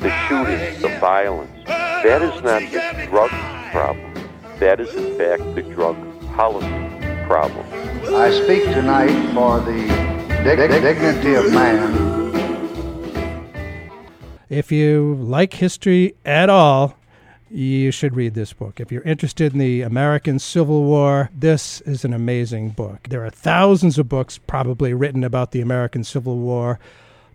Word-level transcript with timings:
The 0.00 0.10
shootings, 0.28 0.82
the 0.82 0.88
violence, 1.00 1.50
that 1.66 2.22
is 2.22 2.42
not 2.42 2.60
the 2.60 3.06
drug 3.06 3.30
problem. 3.70 4.14
That 4.58 4.80
is, 4.80 4.94
in 4.94 5.16
fact, 5.18 5.54
the 5.54 5.62
drug 5.62 5.96
policy 6.34 6.68
problem. 7.26 7.66
I 8.14 8.30
speak 8.30 8.64
tonight 8.64 9.32
for 9.32 9.60
the 9.60 9.86
dig- 10.44 10.70
dignity 10.70 11.34
of 11.34 11.52
man. 11.52 12.14
If 14.48 14.70
you 14.70 15.16
like 15.20 15.54
history 15.54 16.14
at 16.24 16.50
all, 16.50 16.96
you 17.50 17.90
should 17.90 18.16
read 18.16 18.34
this 18.34 18.52
book. 18.52 18.80
If 18.80 18.90
you're 18.92 19.02
interested 19.02 19.52
in 19.52 19.58
the 19.58 19.82
American 19.82 20.38
Civil 20.38 20.84
War, 20.84 21.30
this 21.34 21.80
is 21.82 22.04
an 22.04 22.12
amazing 22.12 22.70
book. 22.70 23.08
There 23.08 23.24
are 23.24 23.30
thousands 23.30 23.98
of 23.98 24.08
books 24.08 24.38
probably 24.38 24.92
written 24.92 25.24
about 25.24 25.52
the 25.52 25.60
American 25.60 26.04
Civil 26.04 26.38
War, 26.38 26.78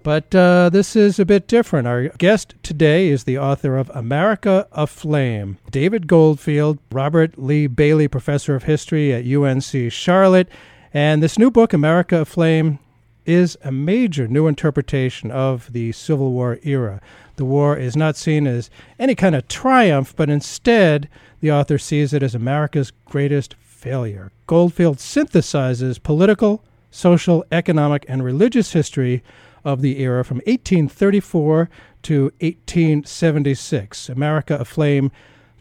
but 0.03 0.33
uh, 0.33 0.69
this 0.69 0.95
is 0.95 1.19
a 1.19 1.25
bit 1.25 1.47
different. 1.47 1.87
Our 1.87 2.09
guest 2.09 2.55
today 2.63 3.09
is 3.09 3.23
the 3.23 3.37
author 3.37 3.77
of 3.77 3.89
America 3.93 4.67
Aflame, 4.71 5.57
David 5.71 6.07
Goldfield, 6.07 6.79
Robert 6.91 7.37
Lee 7.37 7.67
Bailey 7.67 8.07
Professor 8.07 8.55
of 8.55 8.63
History 8.63 9.13
at 9.13 9.25
UNC 9.25 9.91
Charlotte. 9.91 10.49
And 10.93 11.21
this 11.21 11.37
new 11.37 11.51
book, 11.51 11.73
America 11.73 12.15
Aflame, 12.15 12.79
is 13.25 13.57
a 13.63 13.71
major 13.71 14.27
new 14.27 14.47
interpretation 14.47 15.29
of 15.29 15.71
the 15.71 15.91
Civil 15.91 16.31
War 16.31 16.59
era. 16.63 17.01
The 17.35 17.45
war 17.45 17.77
is 17.77 17.95
not 17.95 18.15
seen 18.15 18.47
as 18.47 18.69
any 18.97 19.15
kind 19.15 19.35
of 19.35 19.47
triumph, 19.47 20.15
but 20.15 20.29
instead, 20.29 21.07
the 21.41 21.51
author 21.51 21.77
sees 21.77 22.13
it 22.13 22.23
as 22.23 22.33
America's 22.33 22.91
greatest 23.05 23.55
failure. 23.61 24.31
Goldfield 24.47 24.97
synthesizes 24.97 26.01
political, 26.01 26.63
social, 26.89 27.45
economic, 27.51 28.03
and 28.07 28.23
religious 28.23 28.73
history 28.73 29.23
of 29.63 29.81
the 29.81 29.99
era 29.99 30.23
from 30.23 30.37
1834 30.37 31.69
to 32.03 32.23
1876. 32.39 34.09
America 34.09 34.57
Aflame 34.59 35.11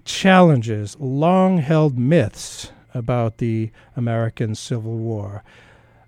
challenges 0.04 0.96
long 0.98 1.58
held 1.58 1.98
myths 1.98 2.72
about 2.94 3.38
the 3.38 3.70
American 3.96 4.54
Civil 4.54 4.96
War. 4.96 5.44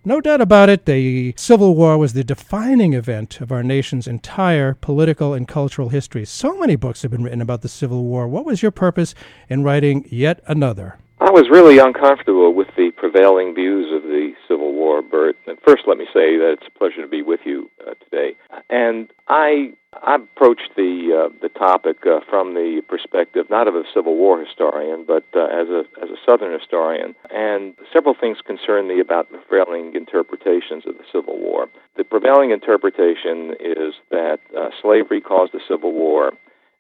No 0.02 0.22
doubt 0.22 0.41
about 0.41 0.70
it, 0.70 0.86
the 0.86 1.34
Civil 1.36 1.74
War 1.74 1.98
was 1.98 2.14
the 2.14 2.24
defining 2.24 2.94
event 2.94 3.42
of 3.42 3.52
our 3.52 3.62
nation's 3.62 4.08
entire 4.08 4.72
political 4.72 5.34
and 5.34 5.47
cultural 5.47 5.91
history. 5.91 6.25
So 6.25 6.56
many 6.56 6.75
books 6.75 7.02
have 7.02 7.10
been 7.10 7.22
written 7.22 7.42
about 7.42 7.60
the 7.60 7.69
Civil 7.69 8.04
War. 8.04 8.27
What 8.27 8.47
was 8.47 8.62
your 8.62 8.70
purpose 8.70 9.14
in 9.50 9.62
writing 9.62 10.06
yet 10.10 10.41
another? 10.47 10.97
I 11.20 11.28
was 11.31 11.50
really 11.50 11.76
uncomfortable 11.76 12.54
with 12.54 12.69
prevailing 13.00 13.55
views 13.55 13.91
of 13.91 14.03
the 14.03 14.34
Civil 14.47 14.75
War, 14.75 15.00
Burt. 15.00 15.34
And 15.47 15.59
first, 15.66 15.84
let 15.87 15.97
me 15.97 16.05
say 16.12 16.37
that 16.37 16.59
it's 16.59 16.66
a 16.69 16.78
pleasure 16.78 17.00
to 17.00 17.09
be 17.09 17.22
with 17.22 17.41
you 17.44 17.71
uh, 17.81 17.94
today. 18.05 18.37
And 18.69 19.09
I 19.27 19.72
I 19.94 20.16
approached 20.16 20.71
the 20.77 20.93
uh, 21.16 21.38
the 21.41 21.49
topic 21.49 21.97
uh, 22.06 22.21
from 22.28 22.53
the 22.53 22.83
perspective 22.87 23.47
not 23.49 23.66
of 23.66 23.75
a 23.75 23.84
Civil 23.94 24.16
War 24.16 24.38
historian, 24.44 25.05
but 25.06 25.25
uh, 25.34 25.47
as 25.47 25.69
a 25.69 25.84
as 26.03 26.11
a 26.11 26.21
Southern 26.28 26.53
historian. 26.53 27.15
And 27.31 27.75
several 27.91 28.15
things 28.15 28.37
concern 28.47 28.87
me 28.87 29.00
about 29.00 29.32
the 29.32 29.38
prevailing 29.38 29.97
interpretations 29.97 30.84
of 30.87 30.99
the 30.99 31.05
Civil 31.11 31.38
War. 31.38 31.69
The 31.97 32.05
prevailing 32.05 32.50
interpretation 32.50 33.56
is 33.59 33.94
that 34.11 34.41
uh, 34.56 34.69
slavery 34.82 35.22
caused 35.22 35.53
the 35.55 35.61
Civil 35.67 35.93
War, 35.93 36.32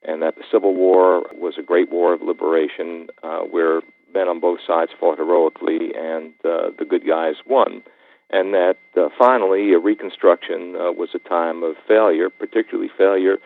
and 0.02 0.20
that 0.20 0.36
the 0.36 0.44
Civil 0.52 0.74
War 0.74 1.24
was 1.32 1.54
a 1.58 1.62
great 1.62 1.90
war 1.90 2.12
of 2.12 2.20
liberation 2.20 3.08
uh, 3.22 3.40
where 3.40 3.80
men 4.12 4.28
on 4.28 4.40
both 4.40 4.60
sides 4.66 4.92
fought 4.98 5.18
heroically, 5.18 5.94
and 5.96 6.32
uh, 6.44 6.70
the 6.78 6.86
good 6.88 7.06
guys 7.06 7.34
won. 7.46 7.82
And 8.30 8.54
that 8.54 8.78
uh, 8.96 9.08
finally, 9.18 9.74
Reconstruction 9.74 10.76
uh, 10.76 10.92
was 10.92 11.10
a 11.14 11.18
time 11.18 11.62
of 11.62 11.74
failure, 11.88 12.30
particularly 12.30 12.90
failure 12.96 13.36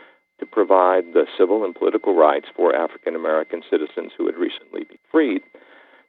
to 0.40 0.46
provide 0.46 1.14
the 1.14 1.26
civil 1.38 1.64
and 1.64 1.74
political 1.74 2.14
rights 2.14 2.46
for 2.54 2.74
African 2.74 3.14
American 3.14 3.62
citizens 3.70 4.12
who 4.16 4.26
had 4.26 4.36
recently 4.36 4.84
been 4.84 4.98
freed. 5.10 5.42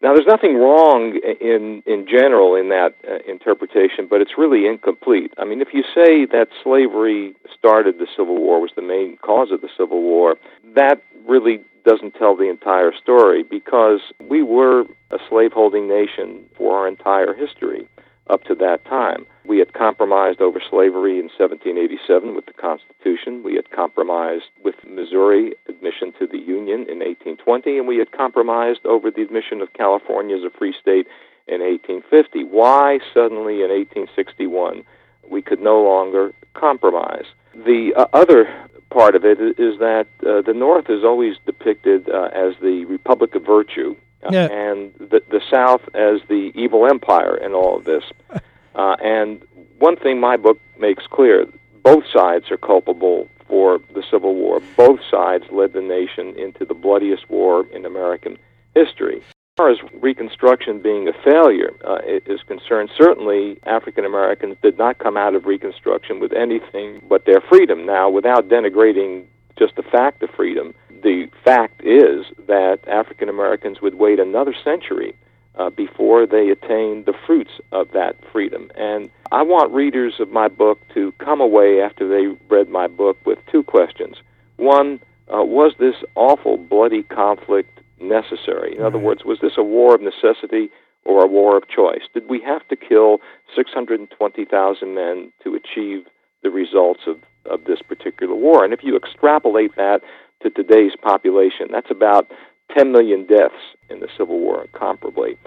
Now, 0.01 0.13
there's 0.13 0.27
nothing 0.27 0.55
wrong 0.57 1.19
in 1.39 1.81
in 1.85 2.05
general 2.05 2.55
in 2.55 2.69
that 2.69 2.95
uh, 3.07 3.19
interpretation, 3.31 4.07
but 4.09 4.19
it's 4.19 4.37
really 4.37 4.67
incomplete. 4.67 5.33
I 5.37 5.45
mean, 5.45 5.61
if 5.61 5.69
you 5.73 5.83
say 5.95 6.25
that 6.25 6.47
slavery 6.63 7.33
started 7.57 7.97
the 7.97 8.07
Civil 8.17 8.37
War, 8.37 8.59
was 8.59 8.71
the 8.75 8.81
main 8.81 9.17
cause 9.17 9.51
of 9.51 9.61
the 9.61 9.69
Civil 9.77 10.01
War, 10.01 10.35
that 10.75 11.01
really 11.27 11.61
doesn't 11.85 12.15
tell 12.15 12.35
the 12.35 12.49
entire 12.49 12.91
story 12.93 13.43
because 13.43 14.01
we 14.27 14.41
were 14.43 14.81
a 15.11 15.17
slaveholding 15.29 15.87
nation 15.87 16.45
for 16.57 16.77
our 16.77 16.87
entire 16.87 17.33
history 17.33 17.87
up 18.29 18.43
to 18.45 18.55
that 18.55 18.83
time. 18.85 19.25
We 19.45 19.59
had 19.59 19.73
compromised 19.73 20.41
over 20.41 20.59
slavery 20.59 21.19
in 21.19 21.29
1787 21.29 22.35
with 22.35 22.47
the 22.47 22.53
Constitution. 22.53 23.43
We 23.43 23.55
had 23.55 23.69
compromised 23.69 24.45
with 24.63 24.75
Missouri 24.87 25.53
admission 25.69 26.11
to 26.19 26.25
the 26.25 26.39
Union 26.39 26.89
in 26.89 26.99
1820, 26.99 27.77
and 27.77 27.87
we 27.87 27.97
had 27.97 28.11
compromised 28.11 28.85
over 28.85 29.11
the 29.11 29.21
admission 29.21 29.61
of 29.61 29.73
California 29.73 30.35
as 30.35 30.43
a 30.43 30.57
free 30.57 30.73
state 30.73 31.07
in 31.47 31.61
1850. 31.61 32.45
Why 32.45 32.99
suddenly 33.13 33.61
in 33.61 33.69
1861 33.69 34.83
we 35.29 35.41
could 35.43 35.59
no 35.59 35.81
longer 35.83 36.33
compromise? 36.55 37.25
The 37.55 37.93
uh, 37.95 38.07
other 38.13 38.53
part 38.89 39.15
of 39.15 39.25
it 39.25 39.39
is 39.39 39.79
that 39.79 40.07
uh, 40.25 40.41
the 40.41 40.53
North 40.53 40.89
is 40.89 41.03
always 41.03 41.35
depicted 41.45 42.09
uh, 42.09 42.29
as 42.33 42.53
the 42.61 42.85
Republic 42.85 43.35
of 43.35 43.43
Virtue, 43.43 43.95
uh, 44.23 44.29
yeah. 44.31 44.47
and 44.51 44.93
the, 44.99 45.21
the 45.29 45.41
South 45.51 45.81
as 45.93 46.21
the 46.27 46.51
evil 46.55 46.85
empire 46.87 47.35
in 47.37 47.53
all 47.53 47.77
of 47.77 47.85
this. 47.85 48.03
Uh, 48.75 48.97
and 49.01 49.41
one 49.79 49.95
thing 49.95 50.19
my 50.19 50.35
book 50.35 50.59
makes 50.77 51.07
clear 51.07 51.47
both 51.81 52.03
sides 52.11 52.51
are 52.51 52.57
culpable 52.57 53.29
for 53.47 53.79
the 53.93 54.03
Civil 54.11 54.35
War. 54.35 54.59
Both 54.75 54.99
sides 55.09 55.45
led 55.49 55.71
the 55.71 55.79
nation 55.79 56.37
into 56.37 56.65
the 56.65 56.73
bloodiest 56.73 57.29
war 57.29 57.65
in 57.71 57.85
American 57.85 58.37
history 58.73 59.23
far 59.55 59.69
as 59.69 59.77
Reconstruction 60.01 60.81
being 60.81 61.07
a 61.07 61.13
failure 61.23 61.73
uh, 61.87 61.99
is 62.25 62.41
concerned, 62.43 62.89
certainly 62.97 63.57
African 63.65 64.03
Americans 64.03 64.57
did 64.61 64.77
not 64.77 64.99
come 64.99 65.15
out 65.15 65.33
of 65.33 65.45
Reconstruction 65.45 66.19
with 66.19 66.33
anything 66.33 67.01
but 67.07 67.25
their 67.25 67.39
freedom. 67.39 67.85
Now, 67.85 68.09
without 68.09 68.49
denigrating 68.49 69.25
just 69.57 69.77
the 69.77 69.83
fact 69.83 70.21
of 70.23 70.29
freedom, 70.31 70.73
the 71.03 71.29
fact 71.45 71.81
is 71.85 72.25
that 72.47 72.79
African 72.87 73.29
Americans 73.29 73.81
would 73.81 73.95
wait 73.95 74.19
another 74.19 74.53
century 74.61 75.15
uh, 75.57 75.69
before 75.69 76.25
they 76.25 76.49
attained 76.49 77.05
the 77.05 77.13
fruits 77.25 77.51
of 77.71 77.89
that 77.93 78.17
freedom. 78.33 78.69
And 78.75 79.09
I 79.31 79.41
want 79.43 79.71
readers 79.71 80.15
of 80.19 80.29
my 80.31 80.49
book 80.49 80.81
to 80.95 81.13
come 81.13 81.39
away 81.39 81.81
after 81.81 82.09
they 82.09 82.37
read 82.49 82.67
my 82.67 82.87
book 82.87 83.17
with 83.25 83.39
two 83.49 83.63
questions. 83.63 84.17
One, 84.57 84.99
uh, 85.33 85.43
was 85.43 85.73
this 85.79 85.95
awful, 86.15 86.57
bloody 86.57 87.03
conflict 87.03 87.74
necessary? 87.99 88.75
In 88.75 88.83
other 88.83 88.97
words, 88.97 89.23
was 89.25 89.39
this 89.41 89.53
a 89.57 89.63
war 89.63 89.95
of 89.95 90.01
necessity 90.01 90.69
or 91.05 91.23
a 91.23 91.27
war 91.27 91.57
of 91.57 91.67
choice? 91.67 92.03
Did 92.13 92.29
we 92.29 92.41
have 92.41 92.67
to 92.69 92.75
kill 92.75 93.19
620,000 93.55 94.95
men 94.95 95.31
to 95.43 95.55
achieve 95.55 96.05
the 96.43 96.49
results 96.49 97.01
of, 97.07 97.17
of 97.49 97.65
this 97.65 97.81
particular 97.81 98.35
war? 98.35 98.63
And 98.63 98.73
if 98.73 98.81
you 98.83 98.95
extrapolate 98.95 99.75
that 99.75 100.01
to 100.41 100.49
today's 100.49 100.93
population, 101.01 101.67
that's 101.71 101.91
about 101.91 102.29
10 102.75 102.91
million 102.91 103.25
deaths 103.25 103.75
in 103.89 103.99
the 103.99 104.09
Civil 104.17 104.39
War, 104.39 104.65
comparably. 104.73 105.37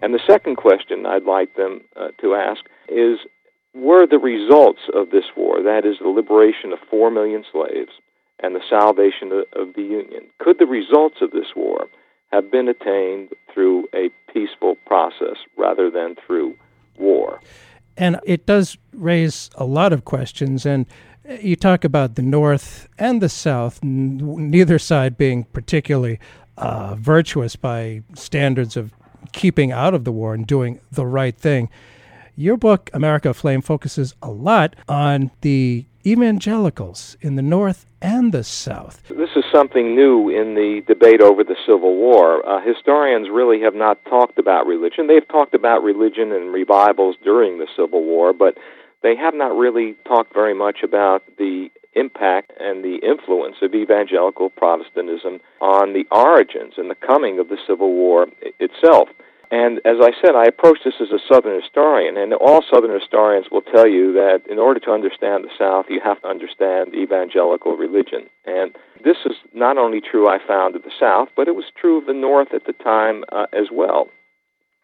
And 0.00 0.14
the 0.14 0.20
second 0.26 0.56
question 0.56 1.06
I'd 1.06 1.24
like 1.24 1.56
them 1.56 1.80
uh, 1.96 2.08
to 2.20 2.34
ask 2.34 2.64
is 2.88 3.18
were 3.74 4.06
the 4.06 4.18
results 4.18 4.80
of 4.94 5.10
this 5.10 5.26
war, 5.36 5.62
that 5.62 5.84
is, 5.84 5.96
the 6.00 6.08
liberation 6.08 6.72
of 6.72 6.78
4 6.90 7.10
million 7.10 7.44
slaves 7.50 7.92
and 8.40 8.54
the 8.54 8.62
salvation 8.68 9.32
of, 9.32 9.68
of 9.68 9.74
the 9.74 9.82
Union, 9.82 10.26
could 10.38 10.58
the 10.58 10.66
results 10.66 11.16
of 11.20 11.32
this 11.32 11.54
war 11.54 11.86
have 12.30 12.50
been 12.50 12.68
attained 12.68 13.30
through 13.52 13.88
a 13.94 14.10
peaceful 14.32 14.76
process 14.86 15.36
rather 15.56 15.90
than 15.90 16.16
through 16.26 16.54
war. 16.98 17.40
And 17.96 18.20
it 18.24 18.46
does 18.46 18.78
raise 18.92 19.50
a 19.56 19.64
lot 19.64 19.92
of 19.92 20.04
questions. 20.04 20.64
And 20.64 20.86
you 21.40 21.56
talk 21.56 21.84
about 21.84 22.14
the 22.14 22.22
North 22.22 22.88
and 22.98 23.20
the 23.20 23.28
South, 23.28 23.80
n- 23.82 24.50
neither 24.50 24.78
side 24.78 25.16
being 25.16 25.44
particularly 25.44 26.20
uh, 26.56 26.94
virtuous 26.96 27.56
by 27.56 28.02
standards 28.14 28.76
of 28.76 28.92
keeping 29.32 29.72
out 29.72 29.94
of 29.94 30.04
the 30.04 30.12
war 30.12 30.34
and 30.34 30.46
doing 30.46 30.80
the 30.90 31.06
right 31.06 31.36
thing. 31.36 31.68
Your 32.40 32.56
book, 32.56 32.88
America 32.94 33.30
Aflame, 33.30 33.64
focuses 33.64 34.14
a 34.22 34.30
lot 34.30 34.76
on 34.88 35.32
the 35.40 35.86
evangelicals 36.06 37.16
in 37.20 37.34
the 37.34 37.42
North 37.42 37.84
and 38.00 38.30
the 38.30 38.44
South. 38.44 39.02
This 39.08 39.30
is 39.34 39.42
something 39.52 39.96
new 39.96 40.28
in 40.28 40.54
the 40.54 40.82
debate 40.86 41.20
over 41.20 41.42
the 41.42 41.56
Civil 41.66 41.96
War. 41.96 42.48
Uh, 42.48 42.60
historians 42.64 43.26
really 43.28 43.60
have 43.62 43.74
not 43.74 43.98
talked 44.04 44.38
about 44.38 44.68
religion. 44.68 45.08
They've 45.08 45.26
talked 45.26 45.52
about 45.52 45.82
religion 45.82 46.30
and 46.30 46.52
revivals 46.52 47.16
during 47.24 47.58
the 47.58 47.66
Civil 47.74 48.04
War, 48.04 48.32
but 48.32 48.56
they 49.02 49.16
have 49.16 49.34
not 49.34 49.58
really 49.58 49.96
talked 50.06 50.32
very 50.32 50.54
much 50.54 50.84
about 50.84 51.24
the 51.38 51.70
impact 51.96 52.52
and 52.60 52.84
the 52.84 53.00
influence 53.02 53.56
of 53.62 53.74
evangelical 53.74 54.48
Protestantism 54.48 55.40
on 55.60 55.92
the 55.92 56.06
origins 56.12 56.74
and 56.76 56.88
the 56.88 56.94
coming 56.94 57.40
of 57.40 57.48
the 57.48 57.58
Civil 57.66 57.94
War 57.94 58.28
itself. 58.60 59.08
And 59.50 59.78
as 59.86 59.96
I 60.02 60.10
said, 60.20 60.36
I 60.36 60.44
approach 60.44 60.78
this 60.84 61.00
as 61.00 61.08
a 61.10 61.18
Southern 61.32 61.60
historian, 61.60 62.18
and 62.18 62.34
all 62.34 62.62
Southern 62.70 62.92
historians 62.92 63.46
will 63.50 63.62
tell 63.62 63.88
you 63.88 64.12
that 64.12 64.42
in 64.50 64.58
order 64.58 64.78
to 64.80 64.90
understand 64.90 65.44
the 65.44 65.54
South, 65.58 65.86
you 65.88 66.00
have 66.04 66.20
to 66.20 66.28
understand 66.28 66.94
evangelical 66.94 67.72
religion. 67.76 68.28
And 68.44 68.76
this 69.02 69.16
is 69.24 69.36
not 69.54 69.78
only 69.78 70.02
true, 70.02 70.28
I 70.28 70.38
found, 70.46 70.76
of 70.76 70.82
the 70.82 70.92
South, 71.00 71.28
but 71.34 71.48
it 71.48 71.54
was 71.54 71.64
true 71.80 71.98
of 71.98 72.06
the 72.06 72.12
North 72.12 72.52
at 72.52 72.66
the 72.66 72.74
time 72.74 73.24
uh, 73.32 73.46
as 73.54 73.68
well. 73.72 74.08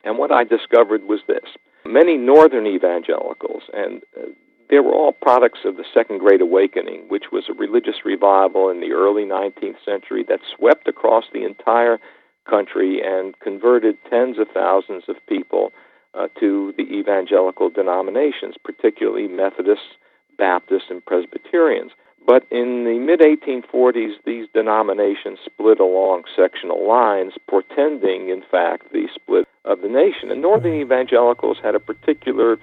And 0.02 0.16
what 0.18 0.32
I 0.32 0.44
discovered 0.44 1.04
was 1.04 1.20
this 1.26 1.44
many 1.84 2.16
Northern 2.16 2.66
evangelicals, 2.66 3.64
and 3.74 4.02
uh, 4.16 4.28
they 4.70 4.78
were 4.78 4.94
all 4.94 5.12
products 5.12 5.60
of 5.66 5.76
the 5.76 5.84
Second 5.92 6.18
Great 6.20 6.40
Awakening, 6.40 7.04
which 7.08 7.24
was 7.30 7.44
a 7.50 7.52
religious 7.52 8.04
revival 8.04 8.70
in 8.70 8.80
the 8.80 8.92
early 8.92 9.24
19th 9.24 9.84
century 9.84 10.24
that 10.28 10.40
swept 10.56 10.88
across 10.88 11.24
the 11.32 11.44
entire 11.44 11.98
country 12.44 13.00
and 13.04 13.38
converted 13.40 13.96
tens 14.08 14.38
of 14.38 14.48
thousands 14.52 15.04
of 15.08 15.16
people 15.26 15.72
uh, 16.14 16.28
to 16.38 16.72
the 16.76 16.84
evangelical 16.84 17.70
denominations, 17.70 18.54
particularly 18.62 19.28
Methodists, 19.28 19.96
Baptists, 20.38 20.90
and 20.90 21.04
Presbyterians. 21.04 21.92
But 22.26 22.46
in 22.50 22.84
the 22.84 22.98
mid 22.98 23.20
1840s, 23.20 24.14
these 24.24 24.48
denominations 24.54 25.38
split 25.44 25.78
along 25.78 26.24
sectional 26.34 26.88
lines, 26.88 27.34
portending, 27.48 28.30
in 28.30 28.42
fact, 28.50 28.92
the 28.92 29.08
split 29.14 29.46
of 29.64 29.82
the 29.82 29.88
nation. 29.88 30.30
And 30.30 30.40
Northern 30.40 30.74
evangelicals 30.74 31.58
had 31.62 31.74
a 31.74 31.80
particular 31.80 32.58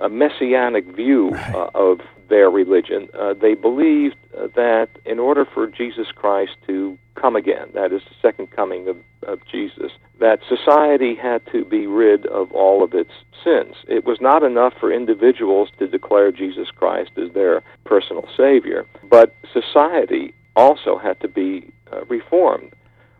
uh, 0.00 0.08
messianic 0.08 0.84
view 0.96 1.34
uh, 1.54 1.70
of 1.74 2.00
their 2.28 2.50
religion. 2.50 3.08
Uh, 3.18 3.34
they 3.34 3.54
believed 3.54 4.16
uh, 4.38 4.46
that 4.54 4.88
in 5.04 5.18
order 5.18 5.44
for 5.44 5.66
Jesus 5.66 6.08
Christ 6.14 6.52
to 6.66 6.96
come 7.14 7.36
again, 7.36 7.68
that 7.74 7.92
is 7.92 8.02
the 8.08 8.14
second 8.22 8.50
coming 8.50 8.88
of, 8.88 8.96
of 9.26 9.40
Jesus, 9.50 9.92
that 10.20 10.40
society 10.48 11.14
had 11.14 11.42
to 11.52 11.64
be 11.64 11.86
rid 11.86 12.26
of 12.26 12.50
all 12.52 12.82
of 12.82 12.94
its 12.94 13.10
sins. 13.44 13.74
It 13.88 14.04
was 14.04 14.18
not 14.20 14.42
enough 14.42 14.74
for 14.78 14.92
individuals 14.92 15.68
to 15.78 15.86
declare 15.86 16.32
Jesus 16.32 16.70
Christ 16.70 17.10
as 17.16 17.32
their 17.32 17.62
personal 17.84 18.28
Savior, 18.36 18.86
but 19.10 19.34
society 19.52 20.32
also 20.56 20.98
had 20.98 21.20
to 21.20 21.28
be 21.28 21.72
uh, 21.92 22.04
reformed. 22.06 22.72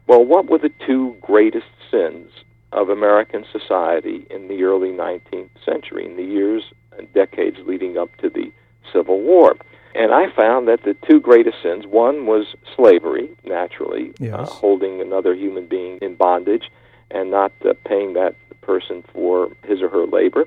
Well, 0.07 0.25
what 0.25 0.49
were 0.49 0.59
the 0.59 0.73
two 0.87 1.17
greatest 1.21 1.67
sins 1.91 2.31
of 2.73 2.89
American 2.89 3.45
society 3.51 4.27
in 4.31 4.49
the 4.49 4.63
early 4.63 4.91
19th 4.91 5.51
century, 5.65 6.07
in 6.07 6.17
the 6.17 6.25
years 6.25 6.65
and 6.97 7.13
decades 7.13 7.59
leading 7.67 7.99
up 7.99 8.15
to 8.19 8.29
the 8.29 8.53
Civil 8.93 9.21
War. 9.21 9.57
And 9.95 10.13
I 10.13 10.31
found 10.31 10.69
that 10.69 10.85
the 10.85 10.95
two 11.09 11.21
greatest 11.21 11.63
sins 11.63 11.87
one 11.87 12.27
was 12.27 12.55
slavery, 12.77 13.29
naturally, 13.45 14.13
yes. 14.21 14.35
uh, 14.35 14.45
holding 14.45 15.01
another 15.01 15.35
human 15.35 15.67
being 15.67 15.99
in 16.01 16.15
bondage 16.15 16.71
and 17.11 17.31
not 17.31 17.53
uh, 17.65 17.75
paying 17.85 18.13
that 18.13 18.37
person 18.61 19.03
for 19.13 19.51
his 19.65 19.83
or 19.83 19.89
her 19.89 20.07
labor. 20.07 20.47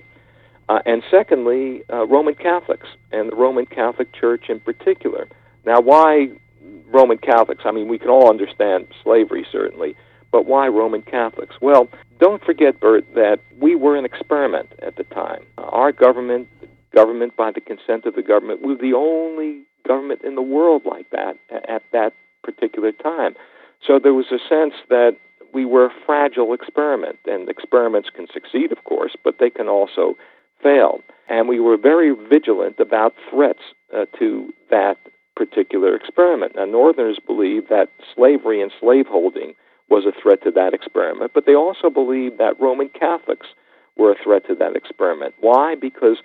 Uh, 0.70 0.80
and 0.86 1.04
secondly, 1.12 1.84
uh, 1.92 2.06
Roman 2.08 2.36
Catholics, 2.36 2.88
and 3.12 3.32
the 3.32 3.36
Roman 3.36 3.66
Catholic 3.66 4.14
Church 4.14 4.46
in 4.48 4.62
particular. 4.62 5.28
Now, 5.66 5.82
why 5.82 6.30
Roman 6.88 7.18
Catholics? 7.18 7.64
I 7.66 7.72
mean, 7.72 7.90
we 7.90 7.98
can 7.98 8.10
all 8.10 8.30
understand 8.30 8.88
slavery, 9.04 9.46
certainly, 9.52 9.96
but 10.34 10.48
why 10.48 10.68
Roman 10.68 11.04
Catholics? 11.04 11.56
Well, 11.62 11.88
don't 12.20 12.44
forget, 12.44 12.80
Burt, 12.82 13.06
that 13.14 13.40
we 13.62 13.76
were 13.76 13.96
an 13.96 14.04
experiment 14.04 14.70
at 14.82 14.98
the 14.98 15.04
time. 15.04 15.46
Our 15.60 15.94
government 15.94 16.50
government 16.94 17.36
by 17.36 17.52
the 17.52 17.62
consent 17.62 18.06
of 18.06 18.16
the 18.16 18.22
government. 18.22 18.62
was 18.62 18.78
the 18.80 18.94
only 18.94 19.64
government 19.88 20.22
in 20.24 20.36
the 20.36 20.42
world 20.42 20.84
like 20.86 21.10
that 21.10 21.38
at 21.50 21.82
that 21.92 22.14
particular 22.44 22.92
time. 22.92 23.36
So 23.86 24.00
there 24.00 24.14
was 24.14 24.28
a 24.32 24.38
sense 24.48 24.76
that 24.90 25.18
we 25.54 25.66
were 25.66 25.86
a 25.86 25.94
fragile 26.06 26.54
experiment, 26.54 27.20
and 27.26 27.50
experiments 27.50 28.10
can 28.16 28.28
succeed, 28.32 28.72
of 28.72 28.84
course, 28.84 29.16
but 29.24 29.38
they 29.40 29.50
can 29.50 29.68
also 29.68 30.16
fail. 30.62 31.02
And 31.30 31.48
we 31.48 31.60
were 31.60 31.78
very 31.78 32.12
vigilant 32.12 32.80
about 32.80 33.14
threats 33.30 33.64
uh, 33.96 34.06
to 34.20 34.54
that 34.70 34.98
particular 35.36 35.96
experiment. 35.96 36.56
Now, 36.56 36.66
Northerners 36.66 37.20
believed 37.26 37.70
that 37.70 37.90
slavery 38.16 38.62
and 38.62 38.72
slaveholding 38.80 39.54
was 39.94 40.08
a 40.08 40.22
threat 40.22 40.42
to 40.42 40.50
that 40.50 40.74
experiment, 40.74 41.30
but 41.36 41.46
they 41.46 41.54
also 41.54 41.88
believed 41.88 42.40
that 42.40 42.60
Roman 42.60 42.90
Catholics 42.90 43.46
were 43.96 44.12
a 44.12 44.24
threat 44.24 44.48
to 44.48 44.56
that 44.56 44.76
experiment. 44.76 45.36
Why? 45.40 45.76
Because 45.76 46.18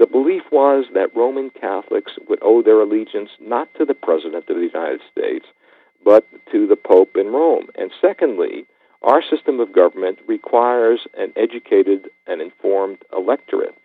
the 0.00 0.08
belief 0.08 0.42
was 0.50 0.86
that 0.94 1.14
Roman 1.14 1.50
Catholics 1.50 2.14
would 2.28 2.40
owe 2.42 2.62
their 2.62 2.80
allegiance 2.80 3.30
not 3.40 3.72
to 3.78 3.84
the 3.84 3.94
President 3.94 4.48
of 4.48 4.56
the 4.56 4.68
United 4.74 5.02
States, 5.12 5.46
but 6.04 6.26
to 6.50 6.66
the 6.66 6.74
Pope 6.74 7.16
in 7.16 7.28
Rome. 7.28 7.68
And 7.76 7.92
secondly, 8.00 8.66
our 9.02 9.22
system 9.22 9.60
of 9.60 9.72
government 9.72 10.18
requires 10.26 11.06
an 11.16 11.32
educated 11.36 12.10
and 12.26 12.42
informed 12.42 12.98
electorate. 13.16 13.76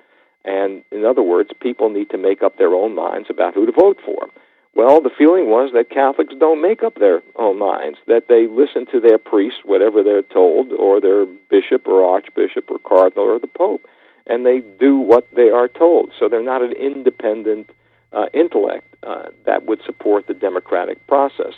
And 0.46 0.82
in 0.92 1.06
other 1.06 1.22
words, 1.22 1.52
people 1.62 1.92
need 1.92 2.10
to 2.10 2.18
make 2.18 2.42
up 2.42 2.58
their 2.58 2.74
own 2.74 2.96
minds 2.96 3.28
about 3.30 3.54
who 3.54 3.68
to 3.68 3.72
vote 3.72 4.00
for. 4.04 4.30
Well, 4.78 5.02
the 5.02 5.10
feeling 5.18 5.50
was 5.50 5.72
that 5.74 5.90
Catholics 5.90 6.36
don't 6.40 6.62
make 6.62 6.84
up 6.84 6.96
their 6.96 7.22
own 7.36 7.58
minds, 7.58 7.98
that 8.06 8.28
they 8.30 8.48
listen 8.48 8.86
to 8.92 9.00
their 9.02 9.18
priest, 9.18 9.66
whatever 9.66 10.04
they're 10.04 10.22
told, 10.22 10.72
or 10.72 11.02
their 11.02 11.26
bishop 11.26 11.88
or 11.88 12.06
archbishop 12.06 12.70
or 12.70 12.80
cardinal 12.80 13.26
or 13.26 13.40
the 13.40 13.48
pope 13.48 13.86
and 14.28 14.46
they 14.46 14.60
do 14.80 14.98
what 14.98 15.28
they 15.36 15.50
are 15.50 15.68
told. 15.68 16.12
So 16.20 16.30
they're 16.30 16.44
not 16.44 16.62
an 16.62 16.74
independent 16.74 17.70
uh, 18.14 18.26
intellect 18.34 18.86
uh, 19.04 19.30
that 19.46 19.66
would 19.66 19.82
support 19.86 20.28
the 20.28 20.34
democratic 20.34 21.06
process. 21.08 21.54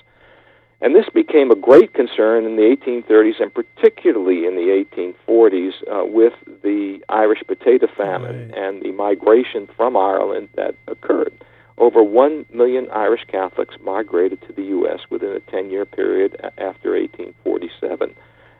And 0.81 0.95
this 0.95 1.09
became 1.13 1.51
a 1.51 1.55
great 1.55 1.93
concern 1.93 2.45
in 2.45 2.55
the 2.55 2.61
1830s 2.61 3.41
and 3.41 3.53
particularly 3.53 4.45
in 4.45 4.55
the 4.55 4.85
1840s 4.95 5.71
uh, 5.91 6.05
with 6.05 6.33
the 6.63 7.03
Irish 7.09 7.41
potato 7.45 7.87
famine 7.97 8.49
right. 8.49 8.57
and 8.57 8.81
the 8.81 8.91
migration 8.91 9.67
from 9.75 9.97
Ireland 9.97 10.49
that 10.55 10.75
occurred. 10.87 11.33
Over 11.79 12.03
1 12.03 12.45
million 12.53 12.89
Irish 12.91 13.23
Catholics 13.25 13.75
migrated 13.81 14.41
to 14.41 14.53
the 14.53 14.63
U.S. 14.63 14.99
within 15.09 15.29
a 15.29 15.39
10 15.39 15.71
year 15.71 15.85
period 15.85 16.35
after 16.57 16.91
1847. 16.91 18.13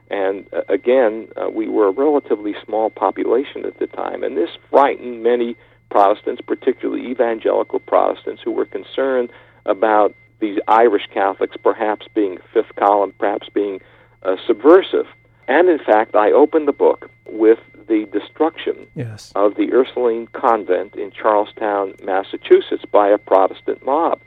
And 0.09 0.45
uh, 0.53 0.61
again, 0.69 1.27
uh, 1.35 1.49
we 1.49 1.67
were 1.67 1.89
a 1.89 1.91
relatively 1.91 2.55
small 2.65 2.89
population 2.89 3.65
at 3.65 3.77
the 3.77 3.87
time, 3.87 4.23
and 4.23 4.35
this 4.35 4.49
frightened 4.69 5.21
many 5.21 5.55
Protestants, 5.91 6.41
particularly 6.41 7.09
evangelical 7.09 7.79
Protestants, 7.79 8.41
who 8.43 8.51
were 8.51 8.65
concerned 8.65 9.29
about 9.65 10.15
these 10.39 10.59
Irish 10.67 11.07
Catholics 11.13 11.57
perhaps 11.61 12.07
being 12.13 12.37
fifth 12.53 12.73
column, 12.75 13.13
perhaps 13.19 13.49
being 13.53 13.81
uh, 14.23 14.35
subversive. 14.47 15.07
And 15.49 15.67
in 15.67 15.79
fact, 15.79 16.15
I 16.15 16.31
opened 16.31 16.67
the 16.67 16.73
book 16.73 17.09
with 17.27 17.57
the 17.87 18.05
destruction 18.13 18.85
yes. 18.93 19.31
of 19.35 19.55
the 19.55 19.73
Ursuline 19.73 20.27
convent 20.27 20.95
in 20.95 21.09
Charlestown, 21.11 21.95
Massachusetts, 22.03 22.85
by 22.91 23.09
a 23.09 23.17
Protestant 23.17 23.83
mob. 23.83 24.21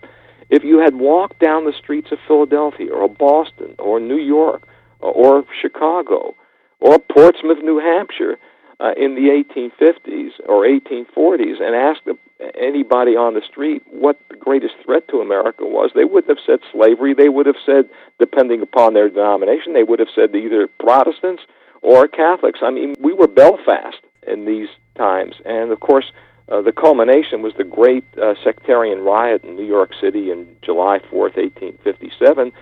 If 0.51 0.65
you 0.65 0.81
had 0.81 0.97
walked 0.97 1.39
down 1.39 1.65
the 1.65 1.73
streets 1.73 2.11
of 2.11 2.19
Philadelphia 2.27 2.93
or 2.93 3.09
Boston 3.09 3.77
or 3.79 4.01
New 4.01 4.19
York 4.19 4.67
or 4.99 5.45
Chicago 5.63 6.35
or 6.81 6.99
Portsmouth, 6.99 7.59
New 7.63 7.79
Hampshire 7.79 8.37
uh, 8.81 8.93
in 8.97 9.15
the 9.15 9.29
1850s 9.31 10.31
or 10.49 10.65
1840s 10.65 11.61
and 11.61 11.75
asked 11.75 12.09
anybody 12.59 13.13
on 13.13 13.35
the 13.35 13.43
street 13.49 13.83
what 13.91 14.19
the 14.29 14.37
greatest 14.37 14.75
threat 14.85 15.07
to 15.09 15.19
America 15.19 15.65
was, 15.65 15.91
they 15.95 16.05
wouldn't 16.05 16.37
have 16.37 16.45
said 16.45 16.61
slavery. 16.73 17.15
They 17.15 17.29
would 17.29 17.47
have 17.47 17.61
said, 17.65 17.89
depending 18.19 18.63
upon 18.63 18.95
their 18.95 19.09
denomination, 19.09 19.73
they 19.73 19.85
would 19.85 19.99
have 19.99 20.09
said 20.15 20.35
either 20.35 20.67
Protestants 20.81 21.43
or 21.83 22.09
Catholics. 22.09 22.61
I 22.63 22.71
mean, 22.71 22.95
we 23.01 23.13
were 23.13 23.29
Belfast 23.29 23.99
in 24.27 24.45
these 24.45 24.69
times. 24.97 25.35
And 25.45 25.71
of 25.71 25.81
course, 25.81 26.13
uh, 26.49 26.61
the 26.61 26.73
culmination 26.73 27.43
was 27.43 27.55
the 27.57 27.65
great 27.65 28.05
uh, 28.21 28.35
sectarian 28.43 29.01
riot 29.01 29.45
in 29.45 29.57
New 29.57 29.67
York 29.67 29.93
City 30.01 30.31
in 30.31 30.57
July 30.63 30.99
4th, 30.99 31.37
1857, 31.37 32.53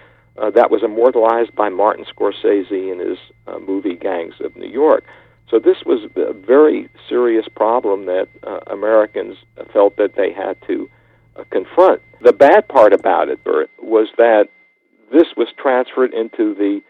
uh, 0.41 0.51
that 0.51 0.71
was 0.71 0.83
immortalized 0.83 1.55
by 1.55 1.69
Martin 1.69 2.05
Scorsese 2.05 2.93
in 2.93 2.99
his 2.99 3.19
uh, 3.47 3.59
movie 3.59 3.97
Gangs 3.97 4.35
of 4.41 4.57
New 4.57 4.69
York. 4.69 5.05
So 5.51 5.59
this 5.59 5.79
was 5.85 6.09
a 6.15 6.33
very 6.33 6.89
serious 7.09 7.47
problem 7.55 8.07
that 8.07 8.29
uh, 8.47 8.61
Americans 8.69 9.37
felt 9.73 9.97
that 9.97 10.15
they 10.15 10.33
had 10.33 10.57
to 10.69 10.89
uh, 11.37 11.45
confront. 11.51 12.01
The 12.23 12.33
bad 12.33 12.69
part 12.69 12.93
about 12.93 13.29
it, 13.29 13.43
Burt, 13.43 13.69
was 13.83 14.09
that 14.17 14.49
this 15.13 15.27
was 15.37 15.49
transferred 15.61 16.15
into 16.15 16.55
the 16.55 16.81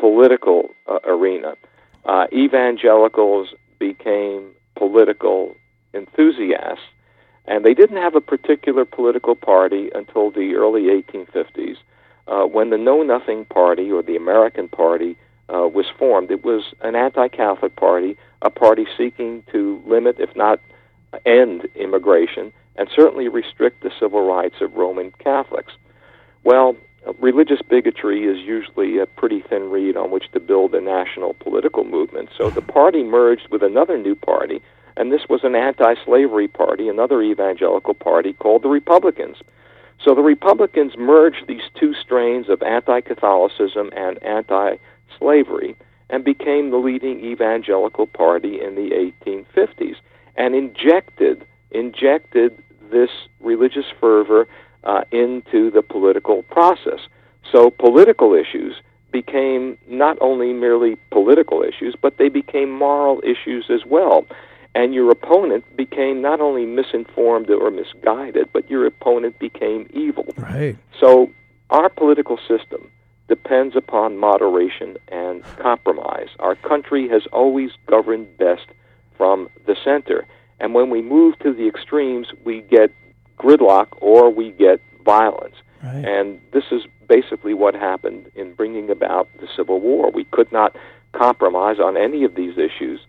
political 0.00 0.70
uh, 0.88 0.98
arena. 1.06 1.54
Uh, 2.04 2.26
evangelicals 2.32 3.48
became 3.78 4.52
political 4.76 5.54
enthusiasts, 5.94 6.84
and 7.46 7.64
they 7.64 7.74
didn't 7.74 8.02
have 8.02 8.16
a 8.16 8.20
particular 8.20 8.84
political 8.84 9.36
party 9.36 9.90
until 9.94 10.30
the 10.30 10.54
early 10.54 10.84
1850s, 10.84 11.76
uh, 12.26 12.44
when 12.44 12.70
the 12.70 12.78
Know 12.78 13.02
Nothing 13.02 13.44
Party 13.44 13.92
or 13.92 14.02
the 14.02 14.16
American 14.16 14.68
Party 14.68 15.16
uh, 15.52 15.68
was 15.68 15.86
formed. 15.98 16.30
It 16.30 16.44
was 16.44 16.74
an 16.80 16.94
anti-Catholic 16.94 17.76
party, 17.76 18.16
a 18.42 18.50
party 18.50 18.86
seeking 18.96 19.42
to 19.52 19.82
limit, 19.86 20.16
if 20.18 20.34
not 20.36 20.60
end, 21.24 21.68
immigration, 21.74 22.52
and 22.76 22.88
certainly 22.94 23.28
restrict 23.28 23.82
the 23.82 23.90
civil 23.98 24.26
rights 24.26 24.56
of 24.60 24.74
Roman 24.74 25.10
Catholics. 25.18 25.72
Well, 26.44 26.76
religious 27.18 27.60
bigotry 27.68 28.24
is 28.24 28.38
usually 28.38 28.98
a 28.98 29.06
pretty 29.06 29.42
thin 29.48 29.70
reed 29.70 29.96
on 29.96 30.10
which 30.10 30.30
to 30.32 30.40
build 30.40 30.74
a 30.74 30.80
national 30.80 31.34
political 31.34 31.84
movement. 31.84 32.28
So 32.36 32.50
the 32.50 32.62
party 32.62 33.02
merged 33.02 33.48
with 33.50 33.62
another 33.62 33.98
new 33.98 34.14
party, 34.14 34.60
and 34.96 35.12
this 35.12 35.22
was 35.28 35.44
an 35.44 35.54
anti 35.54 35.94
slavery 36.04 36.48
party, 36.48 36.88
another 36.88 37.22
evangelical 37.22 37.94
party 37.94 38.32
called 38.34 38.62
the 38.62 38.68
Republicans. 38.68 39.38
So 40.04 40.14
the 40.14 40.22
Republicans 40.22 40.92
merged 40.96 41.46
these 41.48 41.68
two 41.78 41.94
strains 41.94 42.48
of 42.48 42.62
anti 42.62 43.00
Catholicism 43.00 43.90
and 43.96 44.22
anti 44.22 44.76
slavery 45.18 45.76
and 46.10 46.24
became 46.24 46.70
the 46.70 46.76
leading 46.76 47.20
evangelical 47.20 48.06
party 48.06 48.60
in 48.60 48.74
the 48.74 49.12
1850s 49.26 49.96
and 50.36 50.54
injected 50.54 51.46
injected 51.70 52.56
this 52.90 53.10
religious 53.40 53.84
fervor 54.00 54.48
uh, 54.84 55.02
into 55.10 55.70
the 55.70 55.82
political 55.82 56.42
process. 56.44 57.00
So 57.52 57.70
political 57.70 58.34
issues 58.34 58.76
became 59.10 59.76
not 59.86 60.16
only 60.20 60.52
merely 60.52 60.96
political 61.10 61.62
issues, 61.62 61.94
but 62.00 62.18
they 62.18 62.28
became 62.28 62.70
moral 62.70 63.20
issues 63.22 63.66
as 63.70 63.84
well. 63.86 64.26
And 64.74 64.94
your 64.94 65.10
opponent 65.10 65.64
became 65.76 66.22
not 66.22 66.40
only 66.40 66.66
misinformed 66.66 67.50
or 67.50 67.70
misguided, 67.70 68.48
but 68.52 68.70
your 68.70 68.86
opponent 68.86 69.38
became 69.38 69.88
evil. 69.92 70.26
Right. 70.36 70.76
So 71.00 71.30
our 71.70 71.88
political 71.88 72.38
system 72.48 72.90
depends 73.28 73.76
upon 73.76 74.16
moderation 74.16 74.96
and 75.08 75.44
compromise. 75.58 76.28
Our 76.38 76.54
country 76.54 77.08
has 77.08 77.22
always 77.32 77.70
governed 77.86 78.36
best 78.38 78.66
from 79.16 79.48
the 79.66 79.76
center. 79.84 80.26
And 80.60 80.74
when 80.74 80.90
we 80.90 81.02
move 81.02 81.38
to 81.40 81.52
the 81.52 81.68
extremes, 81.68 82.28
we 82.44 82.62
get 82.62 82.90
gridlock 83.38 83.88
or 84.00 84.30
we 84.30 84.50
get 84.52 84.80
violence. 85.04 85.54
Right. 85.82 86.04
And 86.04 86.40
this 86.52 86.64
is 86.72 86.82
basically 87.08 87.54
what 87.54 87.74
happened 87.74 88.30
in 88.34 88.54
bringing 88.54 88.90
about 88.90 89.28
the 89.40 89.48
Civil 89.56 89.80
War. 89.80 90.10
We 90.10 90.24
could 90.24 90.50
not 90.50 90.74
compromise 91.12 91.78
on 91.78 91.96
any 91.96 92.24
of 92.24 92.34
these 92.34 92.56
issues. 92.58 93.00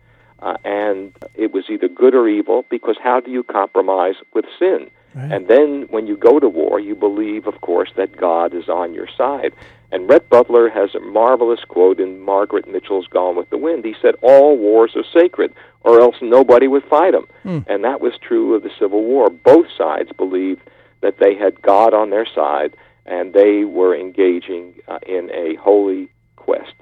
Uh, 0.42 0.56
and 0.64 1.14
it 1.36 1.52
was 1.52 1.66
either 1.70 1.90
good 1.90 2.16
or 2.16 2.28
evil 2.28 2.66
because 2.70 2.96
how 3.02 3.20
do 3.20 3.30
you 3.30 3.44
compromise 3.44 4.16
with 4.34 4.46
sin? 4.58 4.90
Right. 5.16 5.32
And 5.32 5.48
then 5.48 5.88
when 5.90 6.08
you 6.08 6.16
go 6.16 6.40
to 6.40 6.48
war, 6.48 6.80
you 6.80 6.96
believe, 6.96 7.48
of 7.48 7.62
course, 7.62 7.90
that 7.98 8.16
God 8.16 8.54
is 8.54 8.70
on 8.70 8.94
your 8.94 9.08
side. 9.18 9.54
And 9.92 10.08
Rhett 10.08 10.30
Butler 10.30 10.70
has 10.70 10.94
a 10.94 11.00
marvelous 11.00 11.62
quote 11.68 12.00
in 12.00 12.20
Margaret 12.20 12.68
Mitchell's 12.68 13.08
Gone 13.08 13.36
with 13.36 13.50
the 13.50 13.58
Wind. 13.58 13.84
He 13.86 13.96
said, 14.02 14.16
All 14.22 14.58
wars 14.58 14.96
are 14.96 15.04
sacred, 15.14 15.54
or 15.82 16.00
else 16.00 16.16
nobody 16.22 16.68
would 16.68 16.84
fight 16.84 17.14
them. 17.14 17.28
Hmm. 17.44 17.60
And 17.68 17.84
that 17.84 18.02
was 18.02 18.14
true 18.22 18.54
of 18.54 18.64
the 18.64 18.72
Civil 18.80 19.04
War. 19.04 19.30
Both 19.30 19.68
sides 19.76 20.12
believed 20.16 20.62
that 21.02 21.18
they 21.20 21.36
had 21.36 21.62
God 21.62 21.94
on 21.94 22.12
their 22.12 22.28
side, 22.28 22.76
and 23.06 23.34
they 23.34 23.64
were 23.64 23.96
engaging 23.96 24.76
uh, 24.88 25.00
in 25.08 25.32
a 25.32 25.56
holy 25.56 26.12
quest. 26.36 26.74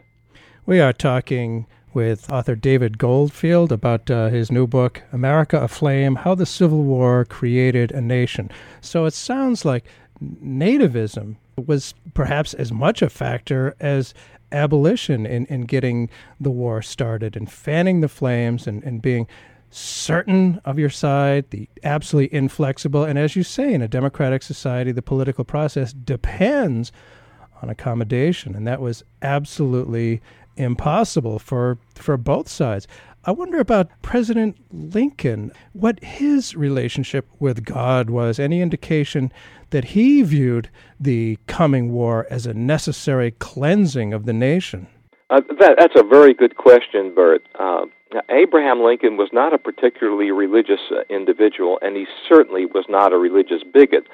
We 0.65 0.81
are 0.81 0.93
talking 0.93 1.65
with 1.93 2.29
author 2.29 2.55
David 2.55 2.97
Goldfield 2.97 3.71
about 3.71 4.11
uh, 4.11 4.27
his 4.27 4.51
new 4.51 4.67
book, 4.67 5.01
America 5.13 5.57
Aflame 5.57 6.17
How 6.17 6.35
the 6.35 6.45
Civil 6.45 6.83
War 6.83 7.25
Created 7.25 7.91
a 7.91 8.01
Nation. 8.01 8.51
So 8.81 9.05
it 9.05 9.13
sounds 9.13 9.63
like 9.63 9.85
nativism 10.21 11.37
was 11.65 11.93
perhaps 12.13 12.53
as 12.53 12.71
much 12.71 13.01
a 13.01 13.09
factor 13.09 13.75
as 13.79 14.13
abolition 14.51 15.25
in, 15.25 15.45
in 15.47 15.61
getting 15.61 16.09
the 16.39 16.51
war 16.51 16.81
started 16.81 17.35
and 17.35 17.51
fanning 17.51 18.01
the 18.01 18.07
flames 18.07 18.67
and, 18.67 18.83
and 18.83 19.01
being 19.01 19.27
certain 19.69 20.61
of 20.63 20.79
your 20.79 20.89
side, 20.89 21.45
the 21.49 21.67
absolutely 21.83 22.35
inflexible. 22.35 23.03
And 23.03 23.19
as 23.19 23.35
you 23.35 23.43
say, 23.43 23.73
in 23.73 23.81
a 23.81 23.87
democratic 23.87 24.43
society, 24.43 24.91
the 24.91 25.01
political 25.01 25.43
process 25.43 25.91
depends 25.91 26.91
on 27.61 27.69
accommodation. 27.69 28.55
And 28.55 28.65
that 28.67 28.79
was 28.79 29.03
absolutely 29.21 30.21
impossible 30.55 31.39
for, 31.39 31.77
for 31.95 32.17
both 32.17 32.47
sides. 32.47 32.87
I 33.27 33.31
wonder 33.31 33.59
about 33.59 33.89
President 34.01 34.55
Lincoln, 34.71 35.51
what 35.73 36.01
his 36.01 36.55
relationship 36.55 37.27
with 37.39 37.65
God 37.65 38.09
was, 38.09 38.39
any 38.39 38.61
indication 38.61 39.33
that 39.71 39.83
he 39.83 40.23
viewed 40.23 40.69
the 40.97 41.37
coming 41.45 41.91
war 41.91 42.25
as 42.29 42.45
a 42.45 42.53
necessary 42.53 43.31
cleansing 43.31 44.13
of 44.13 44.25
the 44.25 44.31
nation? 44.31 44.87
Uh, 45.29 45.41
that, 45.59 45.75
that's 45.77 45.99
a 45.99 46.03
very 46.03 46.33
good 46.33 46.55
question, 46.55 47.13
Burt. 47.13 47.43
Uh, 47.59 47.87
Abraham 48.29 48.81
Lincoln 48.81 49.17
was 49.17 49.27
not 49.33 49.53
a 49.53 49.57
particularly 49.57 50.31
religious 50.31 50.79
uh, 50.89 51.01
individual, 51.09 51.79
and 51.81 51.97
he 51.97 52.05
certainly 52.29 52.65
was 52.65 52.85
not 52.87 53.11
a 53.11 53.17
religious 53.17 53.61
bigot. 53.73 54.07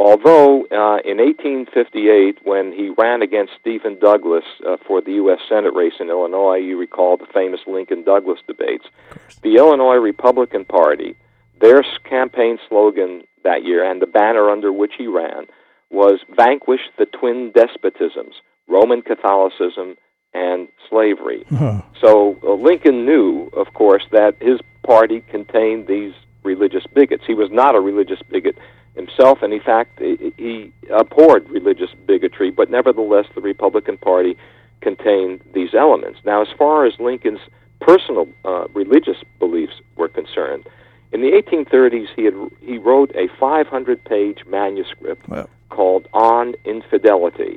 Although 0.00 0.62
uh, 0.72 1.04
in 1.04 1.18
1858, 1.18 2.38
when 2.44 2.72
he 2.72 2.88
ran 2.96 3.20
against 3.20 3.52
Stephen 3.60 3.98
Douglas 3.98 4.44
uh, 4.66 4.78
for 4.86 5.02
the 5.02 5.12
U.S. 5.12 5.40
Senate 5.46 5.74
race 5.74 5.92
in 6.00 6.08
Illinois, 6.08 6.56
you 6.56 6.78
recall 6.78 7.18
the 7.18 7.26
famous 7.34 7.60
Lincoln 7.66 8.02
Douglas 8.02 8.38
debates, 8.46 8.86
the 9.42 9.56
Illinois 9.56 9.96
Republican 9.96 10.64
Party, 10.64 11.16
their 11.60 11.84
campaign 12.08 12.58
slogan 12.66 13.24
that 13.44 13.62
year 13.62 13.84
and 13.84 14.00
the 14.00 14.06
banner 14.06 14.48
under 14.48 14.72
which 14.72 14.92
he 14.96 15.06
ran 15.06 15.44
was 15.90 16.20
Vanquish 16.34 16.80
the 16.98 17.04
Twin 17.04 17.52
Despotisms, 17.52 18.36
Roman 18.68 19.02
Catholicism 19.02 19.96
and 20.32 20.68
slavery. 20.88 21.44
Huh. 21.50 21.82
So 22.00 22.38
uh, 22.42 22.54
Lincoln 22.54 23.04
knew, 23.04 23.50
of 23.54 23.74
course, 23.74 24.04
that 24.12 24.40
his 24.40 24.60
party 24.82 25.20
contained 25.30 25.88
these 25.88 26.14
religious 26.42 26.84
bigots. 26.94 27.24
He 27.26 27.34
was 27.34 27.50
not 27.52 27.74
a 27.74 27.80
religious 27.80 28.22
bigot 28.30 28.56
himself, 29.00 29.36
and 29.42 29.52
in 29.52 29.60
fact, 29.60 29.92
he 30.46 30.72
abhorred 31.02 31.48
religious 31.58 31.90
bigotry, 32.06 32.50
but 32.50 32.70
nevertheless, 32.70 33.26
the 33.34 33.40
Republican 33.40 33.96
Party 33.96 34.36
contained 34.80 35.40
these 35.54 35.72
elements. 35.74 36.18
Now, 36.24 36.38
as 36.42 36.48
far 36.62 36.86
as 36.88 36.94
Lincoln's 36.98 37.44
personal 37.80 38.26
uh, 38.44 38.66
religious 38.82 39.20
beliefs 39.38 39.76
were 39.96 40.08
concerned, 40.08 40.62
in 41.12 41.20
the 41.22 41.32
1830s, 41.42 42.08
he 42.16 42.24
had 42.24 42.34
he 42.60 42.78
wrote 42.78 43.10
a 43.24 43.26
500-page 43.40 44.40
manuscript 44.46 45.28
Wow. 45.28 45.48
called 45.76 46.06
"On 46.12 46.54
Infidelity," 46.64 47.56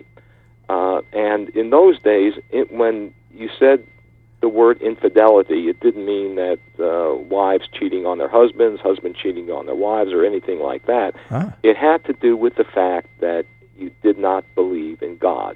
uh, 0.70 1.02
and 1.14 1.50
in 1.50 1.70
those 1.70 2.00
days, 2.00 2.34
it, 2.50 2.72
when 2.72 3.14
you 3.32 3.50
said 3.60 3.86
the 4.44 4.50
word 4.50 4.82
infidelity, 4.82 5.70
it 5.70 5.80
didn't 5.80 6.06
mean 6.06 6.36
that 6.36 6.60
uh, 6.78 7.16
wives 7.16 7.64
cheating 7.72 8.06
on 8.06 8.18
their 8.18 8.28
husbands, 8.28 8.82
husbands 8.82 9.18
cheating 9.18 9.50
on 9.50 9.68
their 9.68 9.76
wives, 9.76 10.12
or 10.12 10.26
anything 10.26 10.60
like 10.60 10.86
that. 10.86 11.16
Ah. 11.32 11.56
It 11.64 11.78
had 11.78 12.04
to 12.04 12.14
do 12.14 12.36
with 12.36 12.56
the 12.56 12.66
fact 12.66 13.08
that 13.22 13.46
you 13.78 13.90
did 14.04 14.18
not 14.18 14.44
believe 14.54 15.02
in 15.02 15.16
God. 15.16 15.56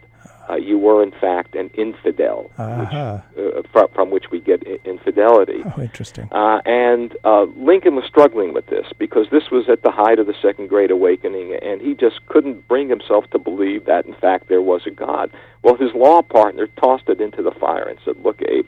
Uh, 0.50 0.56
you 0.56 0.77
were, 0.77 1.04
in 1.04 1.12
fact, 1.12 1.56
an 1.56 1.70
infidel, 1.74 2.50
Aha. 2.58 3.22
which, 3.36 3.56
uh, 3.56 3.62
from, 3.74 3.88
from 3.94 4.10
which 4.12 4.32
we 4.32 4.39
get 4.39 4.63
i- 4.66 4.80
infidelity. 4.88 5.62
Oh, 5.66 5.82
interesting. 5.82 6.30
Uh, 6.32 6.62
and 6.66 7.16
uh, 7.25 7.44
Lincoln 7.58 7.96
was 7.96 8.06
struggling 8.06 8.54
with 8.54 8.68
this 8.68 8.86
because 8.98 9.27
this 9.30 9.51
was 9.51 9.68
at 9.70 9.82
the 9.84 9.92
height 9.92 10.20
of 10.20 10.27
the 10.27 10.34
Second 10.42 10.70
Great 10.70 10.89
Awakening, 10.89 11.58
and 11.62 11.82
he 11.82 11.94
just 11.94 12.25
couldn't 12.27 12.66
bring 12.70 12.88
himself 12.88 13.30
to 13.32 13.39
believe 13.39 13.86
that, 13.86 14.06
in 14.06 14.13
fact, 14.16 14.48
there 14.48 14.62
was 14.62 14.84
a 14.88 14.92
God. 14.92 15.30
Well, 15.63 15.75
his 15.75 15.92
law 15.94 16.22
partner 16.22 16.68
tossed 16.82 17.10
it 17.10 17.20
into 17.20 17.42
the 17.44 17.51
fire 17.51 17.84
and 17.84 18.00
said, 18.06 18.16
Look, 18.24 18.42
Abe, 18.48 18.66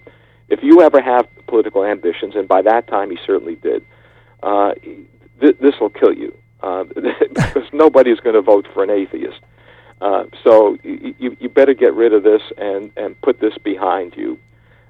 if 0.49 0.59
you 0.61 0.81
ever 0.81 0.99
have 1.01 1.27
political 1.47 1.85
ambitions, 1.85 2.35
and 2.35 2.45
by 2.47 2.61
that 2.63 2.87
time 2.87 3.09
he 3.09 3.17
certainly 3.25 3.55
did, 3.55 3.85
uh, 4.43 4.73
th- 5.39 5.57
this 5.61 5.75
will 5.79 5.91
kill 5.91 6.11
you 6.13 6.35
uh, 6.61 6.83
because 7.33 7.63
nobody's 7.71 8.19
going 8.19 8.35
to 8.35 8.41
vote 8.41 8.67
for 8.73 8.83
an 8.83 8.89
atheist. 8.89 9.39
Uh, 10.01 10.23
so 10.43 10.77
you, 10.83 11.13
you, 11.19 11.37
you 11.39 11.49
better 11.49 11.73
get 11.73 11.93
rid 11.93 12.13
of 12.13 12.23
this 12.23 12.41
and, 12.57 12.91
and 12.95 13.19
put 13.21 13.39
this 13.39 13.57
behind 13.63 14.13
you. 14.15 14.37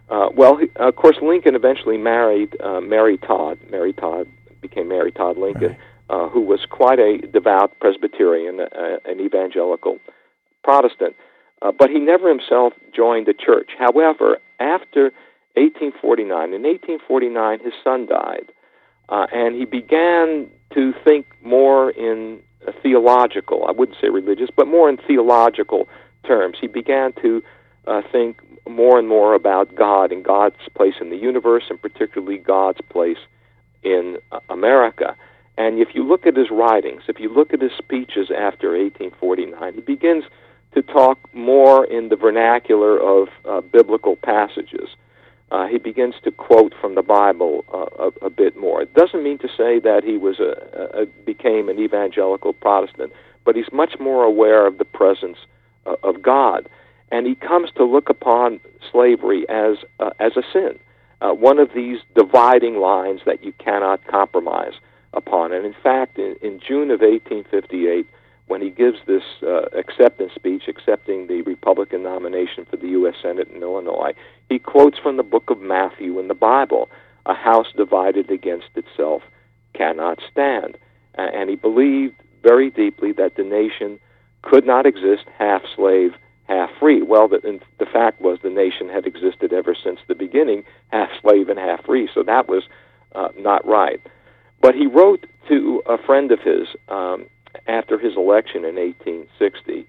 Uh, 0.09 0.29
well, 0.35 0.57
he, 0.57 0.67
of 0.75 0.95
course, 0.95 1.17
Lincoln 1.21 1.55
eventually 1.55 1.97
married 1.97 2.55
uh, 2.61 2.81
Mary 2.81 3.17
Todd. 3.17 3.59
Mary 3.69 3.93
Todd 3.93 4.27
became 4.61 4.87
Mary 4.87 5.11
Todd 5.11 5.37
Lincoln, 5.37 5.69
Right. 5.69 5.79
uh, 6.09 6.29
who 6.29 6.41
was 6.41 6.65
quite 6.69 6.99
a 6.99 7.17
devout 7.19 7.79
Presbyterian, 7.79 8.59
uh, 8.59 8.97
an 9.05 9.19
evangelical 9.19 9.99
Protestant. 10.63 11.15
Uh, 11.61 11.71
but 11.71 11.89
he 11.89 11.99
never 11.99 12.29
himself 12.29 12.73
joined 12.95 13.27
the 13.27 13.33
church. 13.33 13.71
However, 13.77 14.37
after 14.59 15.11
1849. 15.55 16.53
In 16.53 16.63
1849, 16.63 17.59
his 17.59 17.73
son 17.83 18.05
died, 18.05 18.51
uh, 19.09 19.27
and 19.33 19.55
he 19.55 19.65
began 19.65 20.49
to 20.73 20.93
think 21.03 21.25
more 21.43 21.89
in 21.89 22.39
theological, 22.81 23.65
I 23.67 23.71
wouldn't 23.71 23.97
say 24.01 24.09
religious, 24.09 24.49
but 24.55 24.67
more 24.67 24.89
in 24.89 24.97
theological 24.97 25.87
terms. 26.25 26.57
He 26.59 26.67
began 26.67 27.13
to 27.21 27.43
uh, 27.87 28.01
think 28.11 28.41
more 28.67 28.99
and 28.99 29.07
more 29.07 29.33
about 29.33 29.75
God 29.75 30.11
and 30.11 30.23
God's 30.23 30.57
place 30.75 30.95
in 31.01 31.09
the 31.09 31.17
universe, 31.17 31.63
and 31.69 31.81
particularly 31.81 32.37
God's 32.37 32.81
place 32.89 33.17
in 33.83 34.17
uh, 34.31 34.39
America. 34.49 35.15
And 35.57 35.79
if 35.79 35.89
you 35.93 36.03
look 36.03 36.25
at 36.25 36.37
his 36.37 36.49
writings, 36.51 37.03
if 37.07 37.19
you 37.19 37.29
look 37.33 37.53
at 37.53 37.61
his 37.61 37.71
speeches 37.77 38.29
after 38.31 38.71
1849, 38.71 39.73
he 39.73 39.81
begins 39.81 40.23
to 40.73 40.81
talk 40.81 41.17
more 41.33 41.85
in 41.85 42.09
the 42.09 42.15
vernacular 42.15 42.97
of 42.97 43.29
uh, 43.45 43.61
biblical 43.61 44.15
passages. 44.15 44.89
Uh, 45.51 45.65
he 45.65 45.79
begins 45.79 46.13
to 46.23 46.31
quote 46.31 46.73
from 46.79 46.93
the 46.93 47.01
Bible 47.01 47.65
uh, 47.73 48.09
a, 48.21 48.25
a, 48.27 48.29
bit 48.29 48.55
more. 48.55 48.83
It 48.83 48.93
doesn't 48.93 49.23
mean 49.23 49.39
to 49.39 49.47
say 49.47 49.79
that 49.79 50.03
he 50.03 50.15
was 50.15 50.39
a, 50.39 51.01
a, 51.01 51.05
became 51.25 51.69
an 51.69 51.79
evangelical 51.79 52.53
Protestant, 52.53 53.11
but 53.45 53.55
he's 53.55 53.71
much 53.71 53.99
more 53.99 54.23
aware 54.23 54.67
of 54.67 54.77
the 54.77 54.85
presence 54.85 55.37
uh, 55.87 55.95
of 56.03 56.21
God, 56.21 56.69
and 57.11 57.25
he 57.25 57.33
comes 57.33 57.71
to 57.77 57.83
look 57.83 58.09
upon 58.09 58.59
slavery 58.91 59.49
as 59.49 59.77
uh, 59.99 60.11
as 60.19 60.37
a 60.37 60.43
sin, 60.53 60.77
uh, 61.21 61.31
one 61.31 61.57
of 61.57 61.73
these 61.73 61.97
dividing 62.15 62.77
lines 62.79 63.21
that 63.25 63.43
you 63.43 63.51
cannot 63.53 64.05
compromise 64.05 64.73
upon. 65.13 65.51
And 65.51 65.65
in 65.65 65.75
fact, 65.81 66.19
in, 66.19 66.35
in 66.43 66.59
June 66.59 66.91
of 66.91 67.01
1858 67.01 68.05
when 68.49 68.61
he 68.61 68.71
gives 68.71 68.97
this 69.05 69.23
uh, 69.43 69.65
acceptance 69.77 70.33
speech, 70.33 70.63
accepting 70.67 71.27
the 71.27 71.43
Republican 71.43 72.01
nomination 72.01 72.65
for 72.65 72.77
the 72.77 72.89
U.S. 72.89 73.13
Senate 73.21 73.47
in 73.47 73.61
Illinois, 73.61 74.13
he 74.49 74.57
quotes 74.57 74.97
from 74.97 75.17
the 75.17 75.23
book 75.23 75.49
of 75.49 75.61
Matthew 75.61 76.19
in 76.19 76.27
the 76.27 76.33
Bible 76.33 76.89
A 77.27 77.35
house 77.35 77.67
divided 77.77 78.31
against 78.31 78.69
itself 78.75 79.21
cannot 79.73 80.19
stand. 80.31 80.77
And 81.13 81.49
he 81.49 81.55
believed 81.55 82.15
very 82.41 82.71
deeply 82.71 83.11
that 83.13 83.35
the 83.35 83.43
nation 83.43 83.99
could 84.41 84.65
not 84.65 84.87
exist 84.87 85.25
half 85.37 85.61
slave, 85.75 86.15
half 86.47 86.71
free. 86.79 87.03
Well, 87.03 87.27
the, 87.27 87.59
the 87.77 87.85
fact 87.85 88.19
was 88.19 88.39
the 88.41 88.49
nation 88.49 88.89
had 88.89 89.05
existed 89.05 89.53
ever 89.53 89.75
since 89.75 89.99
the 90.07 90.15
beginning, 90.15 90.63
half 90.87 91.09
slave 91.21 91.49
and 91.49 91.59
half 91.59 91.85
free, 91.85 92.09
so 92.13 92.23
that 92.23 92.47
was 92.47 92.63
uh, 93.13 93.29
not 93.37 93.65
right. 93.67 94.01
But 94.59 94.73
he 94.73 94.87
wrote 94.87 95.25
to 95.49 95.83
a 95.85 95.97
friend 95.97 96.31
of 96.31 96.39
his, 96.39 96.67
um, 96.87 97.27
after 97.67 97.97
his 97.97 98.15
election 98.15 98.65
in 98.65 98.75
1860, 98.75 99.85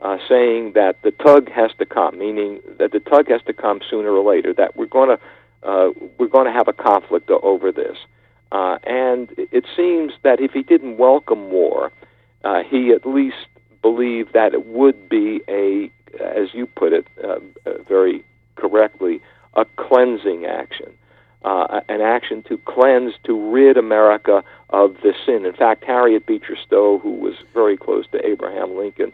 uh, 0.00 0.18
saying 0.28 0.72
that 0.72 1.00
the 1.02 1.10
tug 1.12 1.50
has 1.50 1.70
to 1.78 1.86
come, 1.86 2.18
meaning 2.18 2.60
that 2.78 2.92
the 2.92 3.00
tug 3.00 3.28
has 3.28 3.40
to 3.46 3.52
come 3.52 3.80
sooner 3.88 4.10
or 4.10 4.24
later. 4.24 4.52
That 4.52 4.76
we're 4.76 4.86
going 4.86 5.16
to 5.16 5.22
uh, 5.62 5.90
we're 6.18 6.28
going 6.28 6.46
to 6.46 6.52
have 6.52 6.68
a 6.68 6.72
conflict 6.72 7.30
over 7.30 7.70
this. 7.70 7.96
Uh, 8.50 8.78
and 8.84 9.30
it 9.36 9.64
seems 9.76 10.12
that 10.22 10.40
if 10.40 10.52
he 10.52 10.62
didn't 10.62 10.98
welcome 10.98 11.50
war, 11.50 11.92
uh, 12.44 12.62
he 12.68 12.90
at 12.90 13.06
least 13.06 13.46
believed 13.80 14.32
that 14.34 14.52
it 14.52 14.66
would 14.66 15.08
be 15.08 15.40
a, 15.48 15.90
as 16.20 16.52
you 16.52 16.66
put 16.66 16.92
it 16.92 17.06
uh, 17.24 17.38
very 17.88 18.24
correctly, 18.56 19.20
a 19.54 19.64
cleansing 19.76 20.44
action 20.44 20.92
uh, 21.44 21.80
an 21.88 22.00
action 22.00 22.42
to 22.48 22.58
cleanse, 22.58 23.14
to 23.24 23.50
rid 23.50 23.76
America 23.76 24.44
of 24.70 24.94
the 25.02 25.12
sin. 25.26 25.44
In 25.44 25.52
fact, 25.52 25.84
Harriet 25.84 26.26
Beecher 26.26 26.56
Stowe, 26.66 26.98
who 26.98 27.12
was 27.12 27.34
very 27.52 27.76
close 27.76 28.06
to 28.12 28.26
Abraham 28.26 28.76
Lincoln, 28.76 29.12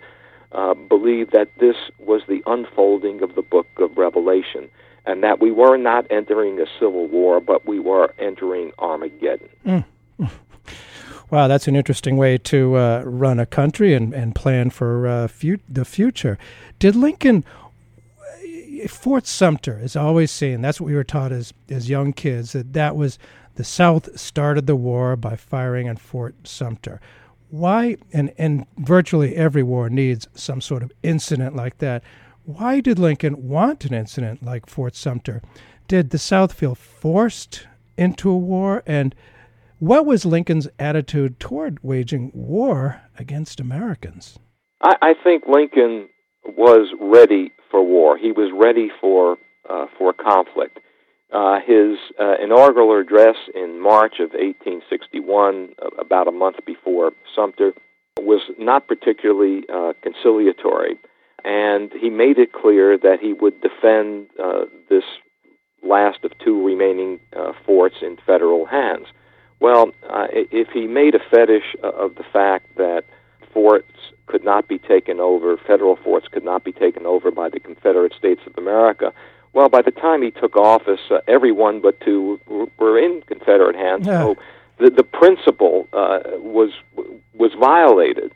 uh, 0.52 0.74
believed 0.74 1.32
that 1.32 1.48
this 1.58 1.76
was 1.98 2.22
the 2.28 2.42
unfolding 2.46 3.22
of 3.22 3.34
the 3.34 3.42
book 3.42 3.66
of 3.78 3.96
Revelation, 3.96 4.68
and 5.06 5.22
that 5.22 5.40
we 5.40 5.50
were 5.50 5.76
not 5.76 6.06
entering 6.10 6.60
a 6.60 6.66
civil 6.78 7.06
war, 7.06 7.40
but 7.40 7.66
we 7.66 7.78
were 7.78 8.14
entering 8.18 8.72
Armageddon. 8.78 9.48
Mm. 9.66 9.84
Wow, 11.30 11.46
that's 11.46 11.68
an 11.68 11.76
interesting 11.76 12.16
way 12.16 12.38
to 12.38 12.76
uh, 12.76 13.02
run 13.04 13.38
a 13.38 13.44
country 13.44 13.92
and, 13.92 14.14
and 14.14 14.34
plan 14.34 14.70
for 14.70 15.06
uh, 15.06 15.28
the 15.68 15.84
future. 15.84 16.38
Did 16.78 16.96
Lincoln 16.96 17.44
Fort 18.86 19.26
Sumter 19.26 19.78
is 19.78 19.96
always 19.96 20.30
seen. 20.30 20.60
That's 20.60 20.80
what 20.80 20.88
we 20.88 20.94
were 20.94 21.04
taught 21.04 21.32
as 21.32 21.52
as 21.70 21.88
young 21.88 22.12
kids. 22.12 22.52
That 22.52 22.72
that 22.74 22.96
was 22.96 23.18
the 23.54 23.64
South 23.64 24.18
started 24.18 24.66
the 24.66 24.76
war 24.76 25.16
by 25.16 25.36
firing 25.36 25.88
on 25.88 25.96
Fort 25.96 26.46
Sumter. 26.46 27.00
Why? 27.50 27.96
And 28.12 28.32
and 28.38 28.66
virtually 28.76 29.36
every 29.36 29.62
war 29.62 29.88
needs 29.90 30.28
some 30.34 30.60
sort 30.60 30.82
of 30.82 30.92
incident 31.02 31.56
like 31.56 31.78
that. 31.78 32.02
Why 32.44 32.80
did 32.80 32.98
Lincoln 32.98 33.48
want 33.48 33.84
an 33.84 33.92
incident 33.92 34.42
like 34.42 34.66
Fort 34.66 34.94
Sumter? 34.94 35.42
Did 35.86 36.10
the 36.10 36.18
South 36.18 36.52
feel 36.52 36.74
forced 36.74 37.66
into 37.96 38.30
a 38.30 38.36
war? 38.36 38.82
And 38.86 39.14
what 39.78 40.06
was 40.06 40.24
Lincoln's 40.24 40.68
attitude 40.78 41.38
toward 41.38 41.82
waging 41.82 42.30
war 42.34 43.02
against 43.18 43.60
Americans? 43.60 44.38
I, 44.82 44.94
I 45.02 45.14
think 45.22 45.44
Lincoln 45.46 46.08
was 46.44 46.88
ready 47.00 47.52
for 47.70 47.84
war. 47.84 48.16
He 48.16 48.32
was 48.32 48.50
ready 48.54 48.90
for 49.00 49.36
uh, 49.68 49.86
for 49.98 50.12
conflict. 50.12 50.78
Uh, 51.30 51.58
his 51.60 51.98
uh, 52.18 52.36
inaugural 52.42 52.98
address 52.98 53.36
in 53.54 53.80
March 53.82 54.14
of 54.18 54.30
1861, 54.30 55.74
about 55.98 56.26
a 56.26 56.32
month 56.32 56.56
before 56.64 57.12
Sumter, 57.36 57.74
was 58.18 58.40
not 58.58 58.88
particularly 58.88 59.62
uh, 59.72 59.92
conciliatory, 60.02 60.96
and 61.44 61.92
he 61.92 62.08
made 62.08 62.38
it 62.38 62.52
clear 62.52 62.96
that 62.96 63.18
he 63.20 63.34
would 63.34 63.60
defend 63.60 64.28
uh, 64.42 64.64
this 64.88 65.04
last 65.82 66.24
of 66.24 66.32
two 66.42 66.64
remaining 66.64 67.20
uh, 67.36 67.52
forts 67.66 67.96
in 68.00 68.16
federal 68.26 68.64
hands. 68.64 69.06
Well, 69.60 69.90
if 70.30 70.68
he 70.72 70.86
made 70.86 71.14
a 71.14 71.18
fetish 71.30 71.76
of 71.82 72.14
the 72.14 72.24
fact 72.32 72.76
that 72.76 73.02
forts 73.52 73.92
could 74.26 74.44
not 74.44 74.68
be 74.68 74.78
taken 74.78 75.20
over, 75.20 75.56
federal 75.56 75.96
forts 75.96 76.28
could 76.28 76.44
not 76.44 76.64
be 76.64 76.72
taken 76.72 77.06
over 77.06 77.30
by 77.30 77.48
the 77.48 77.60
Confederate 77.60 78.12
States 78.14 78.40
of 78.46 78.56
America. 78.58 79.12
Well, 79.52 79.68
by 79.68 79.82
the 79.82 79.90
time 79.90 80.22
he 80.22 80.30
took 80.30 80.56
office, 80.56 81.00
uh, 81.10 81.20
everyone 81.26 81.80
but 81.80 82.00
two 82.00 82.38
were 82.78 82.98
in 82.98 83.22
Confederate 83.22 83.76
hands. 83.76 84.06
Yeah. 84.06 84.20
So 84.20 84.36
the 84.78 84.90
the 84.90 85.02
principle 85.02 85.88
uh, 85.92 86.20
was 86.36 86.70
was 87.34 87.52
violated, 87.58 88.32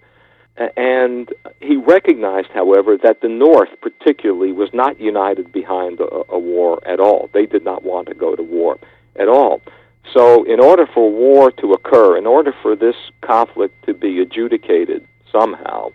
and 0.76 1.30
he 1.60 1.76
recognized, 1.76 2.48
however, 2.52 2.96
that 3.02 3.20
the 3.20 3.28
North, 3.28 3.70
particularly, 3.80 4.52
was 4.52 4.70
not 4.72 5.00
united 5.00 5.52
behind 5.52 6.00
a, 6.00 6.22
a 6.30 6.38
war 6.38 6.80
at 6.86 7.00
all. 7.00 7.30
They 7.32 7.46
did 7.46 7.64
not 7.64 7.84
want 7.84 8.08
to 8.08 8.14
go 8.14 8.34
to 8.34 8.42
war 8.42 8.78
at 9.16 9.28
all. 9.28 9.60
So, 10.12 10.44
in 10.44 10.60
order 10.60 10.86
for 10.86 11.10
war 11.10 11.50
to 11.52 11.72
occur, 11.72 12.16
in 12.16 12.26
order 12.26 12.52
for 12.60 12.76
this 12.76 12.96
conflict 13.20 13.86
to 13.86 13.94
be 13.94 14.20
adjudicated 14.20 15.06
somehow, 15.30 15.92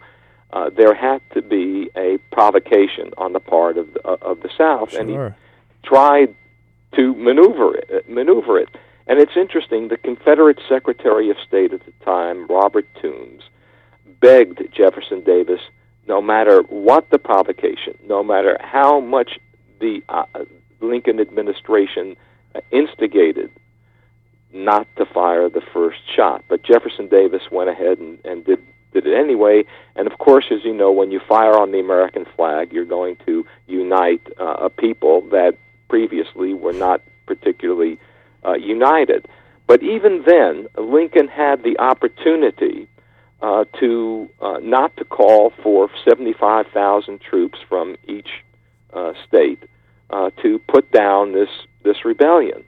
uh, 0.54 0.70
there 0.70 0.93
had 0.93 1.22
to 1.34 1.41
be 1.41 1.89
a 1.96 2.17
provocation 2.32 3.12
on 3.17 3.34
the 3.34 3.39
part 3.39 3.78
of 3.78 3.93
the, 3.93 4.08
uh, 4.08 4.17
of 4.22 4.41
the 4.41 4.50
South, 4.58 4.91
sure. 4.91 5.02
and 5.02 5.10
he 5.10 5.88
tried 5.88 6.34
to 6.96 7.13
maneuver 7.15 7.76
it. 7.76 8.10
Maneuver 8.10 8.58
it, 8.60 8.70
and 9.08 9.20
it's 9.20 9.36
interesting. 9.36 9.89
The 9.89 9.98
Confederate 9.98 10.60
Secretary 10.67 11.30
of 11.30 11.38
State 11.46 11.74
at 11.74 11.86
the 11.86 11.91
time, 12.04 12.48
Robert 12.48 12.88
Toombs, 13.02 13.43
begged 14.22 14.62
Jefferson 14.74 15.22
Davis, 15.22 15.62
no 16.08 16.22
matter 16.22 16.62
what 16.63 17.10
the 17.10 17.20
provocation, 17.20 17.98
no 18.08 18.24
matter 18.24 18.58
how 18.62 19.02
much 19.02 19.38
the 19.80 20.02
uh, 20.10 20.26
Lincoln 20.82 21.20
administration 21.20 22.15
instigated 22.72 23.52
not 24.53 24.88
to 24.97 25.05
fire 25.05 25.49
the 25.49 25.62
first 25.73 25.99
shot. 26.15 26.43
But 26.47 26.63
Jefferson 26.63 27.07
Davis 27.07 27.43
went 27.51 27.69
ahead 27.69 27.99
and, 27.99 28.19
and 28.25 28.45
did 28.45 28.60
did 28.93 29.05
it 29.05 29.17
anyway. 29.17 29.63
And 29.95 30.07
of 30.07 30.17
course, 30.17 30.45
as 30.51 30.63
you 30.63 30.73
know, 30.73 30.91
when 30.91 31.12
you 31.12 31.19
fire 31.27 31.57
on 31.57 31.71
the 31.71 31.79
American 31.79 32.25
flag, 32.36 32.71
you're 32.71 32.86
going 32.86 33.17
to 33.25 33.45
unite 33.67 34.25
uh, 34.39 34.55
a 34.62 34.69
people 34.69 35.21
that 35.29 35.57
previously 35.89 36.53
were 36.53 36.73
not 36.73 37.01
particularly 37.25 37.99
uh, 38.45 38.53
united. 38.53 39.27
But 39.67 39.83
even 39.83 40.23
then, 40.25 40.67
Lincoln 40.77 41.27
had 41.27 41.63
the 41.63 41.77
opportunity 41.79 42.88
uh, 43.41 43.65
to 43.79 44.29
uh, 44.41 44.60
not 44.62 44.95
to 44.97 45.05
call 45.05 45.51
for 45.62 45.89
75,000 46.07 47.19
troops 47.21 47.60
from 47.67 47.97
each 48.07 48.29
uh, 48.93 49.13
state 49.27 49.62
uh, 50.10 50.31
to 50.41 50.60
put 50.67 50.91
down 50.91 51.33
this 51.33 51.49
this 51.83 52.05
rebellion. 52.05 52.63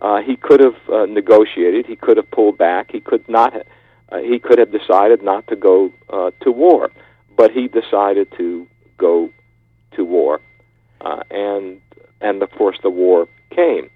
Uh, 0.00 0.22
he 0.22 0.36
could 0.36 0.60
have 0.60 0.76
uh, 0.90 1.06
negotiated. 1.06 1.86
He 1.86 1.96
could 1.96 2.16
have 2.16 2.30
pulled 2.30 2.56
back. 2.56 2.90
He 2.90 3.00
could 3.00 3.28
not. 3.28 3.54
Uh, 4.10 4.18
he 4.18 4.38
could 4.38 4.58
have 4.58 4.72
decided 4.72 5.22
not 5.22 5.46
to 5.48 5.56
go 5.56 5.92
uh, 6.08 6.30
to 6.40 6.50
war, 6.50 6.90
but 7.36 7.50
he 7.50 7.68
decided 7.68 8.32
to 8.38 8.66
go 8.96 9.30
to 9.92 10.04
war, 10.04 10.40
uh, 11.00 11.22
and 11.30 11.80
and 12.20 12.42
of 12.42 12.50
course 12.52 12.78
the 12.82 12.90
war 12.90 13.28
came 13.50 13.90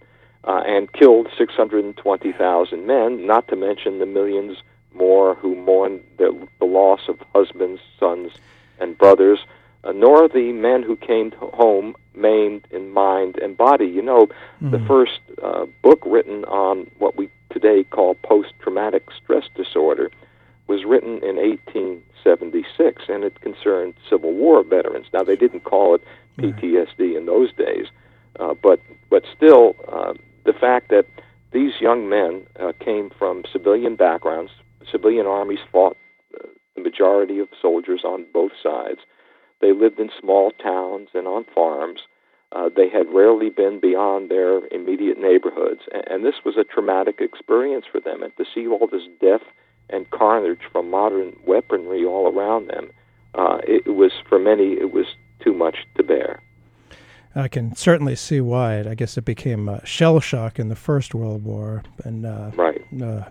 uh, 0.47 0.63
and 0.67 0.93
killed 0.93 1.29
620,000 1.37 2.87
men. 2.87 3.27
Not 3.27 3.49
to 3.49 3.57
mention 3.57 3.99
the 3.99 4.07
millions 4.07 4.59
more 4.95 5.35
who 5.35 5.57
mourned 5.57 6.03
the, 6.19 6.49
the 6.59 6.67
loss 6.67 7.01
of 7.09 7.19
husbands, 7.35 7.81
sons, 7.99 8.33
and 8.79 8.97
brothers. 8.97 9.41
Uh, 9.85 9.93
nor 9.93 10.29
the 10.29 10.53
men 10.53 10.83
who 10.83 10.97
came 10.97 11.33
home 11.33 11.95
maimed 12.15 12.67
in 12.71 12.91
mind 12.91 13.37
and 13.37 13.57
body. 13.57 13.87
You 13.87 14.03
know, 14.03 14.27
mm-hmm. 14.27 14.71
the 14.71 14.79
first 14.87 15.21
uh, 15.43 15.67
book 15.83 16.01
written 16.07 16.45
on 16.47 16.91
what 16.99 17.17
we 17.17 17.29
today 17.51 17.85
call 17.85 18.15
post 18.17 18.53
traumatic 18.61 19.05
stress 19.23 19.45
disorder 19.55 20.11
was 20.67 20.85
written 20.85 21.23
in 21.23 21.37
1876, 21.37 23.03
and 23.09 23.23
it 23.23 23.41
concerned 23.41 23.95
Civil 24.09 24.33
War 24.33 24.63
veterans. 24.63 25.07
Now, 25.13 25.23
they 25.23 25.37
didn't 25.37 25.65
call 25.65 25.95
it 25.95 26.03
PTSD 26.39 27.17
in 27.17 27.27
those 27.27 27.53
days, 27.53 27.87
uh, 28.41 28.55
but 28.55 28.81
but 29.11 29.25
still, 29.37 29.77
uh, 29.93 30.15
the 30.45 30.53
fact 30.53 30.89
that 30.89 31.07
these 31.53 31.73
young 31.81 32.09
men 32.09 32.47
uh, 32.59 32.73
came 32.81 33.11
from 33.17 33.45
civilian 33.53 33.95
backgrounds, 33.95 34.51
civilian 34.91 35.27
armies 35.27 35.61
fought 35.71 35.97
uh, 36.35 36.49
the 36.75 36.83
majority 36.83 37.39
of 37.39 37.49
soldiers 37.61 38.03
on 38.05 38.27
both 38.33 38.53
sides. 38.61 39.01
They 39.61 39.73
lived 39.73 39.99
in 39.99 40.11
small 40.21 40.51
towns 40.51 41.09
and 41.15 41.27
on 41.27 41.45
farms. 41.55 42.01
Uh, 42.53 42.69
they 42.75 42.89
had 42.89 43.13
rarely 43.13 43.51
been 43.51 43.81
beyond 43.81 44.31
their 44.31 44.67
immediate 44.69 45.19
neighborhoods, 45.19 45.81
and, 45.93 46.05
and 46.09 46.25
this 46.25 46.45
was 46.45 46.57
a 46.57 46.65
traumatic 46.65 47.17
experience 47.21 47.85
for 47.91 48.01
them. 48.01 48.23
And 48.23 48.37
to 48.37 48.45
see 48.55 48.67
all 48.69 48.87
this 48.87 49.09
death 49.21 49.43
and 49.91 50.09
carnage 50.11 50.61
from 50.71 50.91
modern 50.91 51.37
weaponry 51.47 52.05
all 52.05 52.33
around 52.33 52.69
them, 52.69 52.91
uh, 53.35 53.59
it, 53.67 53.89
was 53.89 54.13
for 54.29 54.39
many 54.39 54.75
it 54.75 54.93
was 54.93 55.07
too 55.41 55.53
much 55.53 55.79
to 55.97 56.05
bear. 56.05 56.41
I 57.35 57.49
can 57.49 57.75
certainly 57.75 58.15
see 58.15 58.41
why. 58.41 58.81
I 58.81 58.95
guess 58.95 59.19
it 59.19 59.25
became 59.25 59.69
uh, 59.69 59.83
shell 59.83 60.21
shock 60.21 60.61
in 60.61 60.69
the 60.69 60.77
First 60.77 61.15
World 61.15 61.43
War, 61.43 61.83
and 62.05 62.25
uh, 62.25 62.53
right. 62.55 62.81
Uh, 63.03 63.25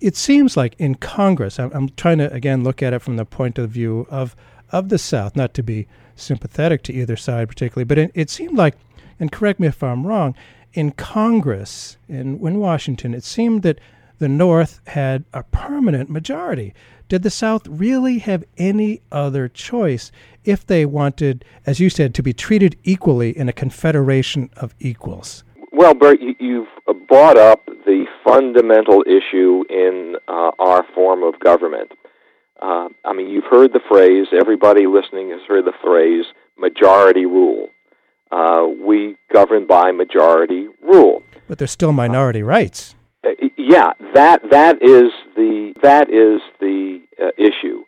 it 0.00 0.14
seems 0.14 0.58
like 0.58 0.74
in 0.78 0.94
Congress, 0.96 1.58
I'm, 1.58 1.70
I'm, 1.72 1.88
trying 1.90 2.18
to 2.18 2.30
again 2.34 2.62
look 2.64 2.82
at 2.82 2.92
it 2.92 2.98
from 3.00 3.16
the 3.16 3.24
point 3.24 3.58
of 3.58 3.70
view 3.70 4.06
of 4.10 4.36
of 4.72 4.88
the 4.88 4.98
South, 4.98 5.36
not 5.36 5.54
to 5.54 5.62
be 5.62 5.86
sympathetic 6.16 6.82
to 6.84 6.92
either 6.92 7.16
side 7.16 7.48
particularly, 7.48 7.84
but 7.84 7.98
it, 7.98 8.10
it 8.14 8.30
seemed 8.30 8.56
like, 8.56 8.76
and 9.18 9.32
correct 9.32 9.60
me 9.60 9.68
if 9.68 9.82
I'm 9.82 10.06
wrong, 10.06 10.34
in 10.72 10.92
Congress 10.92 11.96
in, 12.08 12.44
in 12.46 12.58
Washington, 12.58 13.14
it 13.14 13.24
seemed 13.24 13.62
that 13.62 13.80
the 14.18 14.28
North 14.28 14.80
had 14.88 15.24
a 15.32 15.42
permanent 15.42 16.10
majority. 16.10 16.74
Did 17.08 17.22
the 17.22 17.30
South 17.30 17.66
really 17.66 18.18
have 18.18 18.44
any 18.56 19.00
other 19.10 19.48
choice 19.48 20.12
if 20.44 20.64
they 20.64 20.86
wanted, 20.86 21.44
as 21.66 21.80
you 21.80 21.90
said, 21.90 22.14
to 22.14 22.22
be 22.22 22.32
treated 22.32 22.76
equally 22.84 23.36
in 23.36 23.48
a 23.48 23.52
confederation 23.52 24.50
of 24.56 24.74
equals? 24.78 25.42
Well, 25.72 25.94
Burt, 25.94 26.20
you've 26.38 26.68
brought 27.08 27.36
up 27.36 27.66
the 27.66 28.04
fundamental 28.22 29.02
issue 29.06 29.64
in 29.68 30.16
uh, 30.28 30.50
our 30.58 30.84
form 30.94 31.22
of 31.22 31.40
government. 31.40 31.92
Uh, 32.60 32.88
I 33.04 33.12
mean, 33.14 33.28
you've 33.28 33.44
heard 33.50 33.72
the 33.72 33.80
phrase, 33.88 34.26
everybody 34.38 34.86
listening 34.86 35.30
has 35.30 35.40
heard 35.48 35.64
the 35.64 35.72
phrase, 35.82 36.26
majority 36.58 37.24
rule. 37.24 37.68
Uh, 38.30 38.66
we 38.78 39.16
govern 39.32 39.66
by 39.66 39.90
majority 39.90 40.68
rule. 40.82 41.22
But 41.48 41.58
there's 41.58 41.70
still 41.72 41.92
minority 41.92 42.42
rights. 42.42 42.94
Uh, 43.24 43.30
yeah, 43.56 43.92
that 44.14 44.42
that 44.50 44.82
is 44.82 45.10
the 45.34 45.74
that 45.82 46.10
is 46.10 46.40
the 46.60 47.00
uh, 47.20 47.30
issue. 47.36 47.84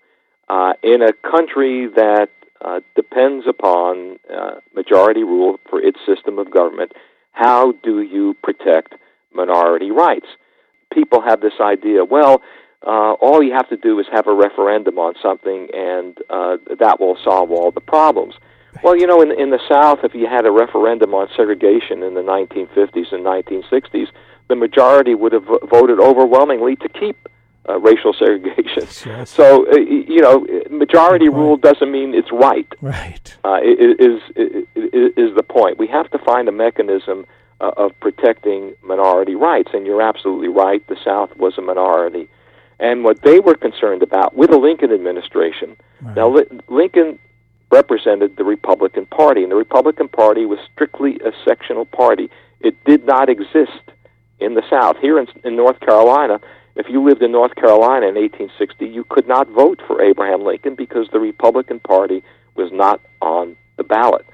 Uh, 0.48 0.72
in 0.82 1.00
a 1.02 1.12
country 1.12 1.86
that 1.94 2.28
uh, 2.64 2.80
depends 2.96 3.46
upon 3.46 4.18
uh, 4.34 4.56
majority 4.74 5.22
rule 5.22 5.58
for 5.70 5.80
its 5.80 5.98
system 6.06 6.38
of 6.38 6.50
government, 6.50 6.92
how 7.32 7.72
do 7.82 8.02
you 8.02 8.34
protect 8.42 8.94
minority 9.32 9.90
rights? 9.90 10.26
People 10.92 11.22
have 11.22 11.40
this 11.40 11.54
idea. 11.60 12.04
Well, 12.04 12.42
uh, 12.86 13.12
all 13.20 13.42
you 13.42 13.52
have 13.52 13.68
to 13.68 13.76
do 13.76 13.98
is 14.00 14.06
have 14.12 14.26
a 14.26 14.34
referendum 14.34 14.98
on 14.98 15.14
something, 15.22 15.68
and 15.74 16.18
that 16.28 16.96
will 17.00 17.16
solve 17.22 17.50
all 17.50 17.70
the 17.70 17.80
problems. 17.80 18.34
Well, 18.82 18.96
you 18.96 19.06
know, 19.06 19.20
in 19.20 19.30
in 19.32 19.50
the 19.50 19.60
South, 19.68 20.00
if 20.02 20.14
you 20.14 20.26
had 20.26 20.46
a 20.46 20.50
referendum 20.50 21.14
on 21.14 21.28
segregation 21.36 22.02
in 22.02 22.14
the 22.14 22.22
1950s 22.22 23.12
and 23.12 23.24
1960s 23.24 24.08
the 24.52 24.56
majority 24.56 25.14
would 25.14 25.32
have 25.32 25.46
voted 25.70 25.98
overwhelmingly 25.98 26.76
to 26.76 26.88
keep 26.88 27.28
uh, 27.68 27.78
racial 27.78 28.12
segregation. 28.18 28.86
Yes. 29.06 29.30
So, 29.30 29.66
uh, 29.72 29.76
you 29.76 30.20
know, 30.20 30.46
majority 30.70 31.30
rule 31.30 31.56
doesn't 31.56 31.90
mean 31.90 32.14
it's 32.14 32.30
right. 32.30 32.70
Right. 32.82 33.34
Uh, 33.44 33.60
is, 33.62 34.20
is, 34.36 34.62
is 35.24 35.34
the 35.34 35.42
point. 35.42 35.78
We 35.78 35.86
have 35.86 36.10
to 36.10 36.18
find 36.18 36.48
a 36.48 36.52
mechanism 36.52 37.24
uh, 37.62 37.70
of 37.76 37.98
protecting 38.00 38.74
minority 38.82 39.36
rights. 39.36 39.70
And 39.72 39.86
you're 39.86 40.02
absolutely 40.02 40.48
right. 40.48 40.86
The 40.86 40.96
South 41.02 41.34
was 41.36 41.56
a 41.56 41.62
minority. 41.62 42.28
And 42.78 43.04
what 43.04 43.22
they 43.22 43.38
were 43.40 43.54
concerned 43.54 44.02
about 44.02 44.36
with 44.36 44.50
the 44.50 44.58
Lincoln 44.58 44.92
administration, 44.92 45.76
right. 46.00 46.16
now, 46.16 46.28
Li- 46.28 46.60
Lincoln 46.68 47.18
represented 47.70 48.36
the 48.36 48.44
Republican 48.44 49.06
Party, 49.06 49.42
and 49.42 49.50
the 49.50 49.56
Republican 49.56 50.08
Party 50.08 50.44
was 50.44 50.58
strictly 50.72 51.18
a 51.20 51.32
sectional 51.46 51.86
party. 51.86 52.28
It 52.60 52.76
did 52.84 53.06
not 53.06 53.28
exist 53.28 53.82
in 54.40 54.54
the 54.54 54.62
South. 54.68 54.96
Here 55.00 55.18
in, 55.18 55.26
in 55.44 55.56
North 55.56 55.80
Carolina, 55.80 56.40
if 56.74 56.86
you 56.88 57.02
lived 57.06 57.22
in 57.22 57.32
North 57.32 57.54
Carolina 57.54 58.06
in 58.06 58.14
1860, 58.14 58.86
you 58.86 59.04
could 59.08 59.28
not 59.28 59.48
vote 59.48 59.80
for 59.86 60.02
Abraham 60.02 60.42
Lincoln 60.42 60.74
because 60.74 61.08
the 61.12 61.20
Republican 61.20 61.80
Party 61.80 62.22
was 62.54 62.70
not 62.72 63.00
on 63.20 63.56
the 63.76 63.84
ballot. 63.84 64.26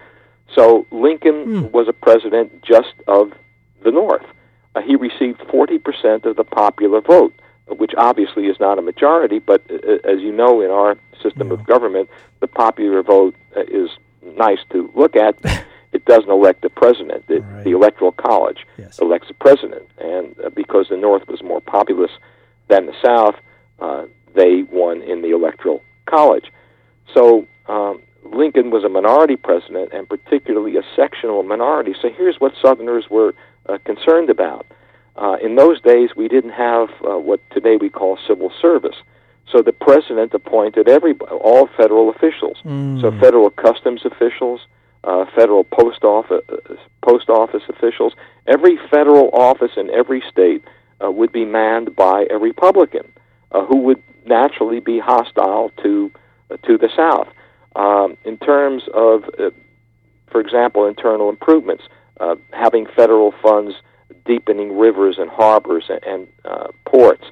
So 0.55 0.87
Lincoln 0.91 1.45
hmm. 1.45 1.67
was 1.73 1.89
a 1.89 1.93
president 1.93 2.63
just 2.63 2.95
of 3.07 3.33
the 3.85 3.91
North. 3.91 4.25
Uh, 4.75 4.81
he 4.83 4.97
received 4.97 5.41
40% 5.41 6.25
of 6.25 6.37
the 6.37 6.45
popular 6.45 7.01
vote, 7.01 7.35
which 7.71 7.93
obviously 7.97 8.47
is 8.47 8.59
not 8.61 8.79
a 8.79 8.83
majority, 8.83 9.39
but 9.39 9.63
uh, 9.71 9.99
as 10.05 10.21
you 10.21 10.33
know, 10.33 10.61
in 10.61 10.71
our 10.71 10.97
system 11.23 11.51
of 11.51 11.65
government, 11.67 12.09
the 12.41 12.47
popular 12.47 13.03
vote 13.03 13.35
uh, 13.57 13.63
is 13.63 13.91
nice 14.37 14.61
to 14.71 14.91
look 14.95 15.17
at. 15.17 15.37
it 15.93 16.05
doesn't 16.05 16.31
elect 16.31 16.63
the 16.63 16.71
president. 16.71 17.27
The, 17.27 17.41
right. 17.41 17.65
the 17.65 17.71
Electoral 17.73 18.13
College 18.13 18.67
yes. 18.77 18.99
elects 18.99 19.29
the 19.29 19.35
president, 19.35 19.89
and 19.99 20.35
uh, 20.45 20.51
because 20.51 20.89
the 20.89 20.97
North 20.97 21.27
was 21.29 21.43
more 21.43 21.61
populous 21.61 22.11
than 22.69 22.87
the 22.87 22.95
South, 23.03 23.37
uh, 23.81 24.07
they 24.35 24.63
won 24.71 25.03
in 25.03 25.23
the 25.23 25.31
Electoral 25.31 25.83
College. 26.07 26.53
So 27.15 27.47
um, 27.69 28.03
Lincoln 28.25 28.71
was 28.71 28.85
a 28.85 28.89
minority 28.89 29.37
president, 29.37 29.93
and 29.93 30.09
particularly 30.09 30.77
a 30.77 30.83
sectional 30.95 31.43
minority. 31.43 31.95
So 32.01 32.09
here's 32.11 32.37
what 32.39 32.53
Southerners 32.61 33.07
were 33.11 33.35
uh, 33.69 33.79
concerned 33.85 34.31
about. 34.31 34.67
Uh, 35.19 35.37
in 35.43 35.57
those 35.57 35.81
days, 35.81 36.11
we 36.17 36.29
didn't 36.29 36.53
have 36.53 36.91
uh, 37.03 37.19
what 37.19 37.41
today 37.51 37.77
we 37.77 37.91
call 37.91 38.17
civil 38.27 38.53
service. 38.63 38.95
So 39.51 39.63
the 39.63 39.73
president 39.73 40.33
appointed 40.33 40.89
every 40.89 41.15
all 41.15 41.69
federal 41.77 42.09
officials. 42.09 42.59
Mm. 42.65 43.01
So 43.01 43.11
federal 43.19 43.51
customs 43.51 44.03
officials, 44.05 44.61
uh, 45.03 45.25
federal 45.35 45.65
post 45.65 46.05
office 46.05 46.45
post 47.03 47.29
office 47.29 47.63
officials. 47.69 48.13
Every 48.47 48.79
federal 48.91 49.31
office 49.33 49.73
in 49.77 49.91
every 49.91 50.23
state 50.31 50.63
uh, 51.03 51.11
would 51.11 51.33
be 51.33 51.45
manned 51.45 51.97
by 51.97 52.27
a 52.31 52.39
Republican, 52.39 53.11
uh, 53.51 53.65
who 53.65 53.79
would 53.79 54.03
naturally 54.25 54.81
be 54.81 55.01
hostile 55.01 55.73
to 55.83 56.13
uh, 56.51 56.59
to 56.67 56.79
the 56.79 56.91
South. 56.95 57.29
Um, 57.75 58.17
in 58.25 58.39
terms 58.39 58.83
of, 58.95 59.25
uh, 59.39 59.51
for 60.31 60.41
example, 60.41 60.87
internal 60.87 61.29
improvements, 61.29 61.85
uh, 62.21 62.37
having 62.53 62.87
federal 62.87 63.33
funds 63.43 63.75
deepening 64.25 64.77
rivers 64.77 65.17
and 65.19 65.31
harbors 65.31 65.85
and, 65.89 66.01
and 66.05 66.29
uh, 66.45 66.69
ports, 66.87 67.25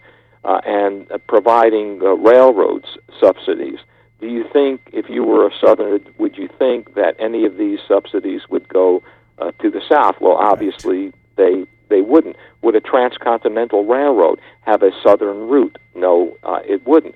uh, 0.44 0.60
and 0.64 1.10
uh, 1.10 1.18
providing 1.26 2.00
uh, 2.02 2.14
railroads 2.14 2.86
subsidies 3.20 3.78
do 4.20 4.28
you 4.28 4.44
think, 4.50 4.80
if 4.92 5.10
you 5.10 5.24
were 5.24 5.46
a 5.46 5.50
Southerner, 5.60 5.98
would 6.18 6.38
you 6.38 6.48
think 6.58 6.94
that 6.94 7.16
any 7.18 7.44
of 7.44 7.58
these 7.58 7.80
subsidies 7.86 8.42
would 8.48 8.68
go 8.68 9.02
uh, 9.38 9.50
to 9.60 9.70
the 9.70 9.82
South? 9.88 10.16
Well, 10.20 10.36
obviously 10.36 11.12
they 11.36 11.66
they 11.88 12.00
wouldn't. 12.00 12.36
Would 12.62 12.74
a 12.74 12.80
transcontinental 12.80 13.84
railroad 13.84 14.40
have 14.62 14.82
a 14.82 14.90
southern 15.04 15.48
route? 15.48 15.78
No, 15.94 16.36
uh, 16.42 16.60
it 16.66 16.86
wouldn't. 16.86 17.14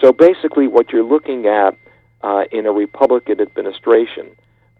So 0.00 0.12
basically, 0.12 0.66
what 0.66 0.90
you're 0.90 1.04
looking 1.04 1.46
at 1.46 1.76
uh, 2.22 2.44
in 2.50 2.66
a 2.66 2.72
Republican 2.72 3.40
administration 3.40 4.30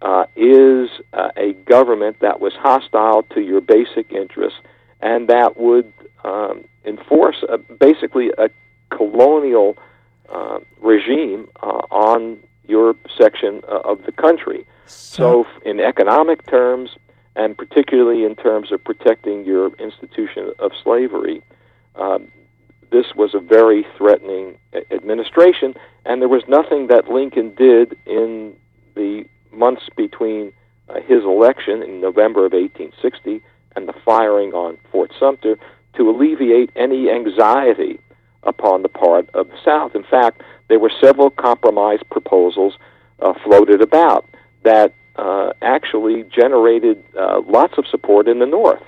uh, 0.03 0.25
is 0.37 0.91
uh, 1.13 1.31
a 1.37 1.53
government 1.67 2.21
that 2.21 2.41
was 2.41 2.53
hostile 2.55 3.23
to 3.35 3.41
your 3.41 3.61
basic 3.61 4.13
interests 4.13 4.61
and 5.01 5.29
that 5.29 5.57
would 5.57 5.93
um, 6.25 6.65
enforce 6.85 7.45
a, 7.49 7.59
basically 7.59 8.31
a 8.39 8.49
colonial 8.91 9.77
uh, 10.33 10.59
regime 10.81 11.49
uh, 11.63 11.83
on 11.91 12.39
your 12.67 12.95
section 13.17 13.63
uh, 13.69 13.81
of 13.85 14.05
the 14.05 14.13
country. 14.13 14.67
So, 14.87 15.47
in 15.65 15.81
economic 15.81 16.47
terms, 16.47 16.91
and 17.37 17.57
particularly 17.57 18.25
in 18.25 18.35
terms 18.37 18.73
of 18.73 18.83
protecting 18.83 19.45
your 19.45 19.73
institution 19.75 20.53
of 20.59 20.73
slavery, 20.83 21.43
um, 21.97 22.29
this 22.91 23.15
was 23.15 23.35
a 23.35 23.39
very 23.39 23.87
threatening 23.97 24.57
administration, 24.91 25.75
and 26.05 26.23
there 26.23 26.29
was 26.29 26.43
nothing 26.49 26.87
that 26.87 27.11
Lincoln 27.11 27.55
did 27.55 27.97
in 28.07 28.55
the 28.95 29.25
months 29.53 29.89
between 29.97 30.53
uh, 30.89 31.01
his 31.01 31.25
election 31.25 31.83
in 31.83 32.01
November 32.01 32.47
of 32.47 32.53
1860 32.53 33.43
and 33.77 33.89
the 33.89 33.95
firing 34.05 34.53
on 34.53 34.79
Fort 34.91 35.13
Sumter 35.19 35.59
to 35.95 36.11
alleviate 36.11 36.71
any 36.77 37.11
anxiety 37.11 37.99
upon 38.45 38.83
the 38.83 38.89
part 38.89 39.29
of 39.35 39.49
the 39.49 39.59
South. 39.65 39.95
In 39.95 40.05
fact, 40.05 40.43
there 40.69 40.79
were 40.79 40.93
several 41.01 41.31
compromise 41.31 42.01
proposals 42.11 42.75
uh, 43.21 43.35
floated 43.45 43.81
about 43.81 44.25
that 44.65 44.95
uh, 45.17 45.53
actually 45.63 46.25
generated 46.25 47.03
uh, 47.19 47.41
lots 47.47 47.77
of 47.79 47.87
support 47.87 48.29
in 48.29 48.39
the 48.39 48.47
North. 48.47 48.83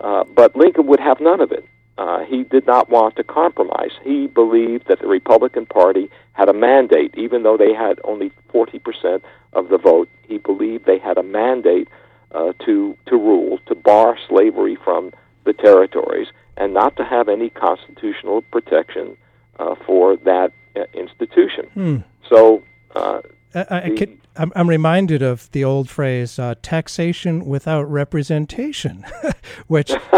Uh, 0.00 0.24
but 0.34 0.56
Lincoln 0.56 0.86
would 0.86 1.00
have 1.00 1.20
none 1.20 1.40
of 1.40 1.52
it. 1.52 1.64
Uh, 1.98 2.24
he 2.24 2.44
did 2.44 2.66
not 2.66 2.88
want 2.88 3.16
to 3.16 3.22
compromise. 3.22 3.90
He 4.02 4.26
believed 4.26 4.88
that 4.88 5.00
the 5.00 5.06
Republican 5.06 5.66
Party 5.66 6.08
had 6.32 6.48
a 6.48 6.54
mandate, 6.54 7.14
even 7.16 7.42
though 7.42 7.58
they 7.58 7.74
had 7.74 8.00
only 8.04 8.32
40% 8.52 9.20
of 9.52 9.68
the 9.68 9.78
vote. 9.78 10.08
He 10.26 10.38
believed 10.38 10.86
they 10.86 10.98
had 10.98 11.18
a 11.18 11.22
mandate 11.22 11.88
uh, 12.32 12.52
to 12.64 12.96
to 13.06 13.16
rule, 13.16 13.58
to 13.66 13.74
bar 13.74 14.16
slavery 14.28 14.76
from 14.82 15.12
the 15.44 15.52
territories, 15.52 16.28
and 16.56 16.72
not 16.74 16.96
to 16.96 17.04
have 17.04 17.28
any 17.28 17.50
constitutional 17.50 18.42
protection 18.42 19.16
uh, 19.58 19.74
for 19.86 20.16
that 20.16 20.52
uh, 20.76 20.82
institution. 20.94 21.66
Hmm. 21.74 21.96
So. 22.28 22.62
Uh, 22.94 23.20
I, 23.52 23.66
I 23.70 23.90
can, 23.96 24.20
I'm, 24.36 24.52
I'm 24.54 24.68
reminded 24.68 25.22
of 25.22 25.50
the 25.50 25.64
old 25.64 25.90
phrase 25.90 26.38
uh, 26.38 26.54
"taxation 26.62 27.44
without 27.46 27.82
representation," 27.90 29.04
which. 29.66 29.90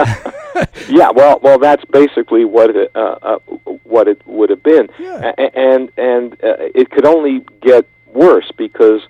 yeah, 0.89 1.11
well, 1.11 1.41
well, 1.43 1.59
that's 1.59 1.85
basically 1.87 2.45
what 2.45 2.77
it, 2.77 2.91
uh, 2.95 3.17
uh, 3.23 3.39
what 3.85 4.09
it 4.09 4.21
would 4.27 4.51
have 4.51 4.63
been, 4.63 4.89
yeah. 4.99 5.33
And 5.55 5.91
and 5.97 6.33
uh, 6.45 6.57
it 6.75 6.91
could 6.91 7.07
only 7.07 7.45
get 7.63 7.87
worse 8.13 8.51
because 8.57 9.03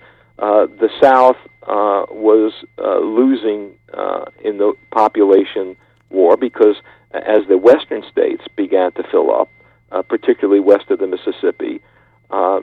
uh, 0.42 0.66
the 0.66 0.90
South 1.00 1.36
uh, 1.62 2.02
was 2.10 2.52
uh, 2.76 2.98
losing 2.98 3.70
uh, 3.94 4.24
in 4.44 4.58
the 4.58 4.74
population 4.90 5.76
war 6.10 6.36
because 6.36 6.74
as 7.12 7.46
the 7.48 7.56
western 7.56 8.02
states 8.10 8.42
began 8.56 8.90
to 8.92 9.04
fill 9.08 9.32
up, 9.32 9.48
uh, 9.92 10.02
particularly 10.02 10.58
west 10.58 10.90
of 10.90 10.98
the 10.98 11.06
Mississippi, 11.06 11.80
uh, 12.30 12.60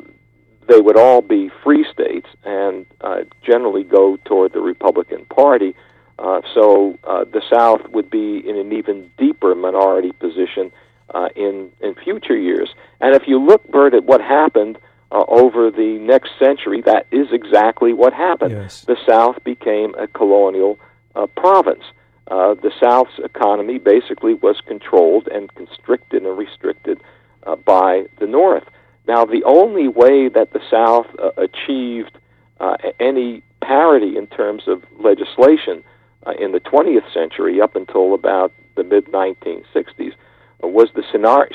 they 0.67 0.81
would 0.81 0.97
all 0.97 1.21
be 1.21 1.49
free 1.63 1.85
states 1.89 2.27
and 2.43 2.85
uh, 2.99 3.21
generally 3.41 3.83
go 3.83 4.17
toward 4.25 4.51
the 4.51 4.59
Republican 4.59 5.23
Party. 5.25 5.73
Uh, 6.19 6.41
so 6.53 6.99
uh, 7.05 7.23
the 7.23 7.41
South 7.49 7.87
would 7.91 8.09
be 8.09 8.43
in 8.45 8.57
an 8.57 8.73
even 8.73 9.09
deeper 9.17 9.55
minority 9.55 10.11
position 10.11 10.69
uh, 11.15 11.29
in 11.33 11.71
in 11.79 11.95
future 11.95 12.35
years. 12.35 12.69
And 12.99 13.15
if 13.15 13.23
you 13.25 13.39
look, 13.39 13.65
Burt, 13.71 13.93
at 13.93 14.03
what 14.03 14.19
happened 14.19 14.77
uh, 15.11 15.23
over 15.27 15.71
the 15.71 15.97
next 15.99 16.31
century, 16.37 16.81
that 16.81 17.07
is 17.11 17.27
exactly 17.31 17.93
what 17.93 18.13
happened. 18.13 18.51
Yes. 18.51 18.81
The 18.81 18.97
South 19.07 19.43
became 19.43 19.95
a 19.95 20.07
colonial 20.07 20.79
uh, 21.15 21.27
province. 21.27 21.83
Uh, 22.27 22.53
the 22.53 22.71
South's 22.79 23.17
economy 23.23 23.79
basically 23.79 24.35
was 24.35 24.61
controlled 24.65 25.27
and 25.27 25.53
constricted 25.55 26.23
and 26.23 26.37
restricted 26.37 27.01
uh, 27.47 27.55
by 27.55 28.05
the 28.19 28.27
North. 28.27 28.65
Now, 29.07 29.25
the 29.25 29.43
only 29.45 29.87
way 29.87 30.29
that 30.29 30.53
the 30.53 30.61
South 30.69 31.07
uh, 31.17 31.31
achieved 31.37 32.15
uh, 32.59 32.77
any 32.99 33.41
parity 33.61 34.15
in 34.15 34.27
terms 34.27 34.63
of 34.67 34.83
legislation 34.99 35.83
uh, 36.27 36.33
in 36.39 36.51
the 36.51 36.59
20th 36.59 37.11
century 37.11 37.59
up 37.59 37.75
until 37.75 38.13
about 38.13 38.53
the 38.75 38.83
mid 38.83 39.05
1960s 39.07 40.11
uh, 40.11 40.15
was 40.61 40.89
the 40.93 41.03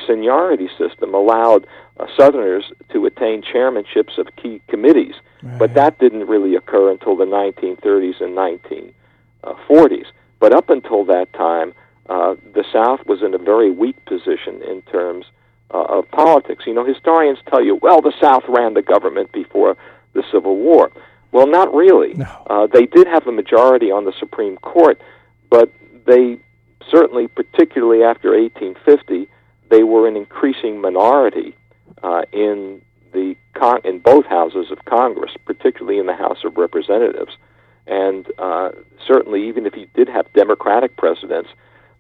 seniority 0.06 0.68
system 0.78 1.14
allowed 1.14 1.66
uh, 1.98 2.06
Southerners 2.16 2.72
to 2.92 3.06
attain 3.06 3.42
chairmanships 3.42 4.18
of 4.18 4.28
key 4.36 4.60
committees. 4.68 5.14
Right. 5.42 5.58
But 5.58 5.74
that 5.74 5.98
didn't 5.98 6.26
really 6.26 6.54
occur 6.54 6.90
until 6.90 7.16
the 7.16 7.24
1930s 7.24 8.20
and 8.20 8.36
1940s. 9.44 10.06
But 10.40 10.54
up 10.54 10.70
until 10.70 11.04
that 11.04 11.32
time, 11.32 11.74
uh, 12.08 12.34
the 12.54 12.64
South 12.72 13.06
was 13.06 13.22
in 13.22 13.34
a 13.34 13.38
very 13.38 13.70
weak 13.70 14.02
position 14.06 14.62
in 14.62 14.82
terms 14.82 15.26
uh, 15.72 15.84
of 15.84 16.10
politics. 16.10 16.64
You 16.66 16.74
know, 16.74 16.84
historians 16.84 17.38
tell 17.48 17.62
you, 17.62 17.76
well, 17.76 18.00
the 18.00 18.12
South 18.20 18.44
ran 18.48 18.74
the 18.74 18.82
government 18.82 19.32
before 19.32 19.76
the 20.12 20.22
Civil 20.32 20.56
War. 20.56 20.90
Well, 21.32 21.46
not 21.46 21.74
really. 21.74 22.14
No. 22.14 22.44
Uh, 22.48 22.66
they 22.66 22.86
did 22.86 23.06
have 23.06 23.26
a 23.26 23.32
majority 23.32 23.90
on 23.90 24.04
the 24.04 24.12
Supreme 24.18 24.56
Court, 24.58 25.00
but 25.50 25.72
they 26.06 26.38
certainly, 26.90 27.28
particularly 27.28 28.02
after 28.02 28.30
1850, 28.30 29.28
they 29.70 29.82
were 29.82 30.06
an 30.06 30.16
increasing 30.16 30.80
minority 30.80 31.54
uh, 32.02 32.22
in 32.32 32.80
the 33.12 33.36
con- 33.54 33.80
in 33.84 33.98
both 34.00 34.26
houses 34.26 34.70
of 34.70 34.84
Congress, 34.84 35.32
particularly 35.44 35.98
in 35.98 36.06
the 36.06 36.14
House 36.14 36.44
of 36.44 36.56
Representatives. 36.56 37.36
And 37.86 38.26
uh, 38.38 38.70
certainly, 39.06 39.46
even 39.48 39.66
if 39.66 39.76
you 39.76 39.86
did 39.94 40.08
have 40.08 40.32
Democratic 40.32 40.96
presidents, 40.96 41.50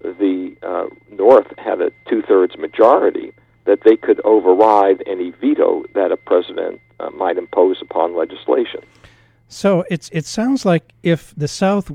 the 0.00 0.56
uh, 0.62 0.86
North 1.10 1.46
had 1.58 1.80
a 1.80 1.90
two-thirds 2.08 2.56
majority 2.58 3.32
that 3.64 3.80
they 3.84 3.96
could 3.96 4.20
override 4.24 5.02
any 5.06 5.30
veto 5.30 5.84
that 5.94 6.12
a 6.12 6.16
president 6.16 6.80
uh, 7.00 7.10
might 7.10 7.38
impose 7.38 7.80
upon 7.80 8.16
legislation. 8.16 8.80
So 9.48 9.84
it's 9.90 10.10
it 10.12 10.26
sounds 10.26 10.64
like 10.64 10.92
if 11.02 11.34
the 11.36 11.48
South, 11.48 11.90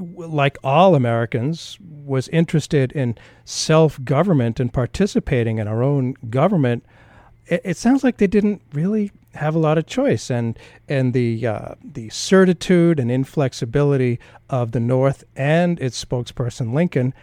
like 0.00 0.58
all 0.62 0.94
Americans, 0.94 1.78
was 1.80 2.28
interested 2.28 2.92
in 2.92 3.16
self 3.44 4.02
government 4.04 4.60
and 4.60 4.72
participating 4.72 5.58
in 5.58 5.68
our 5.68 5.82
own 5.82 6.14
government, 6.30 6.84
it, 7.46 7.60
it, 7.64 7.76
sounds 7.76 8.02
like 8.04 8.16
they 8.18 8.26
didn't 8.26 8.62
really 8.72 9.10
have 9.34 9.54
a 9.54 9.58
lot 9.58 9.78
of 9.78 9.86
choice, 9.86 10.30
and 10.30 10.58
and 10.88 11.12
the 11.12 11.46
uh, 11.46 11.74
the 11.84 12.08
certitude 12.10 12.98
and 12.98 13.10
inflexibility 13.10 14.18
of 14.50 14.72
the 14.72 14.80
North 14.80 15.24
and 15.36 15.80
its 15.80 16.02
spokesperson 16.02 16.72
Lincoln 16.72 17.14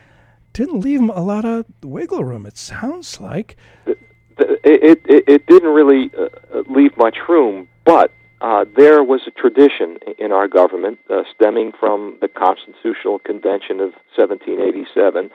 didn't 0.53 0.81
leave 0.81 0.99
them 0.99 1.09
a 1.09 1.21
lot 1.21 1.45
of 1.45 1.65
wiggle 1.81 2.23
room. 2.23 2.45
It 2.45 2.57
sounds 2.57 3.19
like 3.19 3.57
it 3.87 3.97
it, 4.37 5.01
it, 5.05 5.23
it 5.27 5.45
didn't 5.47 5.69
really 5.69 6.11
uh, 6.17 6.63
leave 6.69 6.95
much 6.97 7.17
room, 7.27 7.67
but 7.85 8.11
uh, 8.43 8.65
there 8.75 9.01
was 9.01 9.21
a 9.25 9.31
tradition 9.31 9.97
in 10.19 10.33
our 10.33 10.49
government 10.49 10.99
uh, 11.09 11.23
stemming 11.33 11.71
from 11.79 12.17
the 12.19 12.27
Constitutional 12.27 13.17
Convention 13.19 13.79
of 13.79 13.93
1787 14.17 15.31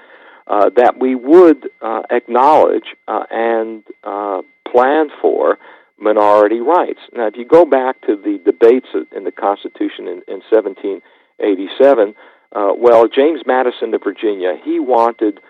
uh, 0.46 0.68
that 0.76 1.00
we 1.00 1.14
would 1.14 1.70
uh, 1.80 2.02
acknowledge 2.10 2.94
uh, 3.08 3.24
and 3.30 3.82
plan 4.70 5.08
for 5.22 5.58
minority 5.98 6.60
rights. 6.60 7.00
Now, 7.14 7.28
if 7.28 7.36
you 7.36 7.46
go 7.46 7.64
back 7.64 7.98
to 8.02 8.14
the 8.14 8.38
debates 8.44 8.88
in 9.16 9.24
the 9.24 9.32
Constitution 9.32 10.06
in, 10.06 10.20
in 10.28 10.42
1787, 10.50 12.14
well, 12.52 13.08
James 13.08 13.40
Madison 13.46 13.94
of 13.94 14.04
Virginia, 14.04 14.52
he 14.62 14.78
wanted 14.78 15.40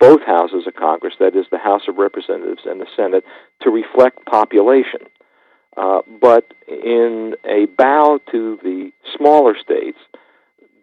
both 0.00 0.22
houses 0.22 0.66
of 0.66 0.74
Congress, 0.74 1.12
that 1.20 1.36
is, 1.36 1.44
the 1.50 1.58
House 1.58 1.82
of 1.88 1.98
Representatives 1.98 2.62
and 2.64 2.80
the 2.80 2.86
Senate, 2.96 3.24
to 3.60 3.70
reflect 3.70 4.24
population. 4.24 5.00
Uh, 5.76 6.00
but 6.20 6.52
in 6.68 7.34
a 7.44 7.66
bow 7.76 8.20
to 8.30 8.58
the 8.62 8.90
smaller 9.16 9.56
states, 9.58 9.98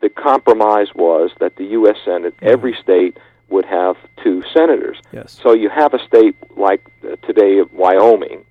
the 0.01 0.09
compromise 0.09 0.87
was 0.93 1.31
that 1.39 1.55
the 1.55 1.65
U.S. 1.65 1.95
Senate, 2.05 2.35
every 2.41 2.75
state 2.81 3.17
would 3.49 3.65
have 3.65 3.95
two 4.23 4.43
senators. 4.53 4.97
Yes. 5.11 5.39
So 5.41 5.53
you 5.53 5.69
have 5.69 5.93
a 5.93 6.05
state 6.05 6.35
like 6.57 6.81
uh, 7.03 7.15
today 7.25 7.61
Wyoming 7.71 8.45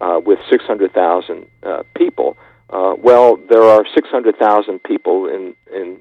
uh, 0.00 0.20
with 0.24 0.38
600,000 0.48 1.46
uh, 1.62 1.82
people. 1.96 2.36
Uh, 2.70 2.94
well, 2.98 3.36
there 3.36 3.62
are 3.62 3.84
600,000 3.94 4.82
people 4.82 5.26
in, 5.26 5.54
in 5.74 6.00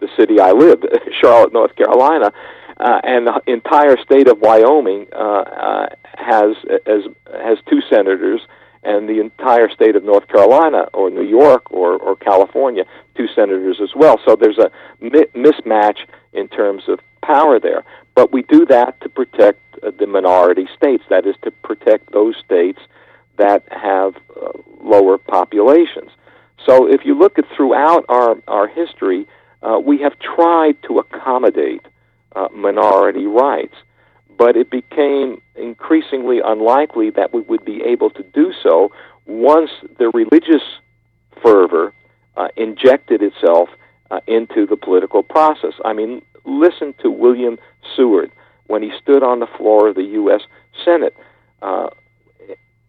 the 0.00 0.08
city 0.16 0.40
I 0.40 0.52
live, 0.52 0.82
Charlotte, 1.20 1.52
North 1.52 1.76
Carolina, 1.76 2.32
uh, 2.78 3.00
and 3.02 3.26
the 3.26 3.40
entire 3.46 3.96
state 3.98 4.28
of 4.28 4.40
Wyoming 4.40 5.06
uh, 5.12 5.18
uh, 5.18 5.86
has 6.16 6.56
as 6.86 7.02
has 7.32 7.58
two 7.68 7.80
senators, 7.90 8.40
and 8.82 9.08
the 9.08 9.20
entire 9.20 9.68
state 9.70 9.96
of 9.96 10.04
North 10.04 10.28
Carolina 10.28 10.88
or 10.92 11.10
New 11.10 11.24
York 11.26 11.70
or, 11.70 11.96
or 11.96 12.16
California, 12.16 12.84
two 13.16 13.26
senators 13.34 13.80
as 13.82 13.90
well. 13.94 14.20
So 14.24 14.36
there's 14.36 14.58
a 14.58 14.70
mi- 15.00 15.26
mismatch 15.34 15.98
in 16.32 16.48
terms 16.48 16.84
of 16.88 17.00
power 17.22 17.58
there. 17.58 17.84
But 18.14 18.32
we 18.32 18.42
do 18.42 18.66
that 18.66 19.00
to 19.02 19.08
protect 19.08 19.60
uh, 19.82 19.90
the 19.98 20.06
minority 20.06 20.68
states. 20.76 21.04
That 21.10 21.26
is 21.26 21.36
to 21.42 21.50
protect 21.50 22.12
those 22.12 22.36
states 22.44 22.80
that 23.36 23.62
have 23.70 24.16
uh, 24.16 24.50
lower 24.82 25.18
populations. 25.18 26.10
So 26.66 26.88
if 26.88 27.04
you 27.04 27.14
look 27.16 27.38
at 27.38 27.44
throughout 27.56 28.04
our, 28.08 28.36
our 28.48 28.66
history, 28.66 29.26
uh, 29.62 29.78
we 29.84 29.98
have 30.00 30.18
tried 30.18 30.76
to 30.84 30.98
accommodate 30.98 31.82
uh, 32.34 32.48
minority 32.54 33.26
rights, 33.26 33.74
but 34.38 34.56
it 34.56 34.70
became 34.70 35.42
increasingly 35.56 36.38
unlikely 36.42 37.10
that 37.10 37.34
we 37.34 37.40
would 37.42 37.64
be 37.64 37.82
able 37.82 38.08
to 38.10 38.22
do 38.22 38.52
so 38.62 38.90
once 39.26 39.70
the 39.98 40.08
religious 40.10 40.62
fervor 41.42 41.92
uh, 42.36 42.48
injected 42.56 43.20
itself 43.20 43.68
uh, 44.10 44.20
into 44.26 44.64
the 44.64 44.76
political 44.76 45.22
process. 45.22 45.74
I 45.84 45.92
mean, 45.92 46.22
listen 46.44 46.94
to 47.02 47.10
William 47.10 47.58
Seward 47.94 48.30
when 48.68 48.82
he 48.82 48.92
stood 49.02 49.22
on 49.22 49.40
the 49.40 49.46
floor 49.46 49.88
of 49.88 49.96
the 49.96 50.04
U.S. 50.04 50.42
Senate 50.84 51.16
uh, 51.60 51.88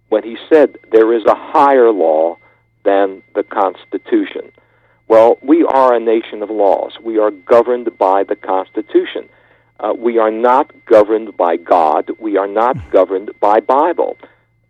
when 0.09 0.23
he 0.23 0.38
said 0.51 0.77
there 0.91 1.13
is 1.13 1.23
a 1.25 1.35
higher 1.35 1.91
law 1.91 2.38
than 2.85 3.23
the 3.35 3.43
Constitution. 3.43 4.51
Well, 5.07 5.38
we 5.41 5.63
are 5.63 5.95
a 5.95 5.99
nation 5.99 6.43
of 6.43 6.49
laws. 6.51 6.97
We 7.01 7.17
are 7.17 7.31
governed 7.31 7.97
by 7.97 8.23
the 8.23 8.35
Constitution. 8.35 9.27
Uh, 9.79 9.93
we 9.97 10.17
are 10.17 10.31
not 10.31 10.73
governed 10.85 11.37
by 11.37 11.55
God. 11.55 12.11
We 12.19 12.37
are 12.37 12.47
not 12.47 12.91
governed 12.91 13.31
by 13.39 13.59
Bible. 13.59 14.17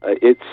Uh, 0.02 0.16
it's 0.22 0.44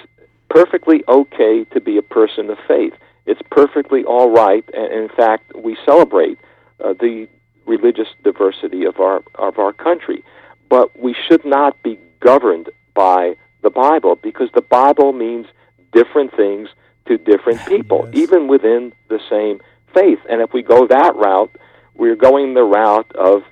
perfectly 0.48 1.04
okay 1.08 1.64
to 1.72 1.80
be 1.80 1.98
a 1.98 2.02
person 2.02 2.48
of 2.50 2.58
faith. 2.66 2.94
It's 3.26 3.42
perfectly 3.50 4.04
all 4.04 4.30
right, 4.30 4.64
and 4.72 4.92
in 4.92 5.08
fact, 5.08 5.54
we 5.54 5.76
celebrate 5.84 6.38
uh, 6.82 6.94
the 6.94 7.28
religious 7.66 8.08
diversity 8.22 8.84
of 8.84 9.00
our 9.00 9.22
of 9.34 9.58
our 9.58 9.72
country. 9.72 10.22
But 10.68 10.98
we 10.98 11.14
should 11.26 11.44
not 11.44 11.82
be 11.82 11.98
governed 12.20 12.70
by 12.94 13.36
the 13.62 13.70
Bible 13.70 14.16
because 14.16 14.48
the 14.54 14.62
Bible 14.62 15.12
means 15.12 15.46
different 15.92 16.34
things 16.34 16.68
to 17.06 17.18
different 17.18 17.64
people, 17.66 18.08
yes. 18.12 18.22
even 18.22 18.48
within 18.48 18.92
the 19.08 19.20
same 19.28 19.60
faith. 19.92 20.20
And 20.30 20.40
if 20.40 20.52
we 20.52 20.62
go 20.62 20.86
that 20.86 21.16
route, 21.16 21.54
we're 21.94 22.16
going 22.16 22.54
the 22.54 22.62
route 22.62 23.10
of 23.16 23.42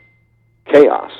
chaos. 0.67 1.13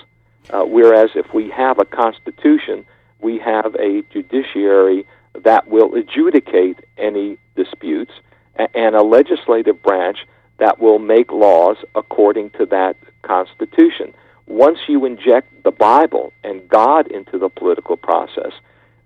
Uh, 0.51 0.65
whereas 0.65 1.11
if 1.15 1.33
we 1.33 1.51
have 1.51 1.79
a 1.79 1.85
constitution, 1.85 2.85
we 3.21 3.39
have 3.39 3.75
a 3.77 4.03
judiciary 4.13 5.07
that 5.43 5.69
will 5.69 5.95
adjudicate 5.95 6.79
any 6.99 7.39
disputes 7.57 8.13
and 8.57 8.95
a 8.95 9.03
legislative 9.03 9.83
branch 9.83 10.19
that 10.59 10.79
will 10.81 10.99
make 10.99 11.33
laws 11.33 11.77
according 11.95 12.51
to 12.51 12.67
that 12.67 12.97
constitution. 13.23 14.15
Once 14.47 14.79
you 14.87 15.05
inject 15.05 15.63
the 15.65 15.71
Bible 15.71 16.33
and 16.45 16.69
God 16.69 17.11
into 17.11 17.39
the 17.39 17.49
political 17.49 17.97
process, 17.97 18.53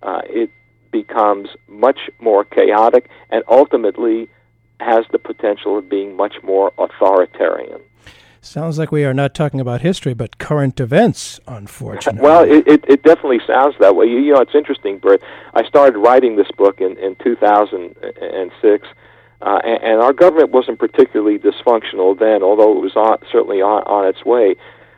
uh, 0.03 0.20
it 0.24 0.51
becomes 0.90 1.48
much 1.68 2.11
more 2.18 2.44
chaotic 2.44 3.09
and 3.31 3.42
ultimately 3.48 4.29
has 4.81 5.05
the 5.12 5.18
potential 5.18 5.79
of 5.79 5.88
being 5.88 6.16
much 6.16 6.37
more 6.42 6.72
authoritarian. 6.79 7.81
Sounds 8.40 8.79
like 8.79 8.92
we 8.92 9.05
are 9.05 9.14
not 9.14 9.35
talking 9.35 9.61
about 9.61 9.81
history, 9.81 10.14
but 10.14 10.38
current 10.38 10.79
events, 10.79 11.40
unfortunately. 11.46 12.22
Well, 12.22 12.44
it, 12.44 12.66
it, 12.68 12.85
it 12.88 13.03
definitely 13.03 13.40
sounds 13.46 13.74
that 13.81 13.96
way. 13.96 14.07
You, 14.07 14.18
you 14.18 14.33
know, 14.33 14.40
it's 14.40 14.55
interesting, 14.55 14.98
Burt. 14.98 15.20
I 15.55 15.66
started 15.66 15.98
writing 15.98 16.37
this 16.37 16.48
book 16.57 16.81
in, 16.81 16.96
in 16.98 17.16
2006, 17.16 18.88
uh, 19.40 19.61
and, 19.64 19.83
and 19.83 20.01
our 20.01 20.12
government 20.12 20.51
wasn't 20.51 20.79
particularly 20.79 21.38
dysfunctional 21.38 22.18
then, 22.18 22.42
although 22.42 22.77
it 22.77 22.81
was 22.81 22.94
on, 22.94 23.18
certainly 23.31 23.61
on, 23.61 23.83
on 23.85 24.07
its 24.07 24.24
way. 24.24 24.55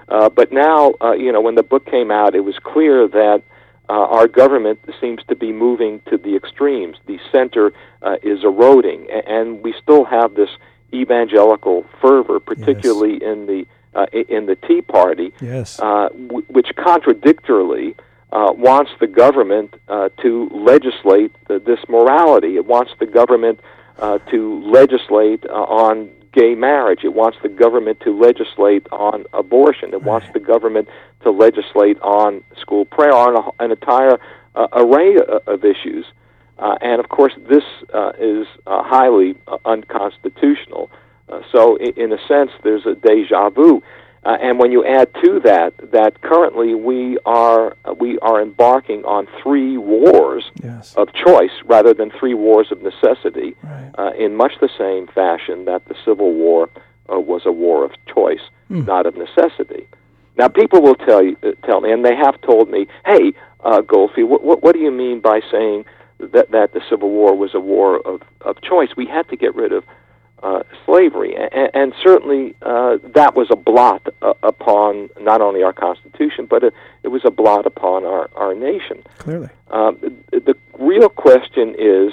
Uh, 0.08 0.28
but 0.28 0.52
now, 0.52 0.94
uh, 1.00 1.12
you 1.12 1.32
know, 1.32 1.40
when 1.40 1.54
the 1.54 1.62
book 1.62 1.86
came 1.86 2.10
out, 2.10 2.34
it 2.34 2.40
was 2.40 2.58
clear 2.62 3.08
that 3.08 3.42
uh, 3.88 3.92
our 3.92 4.28
government 4.28 4.78
seems 5.00 5.20
to 5.28 5.34
be 5.34 5.52
moving 5.52 6.00
to 6.10 6.18
the 6.18 6.36
extremes. 6.36 6.96
The 7.06 7.18
center 7.32 7.72
uh, 8.02 8.16
is 8.22 8.44
eroding, 8.44 9.08
and 9.10 9.62
we 9.62 9.74
still 9.82 10.04
have 10.04 10.34
this 10.34 10.50
evangelical 10.92 11.84
fervor, 12.00 12.40
particularly 12.40 13.14
yes. 13.14 13.22
in 13.22 13.46
the 13.46 13.66
uh, 13.94 14.06
in 14.12 14.46
the 14.46 14.54
Tea 14.54 14.82
Party, 14.82 15.32
yes. 15.40 15.80
uh, 15.80 16.08
w- 16.10 16.46
which 16.48 16.68
contradictorily 16.76 17.96
uh, 18.32 18.52
wants 18.56 18.92
the 19.00 19.06
government 19.06 19.74
uh, 19.88 20.08
to 20.22 20.48
legislate 20.52 21.32
the, 21.48 21.58
this 21.58 21.80
morality. 21.88 22.56
It 22.56 22.66
wants 22.66 22.92
the 23.00 23.06
government 23.06 23.60
uh, 23.98 24.18
to 24.30 24.62
legislate 24.64 25.44
uh, 25.46 25.52
on 25.52 26.10
gay 26.32 26.54
marriage. 26.54 27.00
It 27.02 27.14
wants 27.14 27.38
the 27.42 27.48
government 27.48 28.00
to 28.00 28.16
legislate 28.16 28.86
on 28.92 29.24
abortion. 29.32 29.88
It 29.88 29.96
right. 29.96 30.04
wants 30.04 30.26
the 30.32 30.40
government 30.40 30.88
to 31.22 31.30
legislate 31.30 32.00
on 32.00 32.44
school 32.60 32.84
prayer, 32.84 33.12
on 33.12 33.36
a, 33.36 33.64
an 33.64 33.72
entire 33.72 34.18
uh, 34.54 34.68
array 34.72 35.16
of, 35.16 35.48
of 35.48 35.64
issues. 35.64 36.06
Uh, 36.60 36.76
and 36.82 37.00
of 37.00 37.08
course, 37.08 37.32
this 37.48 37.64
uh, 37.94 38.12
is 38.20 38.46
uh, 38.66 38.82
highly 38.82 39.34
uh, 39.48 39.56
unconstitutional. 39.64 40.90
Uh, 41.28 41.40
so, 41.50 41.76
in, 41.76 41.92
in, 41.96 42.12
a 42.12 42.18
sense, 42.28 42.50
there's 42.62 42.84
a 42.84 42.94
deja 42.94 43.48
vu. 43.48 43.82
Uh, 44.22 44.36
and 44.42 44.58
when 44.58 44.70
you 44.70 44.84
add 44.84 45.08
to 45.14 45.40
that 45.40 45.72
that 45.92 46.20
currently 46.20 46.74
we 46.74 47.16
are 47.24 47.74
we 47.98 48.18
are 48.18 48.42
embarking 48.42 49.02
on 49.06 49.26
three 49.42 49.78
wars 49.78 50.44
yes. 50.62 50.94
of 50.96 51.08
choice 51.14 51.52
rather 51.64 51.94
than 51.94 52.10
three 52.10 52.34
wars 52.34 52.70
of 52.70 52.82
necessity, 52.82 53.56
right. 53.62 54.14
in 54.18 54.36
much 54.36 54.52
the 54.60 54.68
same 54.76 55.06
fashion 55.06 55.64
that 55.64 55.82
the 55.86 55.94
Civil 56.04 56.34
War 56.34 56.68
was 57.08 57.46
a 57.46 57.52
war 57.52 57.82
of 57.82 57.92
choice, 58.14 58.42
mm. 58.70 58.86
not 58.86 59.06
of 59.06 59.16
necessity. 59.16 59.88
Now, 60.36 60.48
people 60.48 60.82
will 60.82 60.96
tell 60.96 61.22
you, 61.22 61.36
tell 61.64 61.80
me, 61.80 61.90
and 61.90 62.04
they 62.04 62.14
have 62.14 62.38
told 62.42 62.68
me, 62.68 62.88
"Hey, 63.06 63.32
what, 63.60 64.44
what, 64.44 64.62
what 64.62 64.74
do 64.74 64.80
you 64.80 64.90
mean 64.90 65.20
by 65.20 65.40
saying?" 65.50 65.86
That 66.20 66.50
that 66.50 66.72
the 66.72 66.80
Civil 66.88 67.10
War 67.10 67.36
was 67.36 67.54
a 67.54 67.60
war 67.60 67.98
of 68.00 68.22
of 68.42 68.60
choice. 68.62 68.90
We 68.96 69.06
had 69.06 69.28
to 69.28 69.36
get 69.36 69.54
rid 69.54 69.72
of 69.72 69.84
uh, 70.42 70.62
slavery, 70.86 71.36
and, 71.36 71.70
and 71.74 71.94
certainly 72.02 72.54
uh, 72.62 72.98
that 73.14 73.34
was 73.34 73.48
a 73.50 73.56
blot 73.56 74.06
uh, 74.22 74.34
upon 74.42 75.10
not 75.20 75.40
only 75.40 75.62
our 75.62 75.72
Constitution, 75.72 76.46
but 76.46 76.64
it, 76.64 76.74
it 77.02 77.08
was 77.08 77.22
a 77.24 77.30
blot 77.30 77.66
upon 77.66 78.04
our 78.04 78.30
our 78.36 78.54
nation. 78.54 79.02
Clearly, 79.18 79.48
um, 79.70 79.98
the, 80.30 80.40
the 80.40 80.56
real 80.78 81.08
question 81.08 81.74
is: 81.78 82.12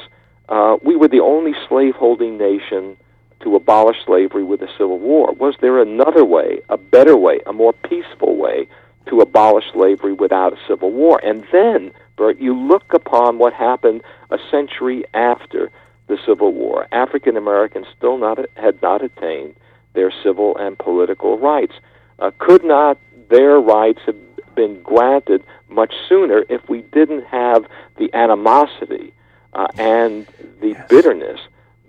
uh, 0.50 0.78
we 0.82 0.96
were 0.96 1.08
the 1.08 1.22
only 1.22 1.54
slaveholding 1.68 2.38
nation 2.38 2.98
to 3.42 3.56
abolish 3.56 3.98
slavery 4.06 4.44
with 4.44 4.60
the 4.60 4.70
Civil 4.78 5.00
War. 5.00 5.32
Was 5.34 5.56
there 5.62 5.80
another 5.80 6.26
way, 6.26 6.60
a 6.70 6.78
better 6.78 7.16
way, 7.16 7.40
a 7.46 7.54
more 7.54 7.72
peaceful 7.72 8.36
way 8.36 8.68
to 9.08 9.22
abolish 9.22 9.66
slavery 9.72 10.14
without 10.14 10.54
a 10.54 10.58
civil 10.68 10.92
war? 10.92 11.22
And 11.24 11.46
then 11.52 11.92
Burt, 12.18 12.40
you 12.40 12.54
look 12.58 12.94
upon 12.94 13.38
what 13.38 13.54
happened 13.54 14.02
a 14.30 14.38
century 14.52 15.06
after 15.14 15.72
the 16.08 16.18
Civil 16.26 16.52
War. 16.54 16.88
African 16.92 17.38
Americans 17.38 17.86
still 17.96 18.18
not 18.18 18.40
had 18.56 18.82
not 18.82 19.04
attained 19.04 19.56
their 19.94 20.12
civil 20.24 20.58
and 20.58 20.78
political 20.78 21.38
rights. 21.38 21.74
Uh, 22.20 22.32
could 22.40 22.64
not 22.64 22.98
their 23.30 23.60
rights 23.60 24.02
have 24.06 24.16
been 24.56 24.82
granted 24.82 25.44
much 25.70 25.94
sooner 26.10 26.44
if 26.50 26.68
we 26.70 26.82
didn't 26.82 27.26
have 27.26 27.66
the 27.98 28.14
animosity 28.14 29.14
uh, 29.54 29.68
and 29.78 30.26
the 30.62 30.70
yes. 30.70 30.88
bitterness 30.90 31.40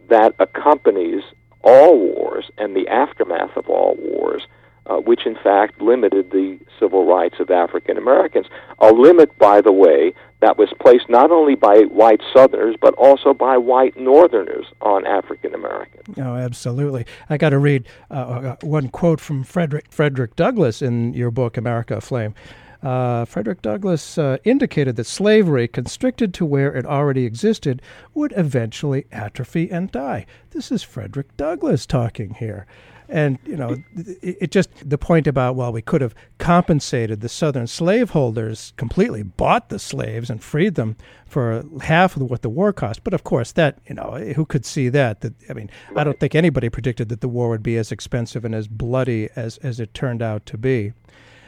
that 0.09 0.35
accompanies 0.39 1.23
all 1.63 1.99
wars 1.99 2.51
and 2.59 2.75
the 2.75 2.89
aftermath 2.89 3.57
of 3.57 3.69
all 3.69 3.97
wars 3.97 4.47
uh, 4.89 4.97
which 4.97 5.27
in 5.27 5.37
fact 5.37 5.81
limited 5.81 6.31
the 6.31 6.59
civil 6.79 7.07
rights 7.07 7.37
of 7.41 7.51
African 7.51 7.97
Americans. 7.97 8.47
A 8.79 8.93
limit, 8.93 9.37
by 9.39 9.61
the 9.61 9.73
way, 9.73 10.15
that 10.41 10.57
was 10.57 10.73
placed 10.81 11.09
not 11.09 11.31
only 11.31 11.55
by 11.55 11.81
white 11.83 12.21
Southerners 12.35 12.77
but 12.81 12.95
also 12.95 13.35
by 13.35 13.57
white 13.57 13.97
Northerners 13.97 14.67
on 14.81 15.07
African 15.07 15.55
Americans. 15.55 16.17
Oh, 16.17 16.35
absolutely. 16.35 17.07
I 17.29 17.37
got 17.37 17.51
to 17.51 17.59
read 17.59 17.89
uh, 18.11 18.15
uh, 18.15 18.57
one 18.63 18.89
quote 18.89 19.21
from 19.21 19.45
Frederick 19.45 19.87
Frederick 19.91 20.37
Douglass 20.37 20.81
in 20.81 21.13
your 21.15 21.31
book 21.31 21.57
America 21.57 21.97
Aflame. 21.97 22.35
Uh, 22.81 23.25
Frederick 23.25 23.61
Douglass 23.61 24.19
uh, 24.19 24.39
indicated 24.45 24.95
that 24.97 25.07
slavery, 25.07 25.67
constricted 25.67 26.33
to 26.35 26.45
where 26.45 26.73
it 26.73 26.87
already 26.87 27.25
existed, 27.25 27.83
would 28.15 28.33
eventually 28.37 29.05
atrophy 29.11 29.69
and 29.69 29.91
die. 29.91 30.27
This 30.51 30.71
is 30.71 30.85
Frederick 30.85 31.37
Douglass 31.37 31.87
talking 31.87 32.35
here. 32.35 32.67
And, 33.09 33.39
you 33.47 33.57
know, 33.57 33.83
it, 33.97 34.37
it, 34.41 34.51
just, 34.51 34.69
the 34.89 34.99
point 34.99 35.27
about, 35.27 35.57
well, 35.57 35.73
we 35.73 35.81
could 35.81 36.03
have 36.03 36.15
compensated 36.37 37.21
the 37.21 37.29
Southern 37.29 37.67
slaveholders 37.67 38.75
completely, 38.77 39.23
bought 39.23 39.71
the 39.71 39.79
slaves 39.79 40.29
and 40.29 40.43
freed 40.43 40.75
them 40.75 40.97
for 41.27 41.65
half 41.83 42.17
of 42.17 42.23
what 42.23 42.43
the 42.43 42.51
war 42.51 42.73
cost. 42.73 43.05
But 43.05 43.15
of 43.15 43.25
course, 43.25 43.53
that, 43.53 43.79
you 43.87 43.95
know, 43.95 44.19
who 44.37 44.45
could 44.45 44.67
see 44.67 44.91
that? 44.91 45.23
that 45.23 45.33
I 45.49 45.55
mean. 45.55 45.71
I 45.97 46.05
don't 46.05 46.21
think 46.21 46.35
anybody 46.35 46.69
predicted 46.69 47.09
that 47.09 47.23
the 47.23 47.29
war 47.29 47.49
would 47.49 47.63
be 47.63 47.79
as 47.79 47.91
expensive 47.91 48.45
and 48.45 48.55
as 48.55 48.69
bloody 48.69 49.31
as, 49.37 49.57
as 49.59 49.81
it 49.81 49.95
turned 49.95 50.21
out 50.21 50.45
to 50.47 50.59
be. 50.59 50.93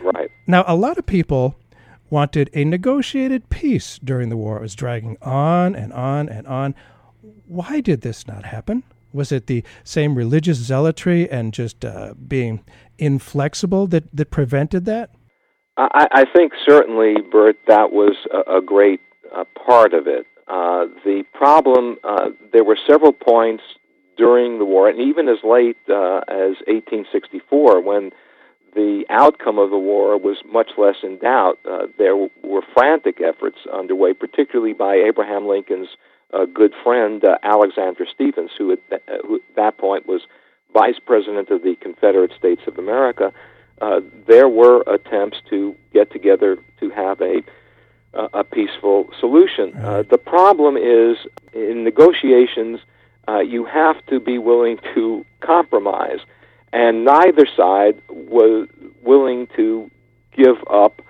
Right. 0.00 0.30
Now, 0.46 0.64
a 0.66 0.74
lot 0.74 0.96
of 0.96 1.04
people 1.04 1.56
wanted 2.08 2.50
a 2.54 2.64
negotiated 2.64 3.50
peace 3.50 4.00
during 4.02 4.30
the 4.30 4.36
war. 4.36 4.56
It 4.56 4.62
was 4.62 4.74
dragging 4.74 5.16
on 5.22 5.74
and 5.74 5.92
on 5.92 6.28
and 6.28 6.46
on. 6.46 6.74
Why 7.46 7.80
did 7.80 8.00
this 8.00 8.26
not 8.26 8.44
happen? 8.44 8.82
Was 9.12 9.32
it 9.32 9.46
the 9.46 9.64
same 9.84 10.14
religious 10.14 10.58
zealotry 10.58 11.30
and 11.30 11.52
just 11.52 11.84
uh, 11.84 12.14
being 12.14 12.64
inflexible 12.98 13.86
that, 13.88 14.04
that 14.14 14.30
prevented 14.30 14.84
that? 14.86 15.10
I, 15.76 16.06
I 16.12 16.24
think 16.34 16.52
certainly, 16.68 17.14
Burt, 17.30 17.56
that 17.66 17.92
was 17.92 18.16
a, 18.32 18.58
a 18.58 18.60
great 18.60 19.00
uh, 19.34 19.44
part 19.66 19.94
of 19.94 20.06
it. 20.06 20.26
Uh, 20.46 20.86
the 21.04 21.24
problem, 21.32 21.96
uh, 22.04 22.30
there 22.52 22.64
were 22.64 22.78
several 22.88 23.12
points 23.12 23.62
during 24.18 24.58
the 24.58 24.64
war, 24.64 24.88
and 24.88 25.00
even 25.00 25.28
as 25.28 25.38
late 25.44 25.76
uh, 25.88 26.20
as 26.28 26.58
1864, 26.66 27.80
when 27.80 28.10
the 28.74 29.04
outcome 29.10 29.58
of 29.58 29.70
the 29.70 29.78
war 29.78 30.18
was 30.18 30.36
much 30.50 30.70
less 30.78 30.96
in 31.02 31.18
doubt. 31.18 31.58
Uh, 31.68 31.86
there 31.98 32.16
were 32.16 32.62
frantic 32.74 33.20
efforts 33.20 33.58
underway, 33.72 34.12
particularly 34.12 34.72
by 34.72 34.94
Abraham 34.94 35.46
Lincoln's 35.48 35.88
a 36.32 36.46
good 36.46 36.72
friend, 36.82 37.24
uh, 37.24 37.38
Alexander 37.42 38.06
Stephens, 38.12 38.50
who 38.56 38.72
at, 38.72 38.90
th- 38.90 39.02
uh, 39.08 39.26
who 39.26 39.36
at 39.36 39.56
that 39.56 39.78
point 39.78 40.06
was 40.06 40.22
vice 40.72 40.98
president 41.04 41.50
of 41.50 41.62
the 41.62 41.74
Confederate 41.80 42.32
States 42.38 42.62
of 42.66 42.78
America, 42.78 43.32
uh, 43.80 44.00
there 44.26 44.48
were 44.48 44.82
attempts 44.86 45.38
to 45.48 45.74
get 45.92 46.10
together 46.12 46.58
to 46.78 46.90
have 46.90 47.20
a 47.20 47.42
uh, 48.12 48.28
a 48.32 48.42
peaceful 48.42 49.08
solution. 49.20 49.72
Uh, 49.76 50.02
the 50.10 50.18
problem 50.18 50.76
is 50.76 51.16
in 51.52 51.84
negotiations, 51.84 52.80
uh, 53.28 53.38
you 53.38 53.64
have 53.64 54.04
to 54.06 54.18
be 54.18 54.36
willing 54.36 54.78
to 54.94 55.24
compromise, 55.40 56.18
and 56.72 57.04
neither 57.04 57.46
side 57.56 58.02
was 58.08 58.66
willing 59.02 59.46
to 59.54 59.88
give 60.36 60.56
up 60.68 61.00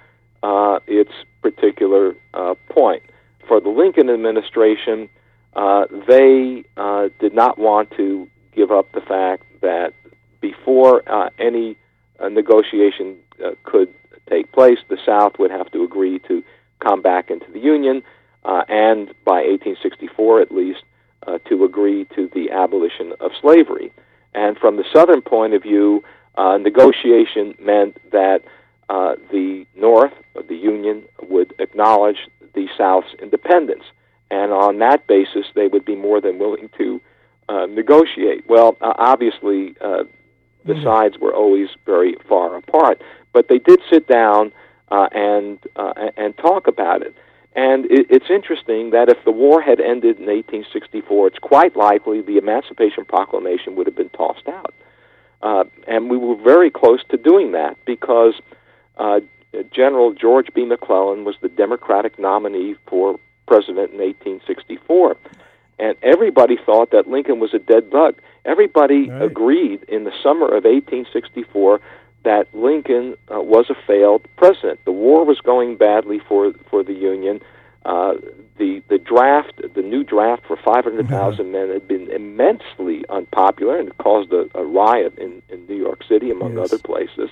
uh, 0.42 0.78
its 0.86 1.12
particular 1.40 2.14
uh, 2.34 2.54
point 2.68 3.02
for 3.50 3.60
the 3.60 3.68
Lincoln 3.68 4.08
administration, 4.08 5.08
uh, 5.56 5.86
they 6.06 6.62
uh, 6.76 7.08
did 7.18 7.34
not 7.34 7.58
want 7.58 7.90
to 7.96 8.28
give 8.54 8.70
up 8.70 8.92
the 8.92 9.00
fact 9.00 9.42
that 9.60 9.92
before 10.40 11.02
uh, 11.12 11.30
any 11.36 11.76
uh, 12.20 12.28
negotiation 12.28 13.16
uh, 13.44 13.50
could 13.64 13.92
take 14.28 14.52
place, 14.52 14.78
the 14.88 14.98
South 15.04 15.32
would 15.40 15.50
have 15.50 15.68
to 15.72 15.82
agree 15.82 16.20
to 16.20 16.44
come 16.78 17.02
back 17.02 17.28
into 17.28 17.50
the 17.50 17.58
Union, 17.58 18.04
uh, 18.44 18.62
and 18.68 19.08
by 19.24 19.42
1864 19.42 20.40
at 20.42 20.52
least, 20.52 20.84
to 21.48 21.64
agree 21.64 22.06
to 22.14 22.28
the 22.34 22.50
abolition 22.50 23.12
of 23.20 23.30
slavery. 23.40 23.92
And 24.34 24.56
from 24.58 24.76
the 24.76 24.84
Southern 24.92 25.22
point 25.22 25.54
of 25.54 25.62
view, 25.62 26.02
negotiation 26.36 27.54
meant 27.60 27.98
that 28.10 28.42
uh, 28.90 29.14
the 29.30 29.64
North, 29.76 30.12
the 30.48 30.56
Union, 30.56 31.04
would 31.22 31.54
acknowledge 31.58 32.20
the 32.54 32.66
South's 32.76 33.14
independence. 33.22 33.84
And 34.30 34.52
on 34.52 34.78
that 34.80 35.06
basis, 35.06 35.46
they 35.54 35.68
would 35.72 35.84
be 35.84 35.96
more 35.96 36.20
than 36.20 36.38
willing 36.38 36.68
to 36.78 37.00
uh, 37.48 37.66
negotiate. 37.66 38.40
Well, 38.48 38.76
uh, 38.80 38.94
obviously, 38.98 39.74
uh, 39.80 40.04
the 40.64 40.74
Mm-hmm. 40.74 40.84
sides 40.84 41.18
were 41.18 41.34
always 41.34 41.68
very 41.86 42.16
far 42.28 42.56
apart, 42.56 43.00
but 43.32 43.48
they 43.48 43.58
did 43.58 43.80
sit 43.88 44.06
down 44.06 44.52
uh, 44.90 45.08
and 45.12 45.58
uh, 45.76 46.10
and 46.16 46.36
talk 46.36 46.66
about 46.66 47.00
it. 47.02 47.14
And 47.54 47.86
it, 47.86 48.06
it's 48.10 48.30
interesting 48.30 48.90
that 48.90 49.08
if 49.08 49.18
the 49.24 49.30
war 49.30 49.62
had 49.62 49.80
ended 49.80 50.18
in 50.18 50.26
1864, 50.26 51.28
it's 51.28 51.38
quite 51.38 51.76
likely 51.76 52.20
the 52.20 52.36
Emancipation 52.36 53.04
Proclamation 53.04 53.74
would 53.76 53.86
have 53.86 53.96
been 53.96 54.10
tossed 54.10 54.48
out. 54.48 54.74
Uh, 55.42 55.64
and 55.88 56.10
we 56.10 56.18
were 56.18 56.36
very 56.36 56.70
close 56.70 57.02
to 57.08 57.16
doing 57.16 57.52
that 57.52 57.76
because 57.86 58.34
uh, 58.96 59.20
General 59.72 60.12
George 60.12 60.48
B. 60.54 60.64
McClellan 60.64 61.24
was 61.24 61.36
the 61.40 61.48
Democratic 61.48 62.18
nominee 62.18 62.76
for 62.86 63.18
president 63.46 63.92
in 63.92 63.98
1864. 63.98 65.16
And 65.78 65.96
everybody 66.02 66.56
thought 66.64 66.90
that 66.90 67.08
Lincoln 67.08 67.40
was 67.40 67.54
a 67.54 67.58
dead 67.58 67.90
bug. 67.90 68.16
Everybody 68.44 69.08
Right. 69.10 69.22
agreed 69.22 69.82
in 69.88 70.04
the 70.04 70.12
summer 70.22 70.46
of 70.46 70.64
1864 70.64 71.80
that 72.22 72.46
Lincoln 72.54 73.16
uh, 73.34 73.40
was 73.40 73.70
a 73.70 73.74
failed 73.86 74.22
president. 74.36 74.78
The 74.84 74.92
war 74.92 75.24
was 75.24 75.40
going 75.40 75.76
badly 75.76 76.18
for 76.18 76.52
for 76.70 76.82
the 76.82 76.92
Union. 76.92 77.40
Uh, 77.86 78.14
the 78.58 78.82
the 78.88 78.98
draft, 78.98 79.54
the 79.74 79.80
new 79.82 80.04
draft 80.04 80.44
for 80.46 80.56
500,000 80.56 81.50
men 81.50 81.70
had 81.70 81.88
been 81.88 82.10
immensely 82.10 83.04
unpopular 83.08 83.78
and 83.78 83.88
it 83.88 83.96
caused 83.98 84.30
a, 84.34 84.50
a 84.54 84.62
riot 84.64 85.16
in, 85.18 85.40
in 85.48 85.66
New 85.66 85.76
York 85.76 86.04
City, 86.06 86.30
among 86.30 86.56
Yes. 86.58 86.66
other 86.66 86.78
places. 86.78 87.30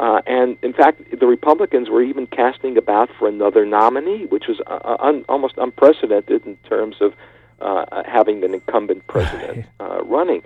Uh, 0.00 0.22
and 0.26 0.56
in 0.62 0.72
fact, 0.72 1.02
the 1.20 1.26
Republicans 1.26 1.90
were 1.90 2.02
even 2.02 2.26
casting 2.26 2.78
about 2.78 3.10
for 3.18 3.28
another 3.28 3.66
nominee, 3.66 4.24
which 4.26 4.44
was 4.48 4.58
uh, 4.66 4.96
un, 4.98 5.26
almost 5.28 5.54
unprecedented 5.58 6.46
in 6.46 6.56
terms 6.68 6.96
of 7.02 7.12
uh, 7.60 7.84
having 8.06 8.42
an 8.42 8.54
incumbent 8.54 9.06
president 9.08 9.66
uh, 9.78 10.02
running. 10.04 10.42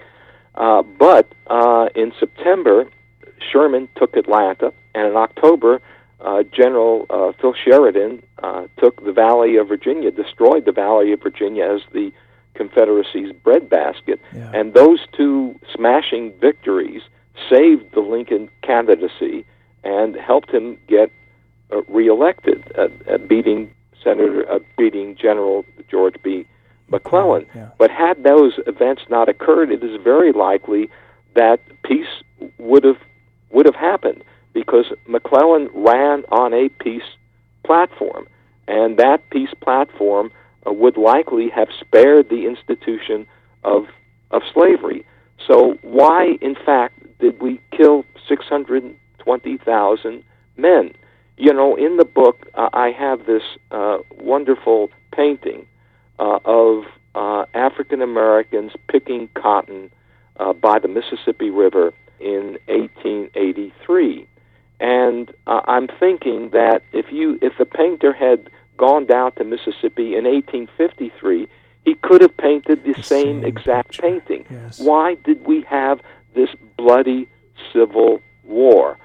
Uh, 0.56 0.82
but 0.82 1.32
uh, 1.46 1.88
in 1.94 2.12
September, 2.18 2.90
Sherman 3.38 3.88
took 3.96 4.16
Atlanta, 4.16 4.72
and 4.92 5.06
in 5.06 5.16
October, 5.16 5.80
uh, 6.20 6.42
General 6.42 7.06
uh, 7.10 7.30
Phil 7.40 7.54
Sheridan 7.54 8.24
uh, 8.42 8.66
took 8.78 9.04
the 9.04 9.12
Valley 9.12 9.56
of 9.56 9.68
Virginia, 9.68 10.10
destroyed 10.10 10.64
the 10.64 10.72
Valley 10.72 11.12
of 11.12 11.22
Virginia 11.22 11.76
as 11.76 11.82
the 11.92 12.10
Confederacy's 12.54 13.30
breadbasket. 13.30 14.20
Yeah. 14.34 14.50
And 14.52 14.74
those 14.74 15.00
two 15.16 15.60
smashing 15.72 16.32
victories 16.40 17.02
saved 17.50 17.92
the 17.94 18.00
Lincoln 18.00 18.48
candidacy 18.62 19.44
and 19.82 20.16
helped 20.16 20.50
him 20.50 20.78
get 20.88 21.10
uh, 21.72 21.82
reelected, 21.88 22.72
uh, 22.78 22.88
uh, 23.10 23.18
beating 23.18 23.72
Senator, 24.02 24.50
uh, 24.50 24.58
beating 24.76 25.16
General 25.16 25.64
George 25.90 26.16
B. 26.22 26.46
McClellan. 26.88 27.46
Yeah. 27.54 27.70
But 27.78 27.90
had 27.90 28.22
those 28.22 28.58
events 28.66 29.02
not 29.08 29.28
occurred, 29.28 29.70
it 29.70 29.82
is 29.82 30.00
very 30.02 30.32
likely 30.32 30.90
that 31.34 31.60
peace 31.82 32.22
would 32.58 32.84
have 32.84 32.98
would 33.50 33.66
have 33.66 33.74
happened 33.74 34.22
because 34.52 34.86
McClellan 35.06 35.68
ran 35.74 36.24
on 36.30 36.52
a 36.52 36.68
peace 36.68 37.02
platform, 37.64 38.26
and 38.68 38.98
that 38.98 39.30
peace 39.30 39.54
platform 39.60 40.30
uh, 40.66 40.72
would 40.72 40.96
likely 40.96 41.48
have 41.48 41.68
spared 41.80 42.28
the 42.28 42.46
institution 42.46 43.26
of 43.64 43.86
of 44.30 44.42
slavery. 44.52 45.04
So 45.46 45.78
why, 45.82 46.38
in 46.40 46.54
fact, 46.54 47.00
did 47.18 47.40
we 47.40 47.60
kill 47.76 48.04
620,000 48.28 50.24
men? 50.56 50.92
You 51.36 51.52
know, 51.52 51.74
in 51.76 51.96
the 51.96 52.04
book, 52.04 52.46
uh, 52.54 52.68
I 52.72 52.90
have 52.90 53.26
this 53.26 53.42
uh, 53.70 53.98
wonderful 54.18 54.90
painting 55.12 55.66
uh, 56.18 56.38
of 56.44 56.84
uh, 57.14 57.44
African 57.54 58.02
Americans 58.02 58.72
picking 58.88 59.28
cotton 59.34 59.90
uh, 60.38 60.52
by 60.52 60.78
the 60.78 60.88
Mississippi 60.88 61.50
River 61.50 61.92
in 62.20 62.58
1883. 62.66 64.26
And 64.80 65.32
uh, 65.46 65.60
I'm 65.66 65.88
thinking 65.88 66.50
that 66.50 66.82
if 66.92 67.06
you, 67.10 67.38
if 67.42 67.54
the 67.58 67.64
painter 67.64 68.12
had 68.12 68.50
gone 68.76 69.06
down 69.06 69.32
to 69.32 69.44
Mississippi 69.44 70.16
in 70.16 70.24
1853, 70.24 71.48
he 71.84 71.94
could 71.96 72.20
have 72.20 72.36
painted 72.36 72.84
the, 72.84 72.94
same, 72.94 73.42
same 73.42 73.44
exact 73.44 73.90
picture. 73.90 74.02
painting. 74.02 74.44
Yes. 74.50 74.80
Why 74.80 75.14
did 75.14 75.46
we 75.46 75.62
have 75.62 76.00
this 76.34 76.48
bloody 76.76 77.28
civil 77.72 78.20
war? 78.44 78.98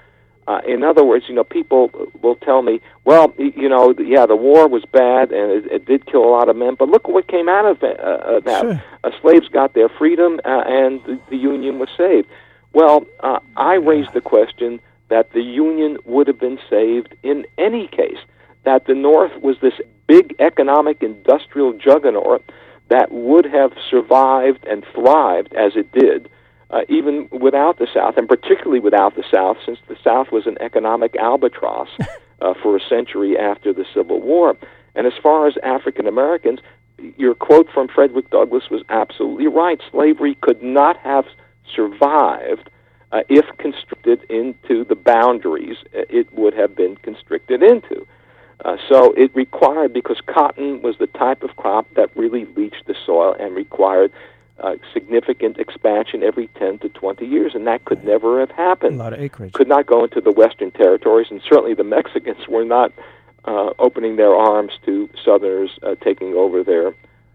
Uh, 0.47 0.61
in 0.67 0.83
other 0.83 1.03
words, 1.03 1.25
you 1.29 1.35
know, 1.35 1.43
people 1.43 1.91
will 2.23 2.35
tell 2.37 2.63
me, 2.63 2.81
well, 3.05 3.31
you 3.37 3.69
know, 3.69 3.93
yeah, 3.99 4.25
the 4.25 4.35
war 4.35 4.67
was 4.67 4.83
bad 4.91 5.31
and 5.31 5.51
it, 5.51 5.71
it 5.71 5.85
did 5.85 6.07
kill 6.07 6.23
a 6.23 6.31
lot 6.31 6.49
of 6.49 6.55
men, 6.55 6.73
but 6.73 6.89
look 6.89 7.07
what 7.07 7.27
came 7.27 7.47
out 7.47 7.65
of 7.65 7.83
it, 7.83 7.99
uh, 7.99 8.03
uh, 8.03 8.39
that. 8.39 8.61
Sure. 8.61 8.83
Uh, 9.03 9.11
slaves 9.21 9.47
got 9.47 9.75
their 9.75 9.87
freedom 9.87 10.41
uh, 10.45 10.63
and 10.65 11.03
the, 11.05 11.19
the 11.29 11.37
Union 11.37 11.77
was 11.79 11.89
saved. 11.95 12.27
Well, 12.73 13.05
uh, 13.19 13.39
I 13.55 13.75
raised 13.75 14.13
the 14.13 14.21
question 14.21 14.79
that 15.09 15.31
the 15.33 15.41
Union 15.41 15.97
would 16.05 16.27
have 16.27 16.39
been 16.39 16.59
saved 16.69 17.15
in 17.23 17.45
any 17.57 17.87
case, 17.87 18.17
that 18.63 18.87
the 18.87 18.95
North 18.95 19.31
was 19.41 19.57
this 19.61 19.79
big 20.07 20.35
economic 20.39 21.03
industrial 21.03 21.73
juggernaut 21.73 22.43
that 22.89 23.11
would 23.11 23.45
have 23.45 23.71
survived 23.89 24.65
and 24.67 24.85
thrived 24.93 25.53
as 25.53 25.73
it 25.75 25.91
did 25.91 26.29
uh, 26.71 26.81
even 26.87 27.27
without 27.31 27.79
the 27.79 27.87
South, 27.93 28.15
and 28.17 28.27
particularly 28.27 28.79
without 28.79 29.15
the 29.15 29.23
South, 29.33 29.57
since 29.65 29.79
the 29.87 29.97
South 30.03 30.31
was 30.31 30.45
an 30.45 30.57
economic 30.61 31.15
albatross 31.15 31.89
uh, 32.41 32.53
for 32.61 32.77
a 32.77 32.79
century 32.79 33.37
after 33.37 33.73
the 33.73 33.85
Civil 33.93 34.21
War. 34.21 34.55
And 34.95 35.07
as 35.07 35.13
far 35.21 35.47
as 35.47 35.55
African 35.63 36.07
Americans, 36.07 36.59
your 37.17 37.33
quote 37.33 37.69
from 37.73 37.87
Frederick 37.87 38.29
Douglass 38.29 38.69
was 38.69 38.83
absolutely 38.89 39.47
right. 39.47 39.81
Slavery 39.91 40.35
could 40.41 40.61
not 40.61 40.97
have 40.97 41.25
survived 41.73 42.69
uh, 43.11 43.21
if 43.29 43.45
constricted 43.57 44.23
into 44.29 44.83
the 44.83 44.95
boundaries 44.95 45.77
it 45.93 46.31
would 46.33 46.53
have 46.53 46.75
been 46.75 46.97
constricted 46.97 47.63
into. 47.63 48.05
Uh, 48.65 48.75
so 48.89 49.13
it 49.13 49.33
required, 49.35 49.93
because 49.93 50.19
cotton 50.25 50.81
was 50.81 50.97
the 50.97 51.07
type 51.07 51.43
of 51.43 51.55
crop 51.55 51.87
that 51.95 52.15
really 52.15 52.45
leached 52.57 52.85
the 52.87 52.95
soil 53.05 53.35
and 53.39 53.55
required 53.55 54.11
uh, 54.59 54.75
significant 54.93 55.57
expansion 55.57 56.23
every 56.23 56.47
10 56.59 56.79
to 56.79 56.89
20 56.89 57.25
years, 57.25 57.55
and 57.55 57.65
that 57.67 57.85
could 57.85 58.03
never 58.03 58.39
have 58.39 58.51
happened. 58.51 58.95
A 58.95 59.03
lot 59.03 59.13
of 59.13 59.19
acreage. 59.21 59.53
Could 59.53 59.69
not 59.69 59.85
go 59.85 60.03
into 60.03 60.19
the 60.19 60.31
Western 60.31 60.71
territories, 60.71 61.27
and 61.29 61.41
certainly 61.41 61.73
the 61.73 61.83
Mexicans 61.83 62.47
were 62.47 62.65
not 62.65 62.91
uh, 63.45 63.71
opening 63.79 64.17
their 64.17 64.35
arms 64.35 64.73
to 64.85 65.09
Southerners 65.23 65.71
uh, 65.83 65.95
taking 66.03 66.33
over 66.33 66.63
their 66.63 66.93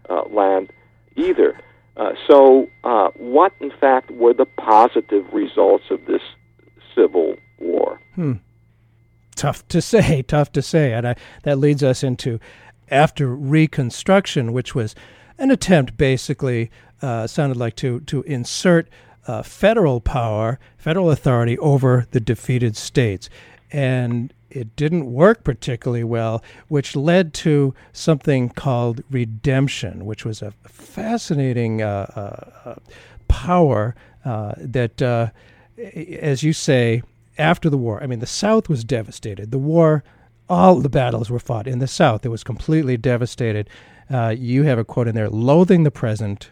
uh, 0.09 0.23
land 0.29 0.71
either. 1.15 1.59
Uh, 1.97 2.11
so, 2.27 2.69
uh, 2.83 3.09
what 3.15 3.53
in 3.59 3.71
fact 3.71 4.11
were 4.11 4.33
the 4.33 4.45
positive 4.45 5.25
results 5.33 5.85
of 5.89 6.05
this 6.05 6.21
civil 6.93 7.35
war? 7.59 7.99
Tough 9.35 9.67
to 9.69 9.81
say, 9.81 10.21
tough 10.27 10.51
to 10.53 10.61
say. 10.61 10.93
And 10.93 11.07
I, 11.09 11.15
that 11.43 11.59
leads 11.59 11.83
us 11.83 12.03
into 12.03 12.39
after 12.89 13.35
Reconstruction, 13.35 14.53
which 14.53 14.75
was 14.75 14.95
an 15.37 15.51
attempt 15.51 15.97
basically, 15.97 16.71
uh, 17.01 17.27
sounded 17.27 17.57
like 17.57 17.75
to, 17.77 17.99
to 18.01 18.21
insert 18.23 18.87
uh, 19.27 19.43
federal 19.43 19.99
power, 20.01 20.59
federal 20.77 21.09
authority 21.11 21.57
over 21.59 22.07
the 22.11 22.19
defeated 22.19 22.77
states. 22.77 23.29
And 23.71 24.33
it 24.55 24.75
didn't 24.75 25.11
work 25.11 25.43
particularly 25.43 26.03
well, 26.03 26.41
which 26.69 26.95
led 26.95 27.33
to 27.33 27.73
something 27.91 28.49
called 28.49 29.03
redemption, 29.11 30.05
which 30.05 30.23
was 30.23 30.41
a 30.41 30.51
fascinating 30.63 31.81
uh, 31.81 32.05
uh, 32.15 32.69
uh, 32.69 32.75
power 33.27 33.95
uh, 34.23 34.53
that, 34.57 35.33
as 35.77 36.43
you 36.43 36.53
say, 36.53 37.03
after 37.37 37.69
the 37.69 37.77
war, 37.77 38.01
I 38.01 38.07
mean, 38.07 38.19
the 38.19 38.25
South 38.25 38.69
was 38.69 38.83
devastated. 38.83 39.51
The 39.51 39.57
war, 39.57 40.03
all 40.49 40.79
the 40.79 40.89
battles 40.89 41.29
were 41.29 41.39
fought 41.39 41.67
in 41.67 41.79
the 41.79 41.87
South. 41.87 42.25
It 42.25 42.29
was 42.29 42.43
completely 42.43 42.97
devastated. 42.97 43.69
Uh, 44.09 44.35
you 44.37 44.63
have 44.63 44.79
a 44.79 44.85
quote 44.85 45.07
in 45.07 45.15
there 45.15 45.29
loathing 45.29 45.83
the 45.83 45.91
present, 45.91 46.51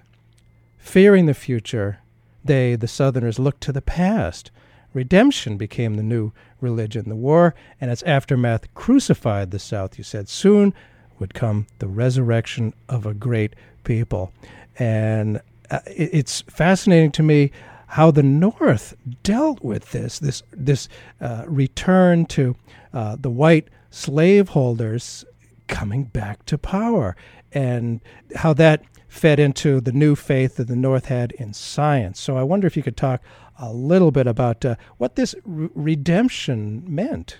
fearing 0.77 1.25
the 1.25 1.33
future, 1.33 1.99
they, 2.43 2.75
the 2.75 2.87
Southerners, 2.87 3.39
looked 3.39 3.61
to 3.61 3.71
the 3.71 3.81
past. 3.81 4.51
Redemption 4.93 5.57
became 5.57 5.95
the 5.95 6.03
new 6.03 6.31
religion. 6.61 7.09
The 7.09 7.15
war 7.15 7.55
and 7.79 7.89
its 7.89 8.03
aftermath 8.03 8.73
crucified 8.73 9.51
the 9.51 9.59
South, 9.59 9.97
you 9.97 10.03
said. 10.03 10.29
Soon 10.29 10.73
would 11.19 11.33
come 11.33 11.67
the 11.79 11.87
resurrection 11.87 12.73
of 12.89 13.05
a 13.05 13.13
great 13.13 13.55
people. 13.83 14.31
And 14.77 15.41
uh, 15.69 15.79
it, 15.87 16.09
it's 16.13 16.41
fascinating 16.41 17.11
to 17.13 17.23
me 17.23 17.51
how 17.93 18.09
the 18.09 18.23
North 18.23 18.95
dealt 19.21 19.63
with 19.63 19.91
this 19.91 20.17
this 20.17 20.41
this 20.51 20.89
uh, 21.21 21.43
return 21.47 22.25
to 22.25 22.55
uh, 22.91 23.15
the 23.19 23.29
white 23.29 23.67
slaveholders 23.91 25.23
coming 25.67 26.05
back 26.05 26.43
to 26.45 26.57
power, 26.57 27.15
and 27.51 28.01
how 28.35 28.51
that 28.53 28.81
fed 29.07 29.39
into 29.39 29.79
the 29.79 29.91
new 29.91 30.15
faith 30.15 30.55
that 30.55 30.67
the 30.67 30.75
North 30.75 31.05
had 31.05 31.33
in 31.33 31.53
science. 31.53 32.19
So 32.19 32.35
I 32.35 32.41
wonder 32.41 32.65
if 32.65 32.75
you 32.75 32.81
could 32.81 32.97
talk 32.97 33.21
a 33.59 33.71
little 33.71 34.09
bit 34.09 34.25
about 34.25 34.65
uh, 34.65 34.75
what 34.97 35.15
this 35.15 35.35
re- 35.45 35.69
redemption 35.75 36.83
meant. 36.87 37.37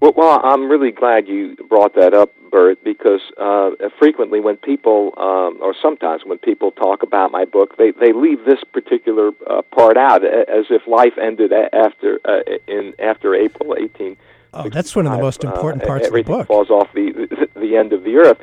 Well, 0.00 0.12
well, 0.16 0.40
I'm 0.42 0.68
really 0.68 0.90
glad 0.90 1.28
you 1.28 1.54
brought 1.68 1.94
that 1.94 2.14
up, 2.14 2.30
Because 2.84 3.20
uh, 3.40 3.70
frequently 3.98 4.40
when 4.40 4.56
people, 4.56 5.14
um, 5.16 5.58
or 5.62 5.74
sometimes 5.80 6.22
when 6.24 6.38
people 6.38 6.70
talk 6.70 7.02
about 7.02 7.32
my 7.32 7.44
book, 7.44 7.76
they, 7.78 7.92
they 7.92 8.12
leave 8.12 8.44
this 8.44 8.62
particular 8.72 9.30
uh, 9.48 9.62
part 9.62 9.96
out 9.96 10.24
as 10.24 10.66
if 10.70 10.86
life 10.86 11.14
ended 11.20 11.52
after 11.52 12.20
uh, 12.24 12.40
in 12.66 12.94
after 12.98 13.34
April 13.34 13.74
18. 13.78 14.16
Oh, 14.54 14.68
that's 14.68 14.94
one 14.94 15.06
of 15.06 15.12
the 15.12 15.18
most 15.18 15.44
important 15.44 15.82
uh, 15.82 15.86
parts 15.86 16.06
of 16.06 16.12
the 16.12 16.22
book. 16.22 16.46
falls 16.46 16.70
off 16.70 16.88
the 16.94 17.48
the 17.56 17.76
end 17.76 17.92
of 17.92 18.04
the 18.04 18.16
earth. 18.16 18.38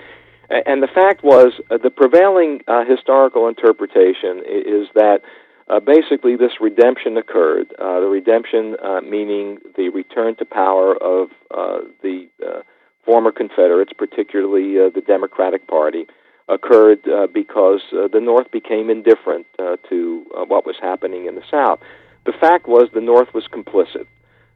And 0.49 0.81
the 0.81 0.87
fact 0.87 1.23
was, 1.23 1.53
uh, 1.69 1.77
the 1.77 1.91
prevailing 1.91 2.61
uh, 2.67 2.83
historical 2.83 3.47
interpretation 3.47 4.41
is 4.47 4.87
that 4.95 5.21
uh, 5.69 5.79
basically 5.79 6.35
this 6.35 6.53
redemption 6.59 7.17
occurred. 7.17 7.71
Uh, 7.77 7.99
the 7.99 8.07
redemption 8.07 8.75
uh, 8.83 9.01
meaning 9.01 9.59
the 9.77 9.89
return 9.89 10.35
to 10.37 10.45
power 10.45 10.95
of 10.95 11.29
uh, 11.51 11.81
the 12.01 12.27
former 13.09 13.31
Confederates, 13.31 13.93
particularly 13.97 14.75
the 14.75 15.01
Democratic 15.01 15.65
Party, 15.65 16.05
occurred 16.47 16.99
because 17.33 17.81
the 17.91 18.21
North 18.21 18.51
became 18.51 18.91
indifferent 18.91 19.47
to 19.89 20.25
what 20.47 20.63
was 20.65 20.75
happening 20.79 21.25
in 21.25 21.33
the 21.33 21.41
South. 21.49 21.79
The 22.25 22.33
fact 22.33 22.67
was 22.67 22.89
the 22.93 23.01
North 23.01 23.33
was 23.33 23.45
complicit. 23.51 24.05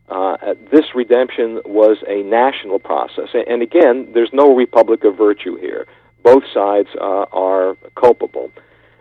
Uh, 0.10 0.54
this 0.72 0.94
redemption 0.94 1.62
was 1.66 1.98
a 2.08 2.22
national 2.24 2.78
process. 2.78 3.30
And 3.34 3.62
again, 3.64 4.12
there's 4.14 4.30
no 4.34 4.54
republic 4.54 5.04
of 5.06 5.18
virtue 5.18 5.56
here. 5.56 5.88
Both 6.24 6.44
sides 6.54 6.90
uh, 7.00 7.26
are 7.32 7.76
culpable. 8.00 8.52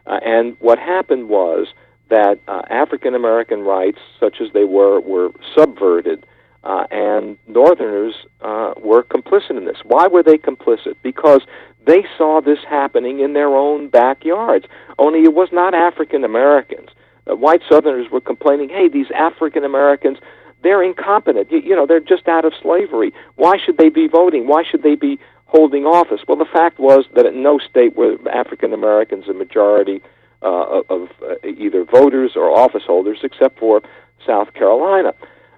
Uh, 0.07 0.21
and 0.25 0.57
what 0.61 0.79
happened 0.79 1.29
was 1.29 1.67
that 2.09 2.39
uh, 2.49 2.63
African 2.71 3.15
American 3.15 3.61
rights, 3.61 3.99
such 4.19 4.37
as 4.41 4.49
they 4.55 4.65
were, 4.65 5.01
were 5.01 5.31
subverted, 5.57 6.25
uh, 6.65 6.87
and 6.91 7.37
Northerners 7.47 8.15
uh, 8.41 8.75
were 8.79 9.03
complicit 9.03 9.57
in 9.57 9.65
this. 9.65 9.79
Why 9.85 10.07
were 10.07 10.23
they 10.23 10.39
complicit? 10.39 10.95
Because 11.03 11.43
they 11.85 12.05
saw 12.17 12.41
this 12.41 12.59
happening 12.69 13.21
in 13.21 13.33
their 13.33 13.57
own 13.57 13.89
backyards. 13.89 14.67
Only 14.99 15.25
it 15.25 15.35
was 15.35 15.49
not 15.53 15.75
African 15.75 16.25
Americans. 16.25 16.91
white 17.27 17.63
Southerners 17.69 18.11
were 18.11 18.21
complaining, 18.21 18.69
"Hey, 18.69 18.89
these 18.89 19.11
African 19.11 19.65
Americans." 19.65 20.19
they're 20.63 20.83
incompetent. 20.83 21.51
You, 21.51 21.59
you 21.59 21.77
know, 21.77 21.87
they're 21.87 22.01
just 22.01 22.29
out 22.29 22.45
of 22.45 22.53
slavery. 22.63 23.13
Why 23.37 23.57
should 23.59 23.79
they 23.79 23.89
be 23.89 24.09
voting? 24.09 24.47
Why 24.47 24.63
should 24.69 24.83
they 24.83 24.95
be 24.95 25.19
holding 25.47 25.85
office? 25.85 26.21
Well, 26.27 26.39
the 26.39 26.45
fact 26.45 26.79
was 26.79 27.05
that 27.15 27.27
in 27.27 27.43
no 27.43 27.59
state 27.59 27.97
were 27.97 28.17
African 28.31 28.73
Americans 28.73 29.29
a 29.29 29.35
majority 29.35 30.01
uh, 30.43 30.83
of 30.89 31.09
uh, 31.23 31.35
either 31.47 31.85
voters 31.85 32.33
or 32.37 32.51
office 32.51 32.83
holders, 32.87 33.19
except 33.23 33.59
for 33.59 33.83
South 34.27 34.55
Carolina. 34.55 35.15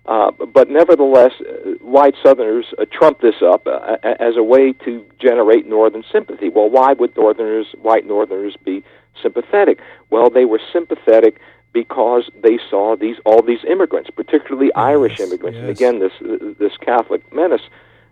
Uh, 0.06 0.30
but 0.52 0.68
nevertheless, 0.68 1.32
uh, 1.40 1.70
white 1.80 2.14
Southerners 2.22 2.66
uh, 2.78 2.84
trump 2.92 3.20
this 3.20 3.36
up 3.42 3.66
uh, 3.66 3.96
as 4.02 4.36
a 4.36 4.42
way 4.42 4.72
to 4.72 5.04
generate 5.18 5.66
Northern 5.66 6.04
sympathy. 6.12 6.50
Well, 6.50 6.68
why 6.68 6.92
would 6.92 7.16
Northerners, 7.16 7.68
white 7.80 8.06
Northerners, 8.06 8.56
be 8.64 8.84
sympathetic? 9.22 9.80
Well, 10.10 10.28
they 10.28 10.44
were 10.44 10.60
sympathetic 10.72 11.40
because 11.72 12.30
they 12.42 12.58
saw 12.70 12.96
these 12.96 13.16
all 13.24 13.42
these 13.42 13.64
immigrants, 13.68 14.10
particularly 14.10 14.66
yes, 14.66 14.76
Irish 14.76 15.20
immigrants. 15.20 15.56
Yes. 15.56 15.62
And 15.62 15.70
again, 15.70 15.98
this 16.00 16.56
this 16.58 16.76
Catholic 16.76 17.32
menace 17.32 17.62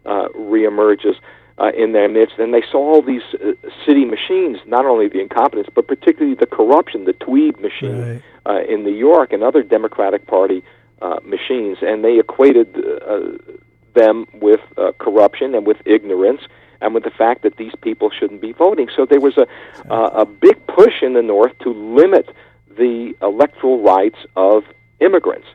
uh, 0.07 0.29
reemerges 0.35 1.17
uh, 1.59 1.71
in 1.77 1.93
their 1.93 2.09
midst, 2.09 2.39
and 2.39 2.55
they 2.55 2.63
saw 2.71 2.79
all 2.79 3.03
these 3.03 3.23
uh, 3.35 3.53
city 3.87 4.05
machines, 4.05 4.59
not 4.67 4.87
only 4.87 5.09
the 5.09 5.21
incompetence, 5.21 5.69
but 5.75 5.87
particularly 5.87 6.35
the 6.35 6.47
corruption, 6.47 7.05
the 7.05 7.13
Tweed 7.13 7.61
machine 7.61 8.01
right. 8.01 8.23
uh, 8.47 8.63
in 8.63 8.83
New 8.83 8.95
York 8.95 9.33
and 9.33 9.43
other 9.43 9.63
Democratic 9.63 10.27
Party 10.27 10.63
uh, 10.63 10.67
machines, 11.25 11.79
and 11.83 12.05
they 12.05 12.19
equated 12.19 12.69
uh, 12.77 13.21
them 13.95 14.27
with 14.35 14.61
uh, 14.77 14.93
corruption 14.99 15.55
and 15.55 15.67
with 15.67 15.79
ignorance. 15.85 16.43
And 16.81 16.95
with 16.95 17.05
the 17.05 17.11
fact 17.11 17.43
that 17.45 17.59
these 17.59 17.75
people 17.81 18.11
shouldn't 18.11 18.41
be 18.41 18.51
voting, 18.51 18.89
so 18.97 19.07
there 19.07 19.21
was 19.21 19.37
a 19.39 19.47
uh, 19.89 20.23
a 20.23 20.27
big 20.27 20.67
push 20.67 20.97
in 21.01 21.13
the 21.13 21.23
North 21.23 21.57
to 21.61 21.71
limit 21.71 22.27
the 22.77 23.15
electoral 23.23 23.81
rights 23.81 24.19
of 24.35 24.65
immigrants, 24.99 25.47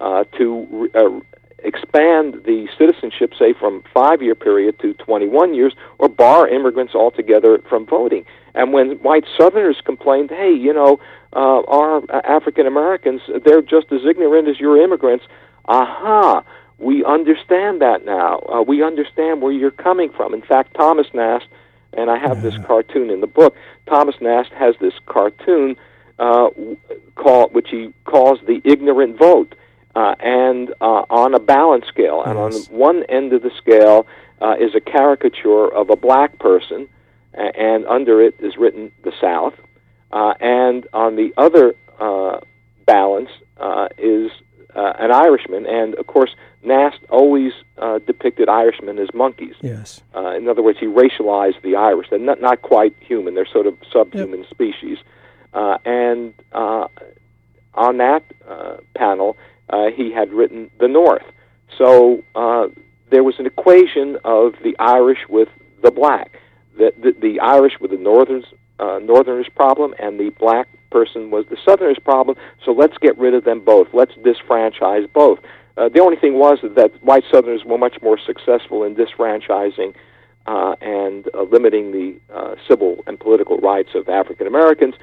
uh, 0.00 0.24
to 0.38 0.90
uh, 0.94 1.20
expand 1.62 2.42
the 2.44 2.68
citizenship, 2.76 3.32
say, 3.38 3.52
from 3.52 3.82
five-year 3.94 4.34
period 4.34 4.78
to 4.80 4.94
21 4.94 5.54
years, 5.54 5.74
or 5.98 6.08
bar 6.08 6.48
immigrants 6.48 6.94
altogether 6.94 7.58
from 7.68 7.86
voting. 7.86 8.24
And 8.54 8.72
when 8.72 8.92
white 8.98 9.24
Southerners 9.36 9.80
complained, 9.84 10.30
hey, 10.30 10.52
you 10.52 10.72
know, 10.72 11.00
uh, 11.34 11.62
our 11.62 12.02
African 12.24 12.66
Americans, 12.66 13.22
they're 13.44 13.62
just 13.62 13.90
as 13.92 14.04
ignorant 14.04 14.48
as 14.48 14.60
your 14.60 14.82
immigrants, 14.82 15.24
aha, 15.66 16.44
we 16.78 17.04
understand 17.04 17.80
that 17.80 18.04
now. 18.04 18.40
Uh, 18.40 18.62
we 18.62 18.82
understand 18.82 19.40
where 19.40 19.52
you're 19.52 19.70
coming 19.70 20.10
from. 20.10 20.34
In 20.34 20.42
fact, 20.42 20.74
Thomas 20.74 21.06
Nast, 21.14 21.46
and 21.92 22.10
I 22.10 22.18
have 22.18 22.42
this 22.42 22.56
cartoon 22.66 23.10
in 23.10 23.20
the 23.20 23.26
book, 23.26 23.54
Thomas 23.86 24.16
Nast 24.20 24.50
has 24.52 24.74
this 24.80 24.94
cartoon 25.06 25.76
uh, 26.18 26.48
call, 27.14 27.48
which 27.50 27.68
he 27.70 27.92
calls 28.04 28.38
the 28.46 28.60
ignorant 28.64 29.18
vote, 29.18 29.54
uh, 29.94 30.14
and 30.20 30.70
uh, 30.80 31.04
on 31.10 31.34
a 31.34 31.40
balance 31.40 31.86
scale. 31.86 32.22
And 32.22 32.38
on 32.38 32.52
one 32.70 33.04
end 33.04 33.32
of 33.32 33.42
the 33.42 33.50
scale 33.56 34.06
uh, 34.40 34.56
is 34.58 34.74
a 34.74 34.80
caricature 34.80 35.72
of 35.72 35.90
a 35.90 35.96
black 35.96 36.38
person, 36.38 36.88
and 37.34 37.86
under 37.86 38.22
it 38.22 38.34
is 38.40 38.56
written 38.56 38.92
the 39.04 39.12
South. 39.20 39.54
Uh, 40.12 40.34
and 40.40 40.86
on 40.92 41.16
the 41.16 41.32
other 41.36 41.74
uh, 41.98 42.40
balance 42.86 43.30
uh, 43.58 43.88
is 43.96 44.30
uh, 44.74 44.92
an 44.98 45.10
Irishman, 45.10 45.66
and 45.66 45.94
of 45.94 46.06
course, 46.06 46.34
Nast 46.62 46.98
always 47.10 47.52
uh, 47.78 47.98
depicted 47.98 48.48
Irishmen 48.48 48.98
as 48.98 49.08
monkeys. 49.14 49.54
Yes. 49.60 50.00
Uh, 50.14 50.30
in 50.30 50.48
other 50.48 50.62
words, 50.62 50.78
he 50.78 50.86
racialized 50.86 51.60
the 51.62 51.76
Irish. 51.76 52.08
They're 52.10 52.18
not, 52.18 52.40
not 52.40 52.62
quite 52.62 52.94
human. 53.00 53.34
They're 53.34 53.46
sort 53.46 53.66
of 53.66 53.76
subhuman 53.92 54.40
yep. 54.40 54.50
species. 54.50 54.98
Uh, 55.52 55.78
and 55.84 56.34
uh, 56.52 56.88
on 57.74 57.98
that 57.98 58.22
uh, 58.48 58.76
panel, 58.94 59.36
uh, 59.70 59.86
he 59.94 60.12
had 60.12 60.32
written 60.32 60.70
the 60.78 60.88
North. 60.88 61.24
So 61.76 62.22
uh, 62.34 62.68
there 63.10 63.24
was 63.24 63.38
an 63.38 63.46
equation 63.46 64.18
of 64.24 64.54
the 64.62 64.76
Irish 64.78 65.20
with 65.28 65.48
the 65.82 65.90
black, 65.90 66.38
the, 66.76 66.92
the, 67.00 67.12
the 67.20 67.40
Irish 67.40 67.74
were 67.80 67.88
the 67.88 67.96
Northerners, 67.96 68.44
uh, 68.78 68.98
Northerners 69.02 69.48
problem, 69.54 69.94
and 69.98 70.18
the 70.18 70.30
black 70.38 70.68
person 70.90 71.30
was 71.30 71.46
the 71.48 71.56
Southerners 71.64 71.98
problem. 72.02 72.36
So 72.64 72.72
let's 72.72 72.96
get 72.98 73.16
rid 73.18 73.34
of 73.34 73.44
them 73.44 73.60
both. 73.60 73.88
Let's 73.92 74.12
disfranchise 74.14 75.12
both. 75.12 75.38
Uh, 75.76 75.88
the 75.88 76.00
only 76.00 76.16
thing 76.16 76.34
was 76.34 76.58
that 76.62 76.92
white 77.02 77.24
Southerners 77.30 77.64
were 77.64 77.78
much 77.78 77.96
more 78.02 78.18
successful 78.18 78.84
in 78.84 78.94
disfranchising 78.94 79.94
uh, 80.46 80.74
and 80.80 81.28
uh, 81.34 81.42
limiting 81.42 81.92
the 81.92 82.18
uh, 82.34 82.54
civil 82.68 83.02
and 83.06 83.18
political 83.18 83.58
rights 83.58 83.90
of 83.94 84.08
African 84.08 84.46
Americans 84.46 84.94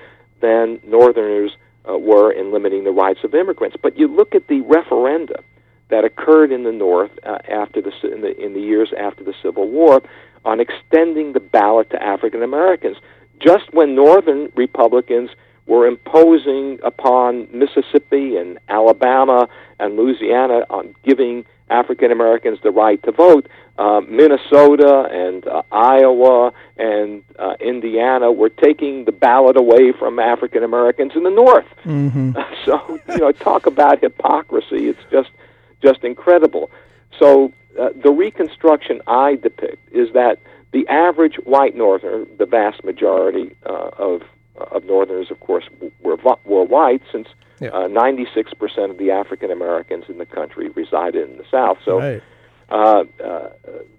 than 0.41 0.79
Northerners 0.85 1.51
uh, 1.89 1.97
were 1.97 2.31
in 2.31 2.51
limiting 2.51 2.83
the 2.83 2.91
rights 2.91 3.21
of 3.23 3.33
immigrants. 3.33 3.77
But 3.81 3.97
you 3.97 4.07
look 4.07 4.35
at 4.35 4.47
the 4.47 4.61
referenda 4.61 5.41
that 5.89 6.03
occurred 6.05 6.51
in 6.51 6.63
the 6.63 6.71
North 6.71 7.11
uh, 7.23 7.39
after 7.49 7.81
the 7.81 7.91
in, 8.03 8.21
the 8.21 8.39
in 8.39 8.53
the 8.53 8.61
years 8.61 8.93
after 8.97 9.23
the 9.23 9.33
Civil 9.41 9.67
War 9.67 10.01
on 10.45 10.59
extending 10.59 11.33
the 11.33 11.39
ballot 11.39 11.89
to 11.91 12.01
African 12.01 12.43
Americans. 12.43 12.97
Just 13.39 13.73
when 13.73 13.95
Northern 13.95 14.51
Republicans 14.55 15.29
were 15.65 15.87
imposing 15.87 16.79
upon 16.83 17.47
Mississippi 17.53 18.35
and 18.35 18.57
Alabama 18.69 19.47
and 19.79 19.95
Louisiana 19.95 20.65
on 20.69 20.95
giving 21.03 21.45
African 21.69 22.11
Americans 22.11 22.59
the 22.63 22.71
right 22.71 23.01
to 23.03 23.11
vote, 23.11 23.47
uh, 23.77 24.01
Minnesota 24.01 25.07
and 25.11 25.47
uh, 25.47 25.61
Iowa 25.71 26.51
and 26.77 27.23
uh, 27.37 27.53
Indiana 27.59 28.31
were 28.31 28.49
taking 28.49 29.05
the 29.05 29.11
ballot 29.11 29.55
away 29.55 29.91
from 29.91 30.19
African 30.19 30.63
Americans 30.63 31.13
in 31.15 31.23
the 31.23 31.29
North. 31.29 31.67
Mm-hmm. 31.85 32.37
So 32.65 32.99
you 33.07 33.17
know, 33.17 33.31
talk 33.31 33.65
about 33.65 34.01
hypocrisy. 34.01 34.89
It's 34.89 34.99
just 35.09 35.29
just 35.81 36.03
incredible. 36.03 36.69
So 37.17 37.51
uh, 37.79 37.89
the 38.01 38.11
reconstruction 38.11 39.01
I 39.07 39.35
depict 39.35 39.91
is 39.93 40.13
that 40.13 40.39
the 40.71 40.87
average 40.87 41.35
white 41.45 41.75
Northerner, 41.75 42.25
the 42.37 42.45
vast 42.45 42.83
majority 42.83 43.55
uh, 43.65 43.89
of 43.97 44.21
of 44.71 44.83
Northerners, 44.83 45.31
of 45.31 45.39
course, 45.39 45.65
were 46.01 46.17
were 46.45 46.63
white, 46.63 47.01
since 47.11 47.27
uh, 47.61 47.87
ninety 47.87 48.27
six 48.33 48.53
percent 48.53 48.91
of 48.91 48.97
the 48.97 49.11
African 49.11 49.51
Americans 49.51 50.05
in 50.09 50.17
the 50.17 50.25
country 50.25 50.69
resided 50.69 51.29
in 51.29 51.37
the 51.37 51.45
South. 51.49 51.77
So. 51.83 51.99
Right 51.99 52.23
Uh, 52.71 53.03
uh, 53.23 53.49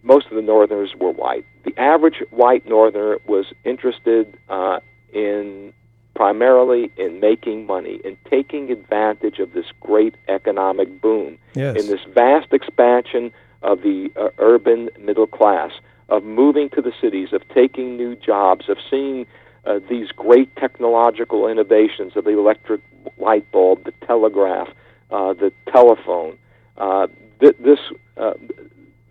most 0.04 0.26
of 0.30 0.36
the 0.36 0.42
Northerners 0.42 0.94
were 0.94 1.10
white. 1.10 1.44
The 1.64 1.76
average 1.76 2.22
white 2.30 2.68
Northerner 2.68 3.18
was 3.26 3.46
interested 3.64 4.38
uh, 4.48 4.78
in 5.12 5.72
primarily 6.20 6.90
in 6.98 7.18
making 7.18 7.64
money 7.64 7.98
and 8.04 8.14
taking 8.28 8.70
advantage 8.70 9.38
of 9.38 9.54
this 9.54 9.64
great 9.80 10.14
economic 10.28 11.00
boom 11.00 11.38
Yes. 11.54 11.80
in 11.80 11.86
this 11.90 12.02
vast 12.12 12.52
expansion 12.52 13.32
of 13.62 13.80
the 13.80 14.10
uh, 14.16 14.28
urban 14.36 14.90
middle 14.98 15.26
class, 15.26 15.72
of 16.10 16.22
moving 16.22 16.68
to 16.70 16.82
the 16.82 16.92
cities, 17.00 17.32
of 17.32 17.40
taking 17.54 17.96
new 17.96 18.14
jobs, 18.16 18.68
of 18.68 18.76
seeing 18.90 19.24
uh, 19.64 19.80
these 19.88 20.08
great 20.12 20.54
technological 20.56 21.48
innovations 21.48 22.14
of 22.16 22.24
the 22.24 22.38
electric 22.38 22.82
light 23.16 23.50
bulb, 23.50 23.84
the 23.84 23.92
telegraph, 24.06 24.68
uh, 25.10 25.32
the 25.32 25.50
telephone. 25.72 26.36
Uh, 26.76 27.06
th- 27.40 27.56
this 27.60 27.78
uh, 28.18 28.34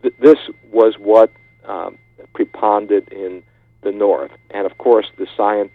th- 0.04 0.14
this 0.20 0.38
was 0.72 0.94
what 1.00 1.34
um, 1.66 1.98
preponderated 2.36 3.12
in 3.12 3.42
the 3.82 3.92
North, 3.92 4.32
and 4.52 4.68
of 4.68 4.78
course 4.78 5.08
the 5.18 5.26
science. 5.36 5.72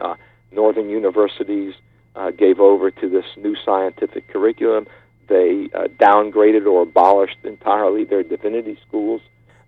Uh, 0.00 0.14
northern 0.52 0.88
universities 0.88 1.74
uh, 2.16 2.30
gave 2.30 2.60
over 2.60 2.90
to 2.90 3.08
this 3.08 3.24
new 3.36 3.56
scientific 3.64 4.28
curriculum. 4.28 4.86
They 5.28 5.68
uh, 5.74 5.84
downgraded 5.98 6.66
or 6.66 6.82
abolished 6.82 7.38
entirely 7.44 8.04
their 8.04 8.22
divinity 8.24 8.78
schools, 8.86 9.20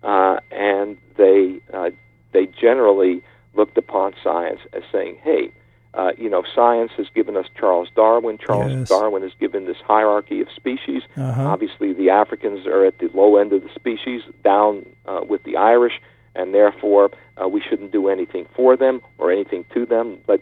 uh, 0.03 0.37
and 0.51 0.97
they 1.15 1.59
uh, 1.73 1.91
they 2.33 2.47
generally 2.47 3.23
looked 3.55 3.77
upon 3.77 4.13
science 4.21 4.59
as 4.73 4.83
saying, 4.91 5.19
"Hey, 5.23 5.51
uh, 5.93 6.11
you 6.17 6.29
know, 6.29 6.43
science 6.55 6.91
has 6.97 7.07
given 7.13 7.37
us 7.37 7.45
Charles 7.57 7.87
Darwin. 7.95 8.37
Charles 8.37 8.71
Yes. 8.73 8.89
Darwin 8.89 9.21
has 9.21 9.31
given 9.39 9.65
this 9.65 9.77
hierarchy 9.85 10.41
of 10.41 10.47
species. 10.55 11.03
Uh-huh. 11.15 11.43
Obviously, 11.43 11.93
the 11.93 12.09
Africans 12.09 12.65
are 12.65 12.83
at 12.83 12.97
the 12.97 13.09
low 13.13 13.37
end 13.37 13.53
of 13.53 13.61
the 13.61 13.69
species, 13.75 14.21
down 14.43 14.85
uh, 15.05 15.21
with 15.27 15.43
the 15.43 15.55
Irish, 15.55 16.01
and 16.35 16.53
therefore 16.53 17.11
uh, 17.41 17.47
we 17.47 17.61
shouldn't 17.61 17.91
do 17.91 18.09
anything 18.09 18.45
for 18.55 18.75
them 18.77 19.01
or 19.17 19.31
anything 19.31 19.65
to 19.73 19.85
them, 19.85 20.19
but 20.25 20.41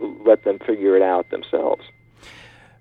let 0.00 0.44
them 0.44 0.58
figure 0.58 0.96
it 0.96 1.02
out 1.02 1.30
themselves." 1.30 1.82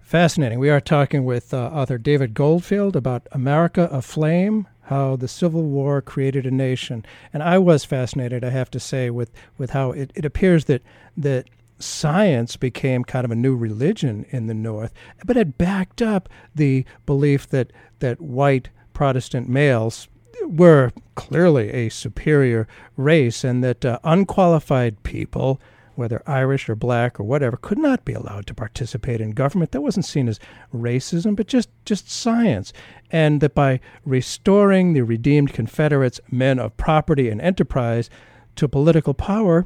Fascinating. 0.02 0.60
We 0.60 0.70
are 0.70 0.80
talking 0.80 1.26
with 1.26 1.54
uh, 1.54 1.58
author 1.74 1.98
David 1.98 2.36
Goldfield 2.36 2.96
about 2.96 3.28
America 3.32 3.90
Aflame, 3.92 4.68
how 4.84 5.16
the 5.16 5.28
Civil 5.28 5.64
War 5.64 6.02
created 6.02 6.46
a 6.46 6.52
nation. 6.52 7.04
And 7.34 7.42
I 7.42 7.58
was 7.58 7.84
fascinated, 7.84 8.44
I 8.44 8.52
have 8.52 8.70
to 8.72 8.80
say, 8.80 9.10
with, 9.10 9.32
with 9.58 9.72
how 9.72 9.92
it, 9.92 10.12
it 10.14 10.24
appears 10.24 10.66
that 10.66 10.84
that 11.18 11.50
science 11.80 12.58
became 12.58 13.04
kind 13.04 13.26
of 13.26 13.32
a 13.32 13.36
new 13.36 13.56
religion 13.56 14.26
in 14.30 14.48
the 14.48 14.54
North, 14.54 14.94
but 15.26 15.38
it 15.38 15.58
backed 15.58 16.02
up 16.02 16.30
the 16.54 16.86
belief 17.06 17.48
that 17.50 17.72
that 18.00 18.22
white 18.22 18.70
Protestant 18.94 19.50
males 19.50 20.08
were 20.46 20.92
clearly 21.16 21.70
a 21.72 21.90
superior 21.90 22.68
race, 22.98 23.44
and 23.44 23.64
that 23.64 23.86
uh, 23.86 24.00
unqualified 24.04 25.04
people 25.04 25.60
whether 25.96 26.24
Irish 26.26 26.70
or 26.70 26.76
black 26.76 27.20
or 27.20 27.24
whatever, 27.24 27.58
could 27.58 27.78
not 27.78 28.06
be 28.06 28.14
allowed 28.14 28.48
to 28.48 28.54
participate 28.54 29.22
in 29.22 29.32
government. 29.32 29.72
That 29.72 29.82
wasn't 29.82 30.06
seen 30.06 30.28
as 30.28 30.40
racism, 30.74 31.36
but 31.36 31.48
just, 31.48 31.70
just 31.86 32.10
science. 32.10 32.74
And 33.12 33.42
that 33.42 33.54
by 33.54 33.80
restoring 34.06 34.94
the 34.94 35.02
redeemed 35.02 35.54
Confederates, 35.54 36.20
men 36.32 36.60
of 36.60 36.76
property 36.78 37.30
and 37.30 37.40
enterprise, 37.42 38.10
to 38.56 38.68
political 38.68 39.14
power, 39.14 39.66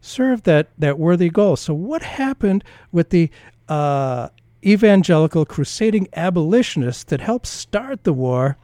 served 0.00 0.44
that, 0.44 0.68
that 0.78 0.98
worthy 0.98 1.30
goal. 1.30 1.56
So, 1.56 1.74
what 1.74 2.02
happened 2.02 2.64
with 2.92 3.10
the 3.10 3.30
uh, 3.68 4.28
evangelical 4.64 5.44
crusading 5.44 6.08
abolitionists 6.14 7.04
that 7.04 7.20
helped 7.20 7.46
start 7.46 8.04
the 8.04 8.12
war? 8.12 8.56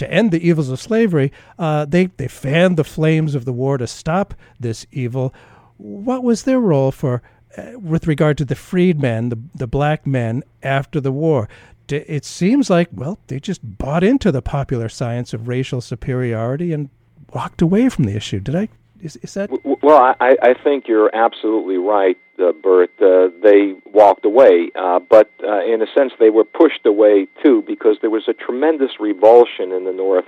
To 0.00 0.10
end 0.10 0.30
the 0.30 0.46
evils 0.46 0.68
of 0.70 0.80
slavery, 0.80 1.32
uh, 1.58 1.84
they, 1.84 2.06
they 2.06 2.28
fanned 2.28 2.76
the 2.76 2.84
flames 2.84 3.34
of 3.34 3.44
the 3.44 3.52
war 3.52 3.78
to 3.78 3.86
stop 3.86 4.34
this 4.58 4.86
evil 4.92 5.32
what 5.80 6.22
was 6.22 6.42
their 6.42 6.60
role 6.60 6.92
for 6.92 7.22
uh, 7.56 7.78
with 7.78 8.06
regard 8.06 8.38
to 8.38 8.44
the 8.44 8.54
freedmen, 8.54 9.30
the 9.30 9.38
the 9.54 9.66
black 9.66 10.06
men 10.06 10.42
after 10.62 11.00
the 11.00 11.12
war? 11.12 11.48
D- 11.86 12.04
It 12.06 12.24
seems 12.24 12.70
like 12.70 12.88
well, 12.92 13.18
they 13.26 13.40
just 13.40 13.60
bought 13.78 14.04
into 14.04 14.30
the 14.30 14.42
popular 14.42 14.88
science 14.88 15.32
of 15.32 15.48
racial 15.48 15.80
superiority 15.80 16.72
and 16.72 16.90
walked 17.32 17.62
away 17.62 17.88
from 17.88 18.04
the 18.04 18.14
issue. 18.14 18.40
Did 18.40 18.54
I? 18.54 18.68
Is, 19.00 19.16
is 19.22 19.34
that? 19.34 19.50
Well, 19.82 20.14
I, 20.20 20.36
I 20.42 20.54
think 20.62 20.86
you're 20.86 21.14
absolutely 21.16 21.78
right, 21.78 22.18
uh, 22.40 22.52
Burt. 22.52 22.90
Uh, 23.00 23.28
they 23.42 23.74
walked 23.86 24.24
away, 24.24 24.70
uh, 24.74 24.98
but 24.98 25.30
uh, 25.42 25.64
in 25.64 25.82
a 25.82 25.86
sense, 25.96 26.12
they 26.18 26.30
were 26.30 26.44
pushed 26.44 26.86
away 26.86 27.26
too 27.44 27.62
because 27.66 27.98
there 28.00 28.10
was 28.10 28.28
a 28.28 28.32
tremendous 28.32 28.92
revulsion 28.98 29.72
in 29.72 29.84
the 29.84 29.92
North 29.92 30.26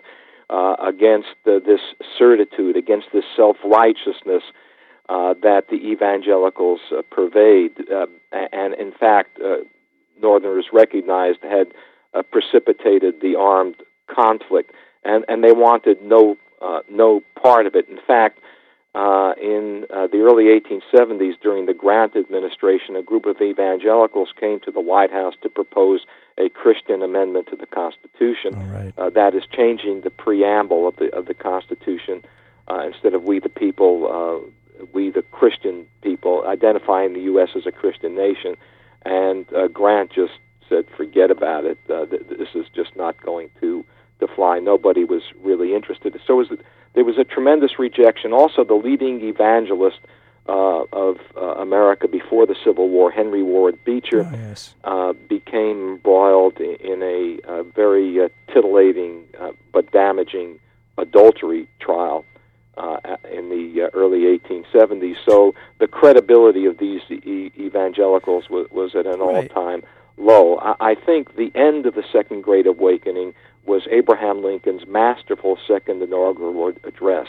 uh, 0.50 0.76
against 0.80 1.34
uh, 1.46 1.58
this 1.64 1.80
certitude, 2.18 2.76
against 2.76 3.06
this 3.12 3.24
self 3.36 3.56
righteousness 3.64 4.42
uh, 5.08 5.34
that 5.42 5.68
the 5.68 5.76
evangelicals 5.76 6.80
uh, 6.90 7.02
pervade, 7.10 7.72
uh, 7.90 8.06
and 8.52 8.74
in 8.74 8.92
fact, 8.92 9.38
uh, 9.40 9.56
Northerners 10.20 10.66
recognized 10.72 11.38
had 11.42 11.68
uh, 12.14 12.22
precipitated 12.22 13.20
the 13.20 13.36
armed 13.36 13.76
conflict, 14.06 14.72
and 15.04 15.24
and 15.28 15.42
they 15.42 15.52
wanted 15.52 16.02
no 16.02 16.36
uh, 16.60 16.80
no 16.90 17.22
part 17.42 17.66
of 17.66 17.74
it. 17.74 17.88
In 17.88 17.98
fact, 18.06 18.38
uh, 18.38 18.42
in 18.94 19.86
uh, 19.90 20.06
the 20.06 20.18
early 20.18 20.44
1870s, 20.44 21.40
during 21.40 21.66
the 21.66 21.74
Grant 21.74 22.16
administration, 22.16 22.96
a 22.96 23.02
group 23.02 23.26
of 23.26 23.40
evangelicals 23.40 24.28
came 24.38 24.60
to 24.60 24.70
the 24.70 24.80
White 24.80 25.10
House 25.10 25.34
to 25.42 25.48
propose 25.48 26.00
a 26.38 26.48
Christian 26.48 27.02
amendment 27.02 27.48
to 27.48 27.56
the 27.56 27.66
Constitution 27.66 28.52
right. 28.70 28.94
uh, 28.98 29.10
that 29.10 29.34
is 29.34 29.44
changing 29.50 30.00
the 30.02 30.10
preamble 30.10 30.88
of 30.88 30.96
the 30.96 31.14
of 31.14 31.26
the 31.26 31.34
Constitution. 31.34 32.24
Uh, 32.68 32.86
instead 32.86 33.14
of 33.14 33.24
"we 33.24 33.38
the 33.38 33.48
people," 33.48 34.06
uh, 34.06 34.84
we 34.92 35.10
the 35.10 35.22
Christian 35.22 35.86
people, 36.02 36.44
identifying 36.46 37.12
the 37.12 37.20
U.S. 37.22 37.50
as 37.54 37.66
a 37.66 37.72
Christian 37.72 38.14
nation. 38.14 38.56
And 39.04 39.46
uh, 39.52 39.68
Grant 39.68 40.12
just 40.12 40.34
said, 40.68 40.86
"Forget 40.96 41.30
about 41.30 41.64
it. 41.64 41.78
Uh, 41.88 42.06
th- 42.06 42.22
this 42.28 42.54
is 42.54 42.66
just 42.74 42.96
not 42.96 43.20
going 43.22 43.50
to 43.60 43.84
to 44.24 44.28
fly." 44.36 44.54
Nobody 44.72 45.04
was 45.14 45.22
really 45.48 45.70
interested. 45.78 46.10
So 46.26 46.32
was 46.36 46.48
there 46.94 47.04
was 47.10 47.18
a 47.18 47.24
tremendous 47.24 47.72
rejection. 47.78 48.32
Also, 48.32 48.60
the 48.64 48.74
leading 48.88 49.16
evangelist 49.34 50.00
uh, 50.48 50.82
of 51.06 51.14
uh, 51.36 51.40
America 51.66 52.06
before 52.20 52.44
the 52.46 52.56
Civil 52.64 52.88
War, 52.94 53.10
Henry 53.20 53.42
Ward 53.52 53.74
Beecher, 53.84 54.22
Oh, 54.26 54.36
yes. 54.48 54.74
uh, 54.84 55.12
became 55.28 55.78
embroiled 55.94 56.56
in 56.60 56.98
a 57.02 57.38
uh, 57.50 57.62
very 57.82 58.08
uh, 58.24 58.28
titillating 58.52 59.12
uh, 59.40 59.52
but 59.72 59.84
damaging 59.92 60.58
adultery 60.98 61.68
trial 61.80 62.24
uh, 62.76 62.98
in 63.38 63.44
the 63.50 63.82
uh, 63.84 63.88
early 64.00 64.22
1870s. 64.38 65.16
So 65.28 65.54
the 65.78 65.86
credibility 65.86 66.64
of 66.66 66.78
these 66.78 67.02
e- 67.10 67.52
evangelicals 67.58 68.50
was, 68.50 68.66
was 68.70 68.94
at 68.94 69.06
an 69.06 69.20
Right. 69.20 69.50
all-time 69.54 69.82
low. 70.18 70.58
I, 70.58 70.74
I 70.90 70.94
think 70.94 71.36
the 71.36 71.52
end 71.54 71.86
of 71.86 71.94
the 71.94 72.04
Second 72.12 72.42
Great 72.42 72.66
Awakening 72.66 73.32
was 73.64 73.82
Abraham 73.90 74.42
Lincoln's 74.42 74.86
masterful 74.86 75.58
second 75.66 76.02
inaugural 76.02 76.72
address. 76.84 77.28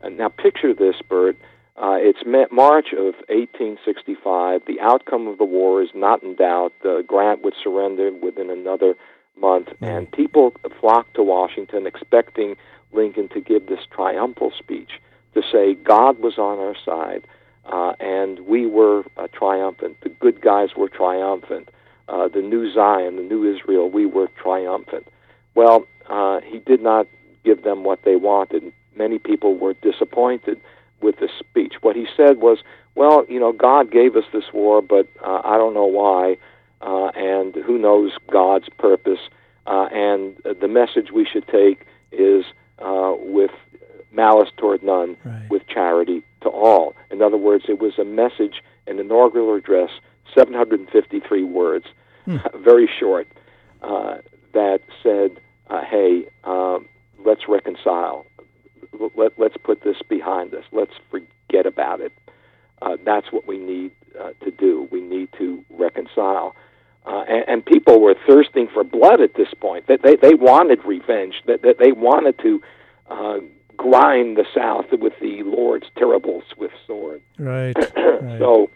And 0.00 0.16
now 0.16 0.28
picture 0.28 0.74
this, 0.74 0.96
Burt. 1.08 1.36
Uh, 1.76 1.96
it's 1.98 2.20
March 2.50 2.92
of 2.92 3.14
1865. 3.28 4.62
The 4.66 4.80
outcome 4.80 5.26
of 5.26 5.36
the 5.36 5.44
war 5.44 5.82
is 5.82 5.90
not 5.94 6.22
in 6.22 6.34
doubt. 6.34 6.72
Uh, 6.84 7.02
Grant 7.02 7.42
would 7.42 7.54
surrender 7.62 8.10
within 8.12 8.50
another 8.50 8.94
month, 9.38 9.68
and 9.82 10.10
people 10.10 10.54
flocked 10.80 11.14
to 11.14 11.22
Washington 11.22 11.86
expecting 11.86 12.56
Lincoln 12.92 13.28
to 13.28 13.40
give 13.40 13.66
this 13.66 13.80
triumphal 13.90 14.52
speech 14.58 14.92
to 15.34 15.42
say 15.52 15.74
God 15.74 16.18
was 16.18 16.38
on 16.38 16.58
our 16.58 16.74
side, 16.82 17.26
uh, 17.66 17.92
and 18.00 18.40
we 18.40 18.64
were 18.66 19.04
uh, 19.18 19.28
triumphant. 19.32 19.98
The 20.00 20.08
good 20.08 20.40
guys 20.40 20.70
were 20.76 20.88
triumphant. 20.88 21.68
Uh, 22.08 22.28
the 22.28 22.40
new 22.40 22.72
Zion, 22.72 23.16
the 23.16 23.22
new 23.22 23.44
Israel, 23.44 23.90
we 23.90 24.06
were 24.06 24.28
triumphant. 24.40 25.06
Well, 25.56 25.86
uh, 26.08 26.40
he 26.42 26.58
did 26.60 26.80
not 26.82 27.08
give 27.44 27.64
them 27.64 27.82
what 27.82 28.02
they 28.04 28.14
wanted. 28.14 28.72
Many 28.94 29.18
people 29.18 29.56
were 29.56 29.74
disappointed 29.74 30.60
with 31.00 31.18
this 31.18 31.30
speech. 31.40 31.74
What 31.80 31.96
he 31.96 32.06
said 32.16 32.38
was, 32.38 32.58
well, 32.94 33.26
you 33.28 33.40
know, 33.40 33.52
God 33.52 33.90
gave 33.90 34.14
us 34.16 34.24
this 34.32 34.44
war, 34.52 34.80
but 34.82 35.08
uh, 35.24 35.40
I 35.44 35.56
don't 35.56 35.74
know 35.74 35.86
why, 35.86 36.36
uh, 36.82 37.06
and 37.16 37.54
who 37.54 37.78
knows 37.78 38.12
God's 38.30 38.68
purpose. 38.78 39.18
Uh, 39.66 39.88
and 39.92 40.36
the 40.60 40.68
message 40.68 41.10
we 41.12 41.24
should 41.30 41.46
take 41.48 41.86
is 42.12 42.44
uh, 42.78 43.14
with 43.18 43.50
malice 44.12 44.50
toward 44.56 44.82
none, 44.82 45.16
Right. 45.24 45.50
with 45.50 45.66
charity 45.66 46.22
to 46.42 46.48
all. 46.48 46.94
In 47.10 47.20
other 47.22 47.36
words, 47.36 47.64
it 47.68 47.78
was 47.80 47.98
a 47.98 48.04
message, 48.04 48.62
an 48.86 48.98
inaugural 48.98 49.54
address, 49.54 49.90
753 50.34 51.42
words, 51.44 51.86
very 52.54 52.88
short, 53.00 53.26
uh, 53.82 54.18
that 54.52 54.80
said, 55.02 55.38
uh, 55.68 55.82
hey, 55.84 56.26
um, 56.44 56.88
let's 57.24 57.48
reconcile. 57.48 58.26
Let, 59.16 59.38
let's 59.38 59.56
put 59.56 59.82
this 59.82 59.96
behind 60.08 60.54
us. 60.54 60.64
Let's 60.72 60.94
forget 61.10 61.66
about 61.66 62.00
it. 62.00 62.12
Uh, 62.82 62.96
that's 63.04 63.32
what 63.32 63.46
we 63.46 63.58
need 63.58 63.92
uh, 64.18 64.30
to 64.44 64.50
do. 64.50 64.88
We 64.90 65.00
need 65.00 65.28
to 65.38 65.64
reconcile. 65.70 66.54
Uh, 67.06 67.24
and, 67.28 67.44
and 67.48 67.66
people 67.66 68.00
were 68.00 68.14
thirsting 68.26 68.68
for 68.72 68.84
blood 68.84 69.20
at 69.20 69.34
this 69.34 69.48
point. 69.60 69.86
That 69.86 70.02
they, 70.02 70.16
they 70.16 70.34
wanted 70.34 70.84
revenge. 70.84 71.34
That, 71.46 71.62
that 71.62 71.78
they 71.78 71.92
wanted 71.92 72.38
to 72.40 72.62
uh, 73.08 73.38
grind 73.76 74.36
the 74.36 74.44
South 74.54 74.86
with 74.92 75.12
the 75.20 75.42
Lord's 75.44 75.86
terrible 75.96 76.42
swift 76.54 76.74
sword. 76.86 77.22
Right. 77.38 77.76
right. 77.96 78.38
so, 78.38 78.70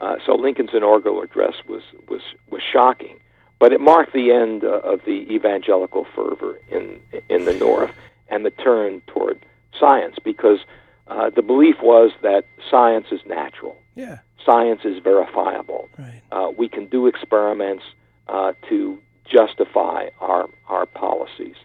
uh, 0.00 0.16
so 0.24 0.34
Lincoln's 0.34 0.70
inaugural 0.72 1.22
address 1.22 1.54
was 1.68 1.82
was 2.08 2.20
was 2.50 2.62
shocking, 2.72 3.18
but 3.58 3.72
it 3.72 3.80
marked 3.80 4.12
the 4.12 4.32
end 4.32 4.64
uh, 4.64 4.80
of 4.80 5.04
the 5.04 5.26
evangelical 5.32 6.06
fervor 6.14 6.58
in 6.70 7.00
in 7.28 7.44
the 7.44 7.54
North 7.54 7.92
and 8.28 8.44
the 8.44 8.50
turn 8.50 9.00
toward 9.06 9.44
science 9.78 10.16
because 10.22 10.60
uh, 11.08 11.30
the 11.30 11.42
belief 11.42 11.76
was 11.82 12.12
that 12.22 12.44
science 12.70 13.06
is 13.10 13.20
natural. 13.26 13.76
Yeah. 13.94 14.18
Science 14.44 14.80
is 14.84 15.02
verifiable. 15.02 15.88
Right. 15.98 16.22
Uh, 16.32 16.50
we 16.56 16.68
can 16.68 16.86
do 16.86 17.06
experiments 17.06 17.84
uh, 18.28 18.52
to 18.68 18.98
justify 19.24 20.08
our 20.20 20.48
our 20.68 20.86
policies, 20.86 21.56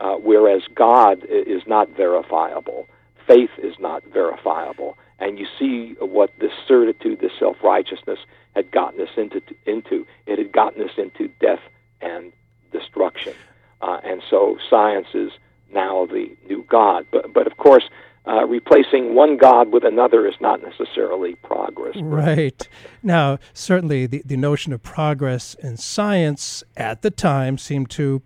uh, 0.00 0.14
whereas 0.14 0.62
God 0.74 1.24
is 1.28 1.62
not 1.66 1.88
verifiable. 1.96 2.86
Faith 3.26 3.50
is 3.58 3.74
not 3.78 4.02
verifiable, 4.04 4.96
and 5.18 5.38
you 5.38 5.46
see 5.58 5.94
what 6.00 6.30
this 6.38 6.52
certitude, 6.66 7.20
this 7.20 7.32
self 7.38 7.56
righteousness, 7.62 8.18
had 8.54 8.70
gotten 8.70 9.00
us 9.00 9.10
into. 9.16 9.40
Into 9.66 10.06
it 10.26 10.38
had 10.38 10.52
gotten 10.52 10.82
us 10.82 10.92
into 10.96 11.28
death 11.40 11.60
and 12.00 12.32
destruction, 12.72 13.34
uh, 13.80 14.00
and 14.04 14.22
so 14.28 14.58
science 14.68 15.08
is 15.14 15.30
now 15.72 16.06
the 16.06 16.36
new 16.48 16.64
God. 16.68 17.06
But 17.10 17.32
but 17.32 17.46
of 17.46 17.56
course 17.56 17.84
uh, 18.28 18.44
replacing 18.46 19.14
one 19.14 19.38
God 19.38 19.72
with 19.72 19.84
another 19.84 20.26
is 20.26 20.34
not 20.38 20.60
necessarily 20.62 21.34
progress. 21.36 21.96
Right. 21.96 22.68
Now, 23.02 23.38
certainly 23.54 24.06
the, 24.06 24.22
the 24.24 24.36
notion 24.36 24.72
of 24.74 24.82
progress 24.82 25.54
in 25.54 25.78
science 25.78 26.62
at 26.76 27.00
the 27.00 27.10
time 27.10 27.56
seemed 27.56 27.88
to 27.90 28.22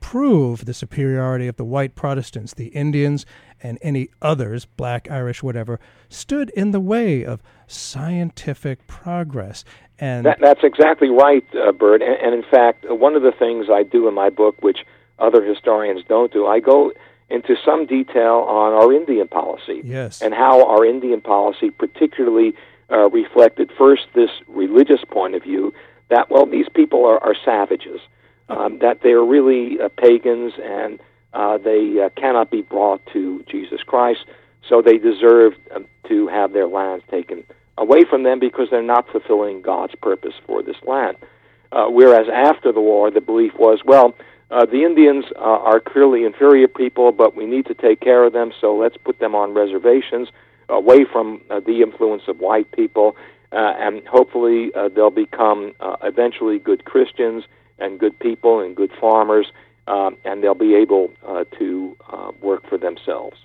prove 0.00 0.64
the 0.64 0.74
superiority 0.74 1.46
of 1.46 1.56
the 1.56 1.64
white 1.64 1.94
Protestants. 1.94 2.54
The 2.54 2.68
Indians 2.68 3.24
and 3.64 3.78
any 3.82 4.10
others, 4.22 4.66
black, 4.66 5.10
Irish, 5.10 5.42
whatever, 5.42 5.80
stood 6.08 6.50
in 6.50 6.70
the 6.70 6.78
way 6.78 7.24
of 7.24 7.42
scientific 7.66 8.86
progress. 8.86 9.64
And 9.98 10.26
that, 10.26 10.38
that's 10.40 10.62
exactly 10.62 11.08
right, 11.08 11.44
uh, 11.56 11.72
Burt. 11.72 12.02
And, 12.02 12.14
and 12.20 12.34
in 12.34 12.44
fact, 12.48 12.84
one 12.88 13.16
of 13.16 13.22
the 13.22 13.32
things 13.32 13.66
I 13.72 13.82
do 13.82 14.06
in 14.06 14.14
my 14.14 14.28
book, 14.28 14.62
which 14.62 14.80
other 15.18 15.42
historians 15.42 16.02
don't 16.06 16.32
do, 16.32 16.46
I 16.46 16.60
go 16.60 16.92
into 17.30 17.56
some 17.64 17.86
detail 17.86 18.44
on 18.46 18.74
our 18.74 18.92
Indian 18.92 19.26
policy 19.26 19.80
yes. 19.82 20.20
and 20.20 20.34
how 20.34 20.66
our 20.68 20.84
Indian 20.84 21.22
policy 21.22 21.70
particularly 21.70 22.52
uh, 22.90 23.08
reflected 23.08 23.72
first 23.78 24.02
this 24.14 24.30
religious 24.46 25.00
point 25.10 25.34
of 25.34 25.42
view 25.42 25.72
that 26.10 26.30
well 26.30 26.44
these 26.44 26.66
people 26.74 27.06
are, 27.06 27.18
are 27.24 27.34
savages, 27.42 28.00
um, 28.50 28.78
that 28.80 29.00
they 29.02 29.12
are 29.12 29.24
really 29.24 29.80
uh, 29.80 29.88
pagans 29.96 30.52
and 30.62 31.00
uh, 31.34 31.58
they 31.58 32.00
uh, 32.00 32.08
cannot 32.20 32.50
be 32.50 32.62
brought 32.62 33.04
to 33.12 33.44
Jesus 33.50 33.82
Christ, 33.82 34.24
so 34.68 34.80
they 34.80 34.98
deserve 34.98 35.54
um, 35.74 35.86
to 36.08 36.28
have 36.28 36.52
their 36.52 36.66
lands 36.66 37.04
taken 37.10 37.44
away 37.76 38.04
from 38.04 38.22
them 38.22 38.38
because 38.38 38.68
they're 38.70 38.82
not 38.82 39.08
fulfilling 39.10 39.60
God's 39.60 39.94
purpose 39.96 40.34
for 40.46 40.62
this 40.62 40.76
land. 40.86 41.16
Uh, 41.72 41.86
whereas 41.86 42.28
after 42.32 42.70
the 42.72 42.80
war, 42.80 43.10
the 43.10 43.20
belief 43.20 43.52
was 43.58 43.80
well 43.84 44.14
uh, 44.50 44.64
the 44.66 44.84
Indians 44.84 45.24
uh, 45.36 45.40
are 45.40 45.80
clearly 45.80 46.24
inferior 46.24 46.68
people, 46.68 47.10
but 47.10 47.34
we 47.34 47.44
need 47.46 47.66
to 47.66 47.74
take 47.74 48.00
care 48.00 48.24
of 48.24 48.32
them, 48.32 48.52
so 48.60 48.76
let's 48.76 48.96
put 48.96 49.18
them 49.18 49.34
on 49.34 49.52
reservations 49.52 50.28
away 50.68 51.04
from 51.04 51.40
uh, 51.50 51.60
the 51.60 51.82
influence 51.82 52.22
of 52.28 52.38
white 52.38 52.70
people, 52.70 53.16
uh, 53.52 53.74
and 53.78 54.06
hopefully 54.06 54.70
uh, 54.74 54.88
they'll 54.88 55.10
become 55.10 55.72
uh, 55.80 55.96
eventually 56.02 56.58
good 56.58 56.84
Christians 56.84 57.44
and 57.78 57.98
good 57.98 58.18
people 58.18 58.60
and 58.60 58.76
good 58.76 58.92
farmers, 59.00 59.46
um, 59.86 60.16
and 60.24 60.42
they'll 60.42 60.54
be 60.54 60.74
able 60.74 61.10
uh, 61.26 61.44
to 61.58 61.96
uh, 62.10 62.32
work 62.40 62.68
for 62.68 62.78
themselves. 62.78 63.36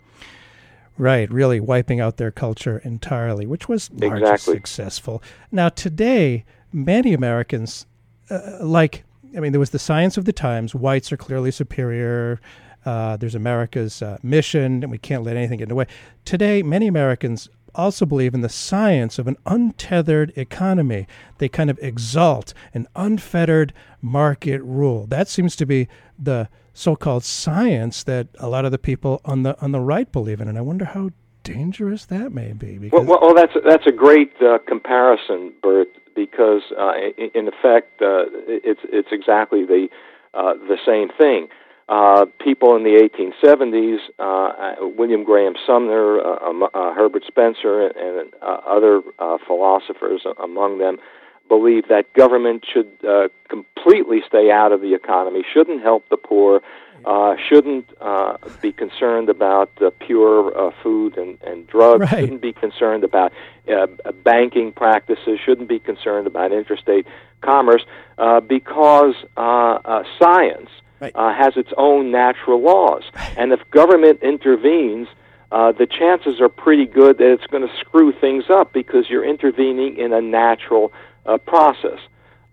Right, 0.97 1.31
really 1.31 1.61
wiping 1.61 2.01
out 2.01 2.17
their 2.17 2.31
culture 2.31 2.79
entirely, 2.79 3.45
which 3.45 3.69
was 3.69 3.89
largely 3.91 4.19
exactly. 4.19 4.53
successful. 4.55 5.23
Now, 5.51 5.69
today, 5.69 6.43
many 6.73 7.13
Americans, 7.13 7.85
uh, 8.29 8.57
like 8.61 9.05
I 9.35 9.39
mean, 9.39 9.51
there 9.51 9.59
was 9.59 9.69
the 9.69 9.79
science 9.79 10.17
of 10.17 10.25
the 10.25 10.33
times. 10.33 10.73
Whites 10.73 11.11
are 11.11 11.17
clearly 11.17 11.51
superior. 11.51 12.39
Uh, 12.85 13.17
there's 13.17 13.35
America's 13.35 14.01
uh, 14.01 14.17
mission, 14.23 14.83
and 14.83 14.91
we 14.91 14.97
can't 14.97 15.23
let 15.23 15.35
anything 15.35 15.57
get 15.57 15.63
in 15.63 15.69
the 15.69 15.75
way. 15.75 15.87
Today, 16.25 16.63
many 16.63 16.87
Americans 16.87 17.49
also 17.75 18.05
believe 18.05 18.33
in 18.33 18.41
the 18.41 18.49
science 18.49 19.19
of 19.19 19.27
an 19.27 19.37
untethered 19.45 20.33
economy. 20.35 21.07
They 21.37 21.49
kind 21.49 21.69
of 21.69 21.79
exalt 21.81 22.53
an 22.73 22.87
unfettered 22.95 23.73
market 24.01 24.61
rule. 24.61 25.05
That 25.07 25.27
seems 25.27 25.55
to 25.57 25.65
be 25.65 25.87
the 26.17 26.49
so-called 26.73 27.23
science 27.23 28.03
that 28.03 28.27
a 28.39 28.47
lot 28.47 28.65
of 28.65 28.71
the 28.71 28.77
people 28.77 29.21
on 29.25 29.43
the 29.43 29.59
on 29.61 29.71
the 29.71 29.81
right 29.81 30.11
believe 30.11 30.39
in, 30.39 30.47
and 30.47 30.57
I 30.57 30.61
wonder 30.61 30.85
how 30.85 31.09
dangerous 31.43 32.05
that 32.05 32.31
may 32.31 32.53
be. 32.53 32.89
Well, 32.91 33.03
well, 33.03 33.33
that's 33.33 33.53
that's 33.65 33.87
a 33.87 33.91
great 33.91 34.33
uh, 34.41 34.59
comparison, 34.67 35.53
Burt 35.61 35.89
because 36.15 36.61
uh, 36.77 36.93
in 37.17 37.47
effect 37.47 38.01
uh, 38.01 38.27
it's 38.47 38.81
it's 38.83 39.09
exactly 39.11 39.65
the 39.65 39.87
uh, 40.33 40.53
the 40.53 40.77
same 40.85 41.09
thing. 41.17 41.47
Uh, 41.89 42.27
people 42.39 42.75
in 42.75 42.83
the 42.83 43.09
1870s, 43.09 43.97
uh, 44.19 44.23
uh, 44.23 44.87
William 44.95 45.23
Graham 45.23 45.55
Sumner, 45.65 46.19
uh, 46.19 46.67
uh, 46.71 46.93
Herbert 46.93 47.23
Spencer, 47.25 47.87
and, 47.87 48.31
uh, 48.43 48.45
other 48.45 49.01
uh, 49.17 49.39
philosophers 49.47 50.21
among 50.37 50.77
them, 50.77 50.99
believed 51.47 51.89
that 51.89 52.13
government 52.13 52.63
should 52.71 52.91
uh, 53.07 53.29
completely 53.47 54.21
stay 54.27 54.51
out 54.51 54.71
of 54.71 54.81
the 54.81 54.93
economy, 54.93 55.43
shouldn't 55.51 55.81
help 55.81 56.07
the 56.09 56.17
poor, 56.17 56.61
uh, 57.05 57.35
shouldn't 57.49 57.89
uh, 57.99 58.37
be 58.61 58.71
concerned 58.71 59.27
about 59.27 59.71
uh, 59.81 59.89
pure 59.99 60.55
uh, 60.55 60.71
food 60.83 61.17
and, 61.17 61.41
and 61.41 61.65
drugs, 61.65 62.01
right. 62.01 62.19
shouldn't 62.19 62.41
be 62.41 62.53
concerned 62.53 63.03
about 63.03 63.33
uh, 63.67 63.87
banking 64.23 64.71
practices, 64.71 65.39
shouldn't 65.43 65.67
be 65.67 65.79
concerned 65.79 66.27
about 66.27 66.51
interstate 66.51 67.07
commerce, 67.41 67.83
uh, 68.19 68.39
because 68.39 69.15
uh, 69.37 69.79
uh, 69.83 70.03
science 70.19 70.69
right. 70.99 71.11
uh, 71.15 71.33
has 71.33 71.57
its 71.57 71.71
own 71.77 72.11
natural 72.11 72.61
laws. 72.61 73.03
And 73.37 73.51
if 73.51 73.59
government 73.71 74.21
intervenes, 74.21 75.07
uh, 75.51 75.71
the 75.71 75.87
chances 75.87 76.39
are 76.39 76.49
pretty 76.49 76.85
good 76.85 77.17
that 77.17 77.31
it's 77.31 77.47
going 77.47 77.67
to 77.67 77.75
screw 77.77 78.11
things 78.11 78.45
up 78.49 78.71
because 78.73 79.09
you're 79.09 79.25
intervening 79.25 79.97
in 79.97 80.13
a 80.13 80.21
natural 80.21 80.91
uh, 81.25 81.37
process. 81.37 81.99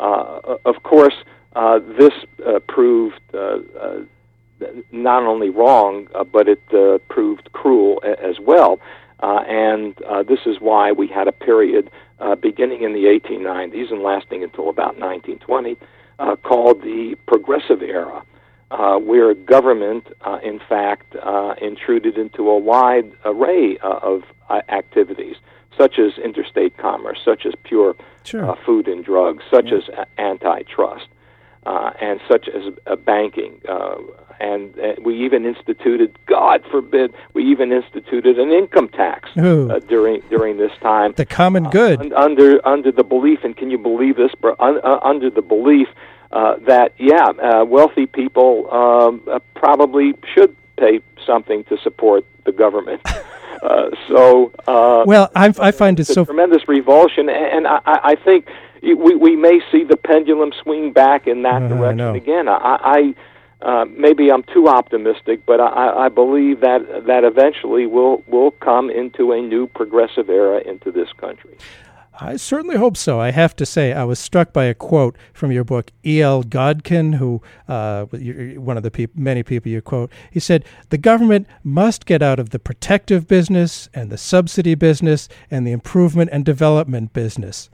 Uh, 0.00 0.56
of 0.64 0.82
course, 0.82 1.14
uh, 1.54 1.78
this 1.98 2.12
uh, 2.46 2.58
proved 2.68 3.20
uh, 3.34 3.58
uh, 3.80 4.00
not 4.92 5.22
only 5.22 5.50
wrong, 5.50 6.08
uh, 6.14 6.24
but 6.24 6.48
it 6.48 6.62
uh, 6.72 6.98
proved 7.08 7.50
cruel 7.52 8.00
a- 8.04 8.22
as 8.22 8.38
well. 8.40 8.78
Uh, 9.20 9.40
and 9.48 10.00
uh, 10.02 10.22
this 10.22 10.40
is 10.46 10.60
why 10.60 10.92
we 10.92 11.06
had 11.06 11.26
a 11.28 11.32
period 11.32 11.90
uh, 12.20 12.34
beginning 12.34 12.82
in 12.82 12.92
the 12.92 13.04
1890s 13.04 13.90
and 13.90 14.02
lasting 14.02 14.42
until 14.42 14.68
about 14.68 14.98
1920 14.98 15.76
uh, 16.18 16.36
called 16.36 16.82
the 16.82 17.14
Progressive 17.26 17.82
Era, 17.82 18.22
uh, 18.70 18.96
where 18.98 19.32
government, 19.34 20.06
uh, 20.22 20.38
in 20.42 20.58
fact, 20.68 21.14
uh, 21.16 21.54
intruded 21.60 22.16
into 22.18 22.48
a 22.48 22.58
wide 22.58 23.10
array 23.24 23.78
uh, 23.82 23.98
of 24.02 24.22
uh, 24.50 24.60
activities, 24.68 25.36
such 25.76 25.98
as 25.98 26.18
interstate 26.18 26.76
commerce, 26.76 27.18
such 27.24 27.46
as 27.46 27.54
pure 27.64 27.94
Sure. 28.24 28.50
uh, 28.50 28.56
food 28.66 28.88
and 28.88 29.04
drugs, 29.04 29.44
such 29.48 29.70
as 29.70 29.88
uh, 29.96 30.04
antitrust, 30.18 31.06
uh, 31.64 31.92
and 32.00 32.20
such 32.28 32.48
as 32.48 32.72
uh, 32.88 32.96
banking. 32.96 33.60
Uh, 33.68 33.96
and 34.40 34.76
uh, 34.80 34.94
we 35.00 35.24
even 35.24 35.46
instituted, 35.46 36.18
God 36.26 36.62
forbid, 36.70 37.14
we 37.34 37.44
even 37.50 37.70
instituted 37.72 38.38
an 38.38 38.50
income 38.50 38.88
tax 38.88 39.30
uh, 39.36 39.78
during 39.88 40.22
during 40.28 40.56
this 40.58 40.72
time. 40.82 41.14
the 41.16 41.24
common 41.24 41.70
good. 41.70 42.00
Un- 42.00 42.12
under 42.14 42.66
under 42.66 42.90
the 42.90 43.04
belief, 43.04 43.44
and 43.44 43.56
can 43.56 43.70
you 43.70 43.78
believe 43.78 44.16
this? 44.16 44.32
bro- 44.40 44.56
Un- 44.58 44.80
uh, 44.82 44.98
under 45.04 45.30
the 45.30 45.40
belief 45.42 45.86
uh, 46.32 46.56
that 46.66 46.94
yeah, 46.98 47.26
uh, 47.26 47.64
wealthy 47.64 48.06
people 48.06 48.72
um, 48.72 49.22
uh, 49.30 49.38
probably 49.54 50.14
should 50.34 50.54
pay 50.76 51.00
something 51.24 51.64
to 51.64 51.78
support 51.78 52.24
the 52.44 52.52
government. 52.52 53.00
uh, 53.62 53.90
so 54.08 54.52
uh, 54.66 55.04
well, 55.06 55.30
I'm, 55.34 55.54
I 55.58 55.70
find 55.70 55.98
it 55.98 56.02
it's 56.02 56.14
so 56.14 56.24
tremendous 56.24 56.68
revulsion, 56.68 57.28
and 57.28 57.66
I, 57.66 57.80
I 57.86 57.98
I 58.04 58.14
think 58.16 58.46
we 58.82 59.14
we 59.14 59.36
may 59.36 59.60
see 59.70 59.84
the 59.84 59.96
pendulum 59.96 60.52
swing 60.62 60.92
back 60.92 61.26
in 61.26 61.42
that 61.42 61.62
Uh, 61.62 61.68
direction 61.68 61.96
know. 61.96 62.14
again. 62.14 62.48
I. 62.48 62.78
I 62.82 63.14
uh, 63.62 63.86
maybe 63.86 64.30
I'm 64.30 64.42
too 64.42 64.68
optimistic, 64.68 65.46
but 65.46 65.60
I, 65.62 66.04
I 66.04 66.08
believe 66.10 66.60
that 66.60 67.06
that 67.06 67.24
eventually 67.24 67.86
we'll 67.86 68.22
will 68.26 68.50
come 68.50 68.90
into 68.90 69.32
a 69.32 69.40
new 69.40 69.66
progressive 69.66 70.28
era 70.28 70.60
into 70.60 70.92
this 70.92 71.10
country. 71.14 71.56
I 72.18 72.36
certainly 72.36 72.76
hope 72.76 72.96
so. 72.96 73.20
I 73.20 73.30
have 73.30 73.54
to 73.56 73.66
say, 73.66 73.92
I 73.92 74.04
was 74.04 74.18
struck 74.18 74.52
by 74.52 74.64
a 74.64 74.74
quote 74.74 75.16
from 75.32 75.52
your 75.52 75.64
book, 75.64 75.92
E.L. 76.04 76.44
Godkin, 76.44 77.16
who 77.16 77.42
uh, 77.68 78.06
one 78.06 78.76
of 78.76 78.82
the 78.82 78.90
peop- 78.90 79.16
many 79.16 79.42
people 79.42 79.70
you 79.70 79.82
quote. 79.82 80.10
He 80.30 80.40
said, 80.40 80.64
The 80.88 80.98
government 80.98 81.46
must 81.62 82.06
get 82.06 82.22
out 82.22 82.38
of 82.38 82.50
the 82.50 82.58
protective 82.58 83.28
business 83.28 83.88
and 83.92 84.10
the 84.10 84.18
subsidy 84.18 84.74
business 84.74 85.28
and 85.50 85.66
the 85.66 85.72
improvement 85.72 86.30
and 86.32 86.44
development 86.44 87.12
business. 87.12 87.68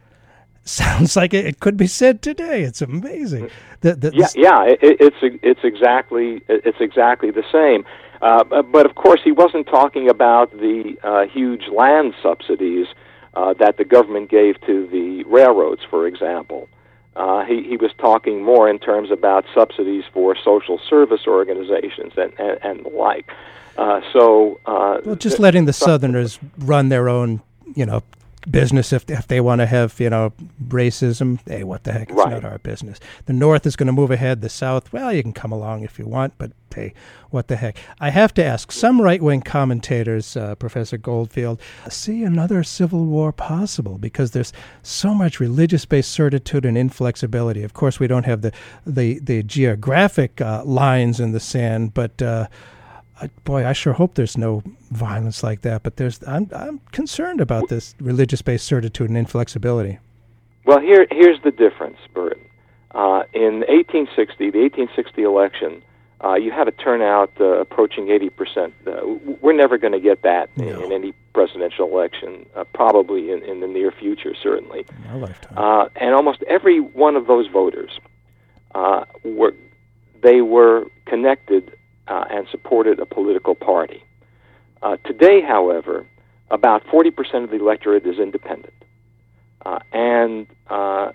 sounds 0.65 1.17
like 1.17 1.35
it, 1.35 1.45
it 1.45 1.61
could 1.61 1.77
be 1.77 1.87
said 1.87 2.23
today. 2.23 2.63
It's 2.63 2.83
amazing. 2.83 3.51
The, 3.81 3.95
the, 3.97 4.13
yeah, 4.15 4.29
yeah, 4.37 4.63
it, 4.65 4.79
it's 4.81 5.17
it's 5.43 5.61
exactly 5.65 6.41
it's 6.49 6.79
exactly 6.81 7.33
the 7.33 7.43
same. 7.51 7.85
Uh, 8.21 8.63
but 8.63 8.87
of 8.87 8.95
course, 8.95 9.21
he 9.25 9.33
wasn't 9.33 9.67
talking 9.67 10.09
about 10.09 10.53
the 10.53 10.97
uh, 11.03 11.27
huge 11.27 11.67
land 11.67 12.15
subsidies 12.23 12.87
uh, 13.35 13.55
that 13.55 13.77
the 13.77 13.85
government 13.85 14.31
gave 14.31 14.61
to 14.63 14.87
the 14.89 15.25
railroads, 15.25 15.83
for 15.89 16.07
example. 16.07 16.69
Uh, 17.15 17.45
he, 17.45 17.63
he 17.63 17.77
was 17.77 17.91
talking 17.99 18.43
more 18.43 18.69
in 18.71 18.79
terms 18.79 19.11
about 19.11 19.45
subsidies 19.55 20.05
for 20.13 20.35
social 20.37 20.79
service 20.89 21.27
organizations 21.27 22.13
and, 22.17 22.33
and, 22.39 22.59
and 22.63 22.85
the 22.85 22.89
like. 22.89 23.31
Uh, 23.77 24.01
so, 24.13 24.61
uh, 24.67 25.01
well, 25.05 25.17
just 25.17 25.39
letting 25.39 25.65
the 25.65 25.73
Southerners 25.73 26.39
run 26.59 26.89
their 26.89 27.09
own, 27.09 27.43
you 27.75 27.87
know, 27.87 28.03
business 28.51 28.93
if 28.93 29.09
if 29.09 29.27
they 29.29 29.41
want 29.41 29.61
to 29.61 29.67
have 29.67 29.99
you 30.01 30.11
know 30.11 30.33
racism. 30.69 31.39
Hey, 31.47 31.65
what 31.65 31.85
the 31.85 31.93
heck? 31.93 32.11
It's 32.11 32.17
right. 32.17 32.31
not 32.31 32.45
our 32.45 32.59
business. 32.59 32.99
The 33.27 33.33
North 33.33 33.67
is 33.67 33.77
going 33.77 33.87
to 33.87 33.93
move 33.93 34.11
ahead. 34.11 34.41
The 34.41 34.49
South, 34.49 34.93
well, 34.93 35.13
you 35.13 35.23
can 35.23 35.33
come 35.33 35.53
along 35.53 35.85
if 35.85 35.99
you 35.99 36.07
want, 36.07 36.35
but 36.39 36.53
hey, 36.75 36.95
what 37.31 37.49
the 37.49 37.57
heck? 37.57 37.77
I 38.01 38.11
have 38.11 38.35
to 38.35 38.45
ask. 38.45 38.73
Some 38.73 39.01
right 39.01 39.23
wing 39.23 39.43
commentators, 39.43 40.37
uh, 40.37 40.55
Professor 40.57 40.97
Goldfield, 40.97 41.61
see 41.89 42.25
another 42.25 42.63
civil 42.63 43.05
war 43.05 43.33
possible 43.33 43.99
because 43.99 44.33
there's 44.33 44.53
so 44.83 45.15
much 45.15 45.41
religious 45.41 45.85
based 45.85 46.11
certitude 46.11 46.65
and 46.65 46.77
inflexibility. 46.77 47.63
Of 47.63 47.75
course, 47.75 48.01
we 48.01 48.07
don't 48.07 48.27
have 48.27 48.43
the 48.43 48.53
the 48.87 49.19
the 49.21 49.43
geographic 49.43 50.41
uh, 50.41 50.65
lines 50.65 51.21
in 51.21 51.33
the 51.33 51.41
sand, 51.41 51.95
but. 51.95 52.21
Uh, 52.21 52.49
boy, 53.45 53.67
I 53.67 53.73
sure 53.73 53.93
hope 53.93 54.15
there's 54.15 54.37
no 54.37 54.63
violence 54.91 55.43
like 55.43 55.63
that. 55.63 55.83
But 55.83 55.97
there's, 55.97 56.21
I'm, 56.27 56.49
I'm 56.55 56.81
concerned 56.93 57.41
about 57.41 57.69
this 57.69 57.95
religious-based 58.01 58.65
certitude 58.67 59.09
and 59.09 59.19
inflexibility. 59.19 59.99
Well, 60.65 60.81
here, 60.81 61.07
here's 61.11 61.43
the 61.43 61.51
difference, 61.51 61.99
Burt. 62.15 62.39
Uh, 62.95 63.25
in 63.33 63.61
1860, 63.69 64.51
the 64.51 64.59
1860 64.61 65.23
election, 65.23 65.83
uh, 66.23 66.35
you 66.35 66.53
had 66.53 66.69
a 66.69 66.73
turnout 66.73 67.33
uh, 67.41 67.45
approaching 67.45 68.11
80 68.11 68.31
percent. 68.31 68.75
Uh, 68.87 69.01
we're 69.41 69.57
never 69.57 69.77
going 69.77 69.93
to 69.93 70.01
get 70.01 70.23
that 70.23 70.57
no. 70.57 70.69
in, 70.69 70.83
in, 70.85 70.93
any 70.93 71.13
presidential 71.35 71.89
election, 71.89 72.47
uh, 72.55 72.65
probably 72.75 73.33
in, 73.33 73.43
in, 73.43 73.61
the 73.61 73.67
near 73.67 73.91
future, 73.91 74.35
certainly. 74.41 74.85
In 75.05 75.11
our 75.11 75.19
lifetime. 75.19 75.55
Uh, 75.57 75.89
and 75.97 76.15
almost 76.15 76.43
every 76.45 76.79
one 76.79 77.17
of 77.17 77.27
those 77.27 77.49
voters 77.49 77.99
were 79.25 79.55
they 80.23 80.41
were 80.41 80.87
connected 81.07 81.73
uh, 82.13 82.25
and 82.31 82.47
supported 82.51 83.01
a 83.01 83.07
political 83.07 83.55
party. 83.55 84.05
Uh, 84.83 84.97
today, 84.99 85.41
however, 85.41 86.07
about 86.51 86.85
40% 86.87 87.45
of 87.45 87.51
the 87.51 87.57
electorate 87.57 88.07
is 88.07 88.19
independent. 88.19 88.75
Uh, 89.65 89.79
and 89.93 90.47
uh, 90.69 91.13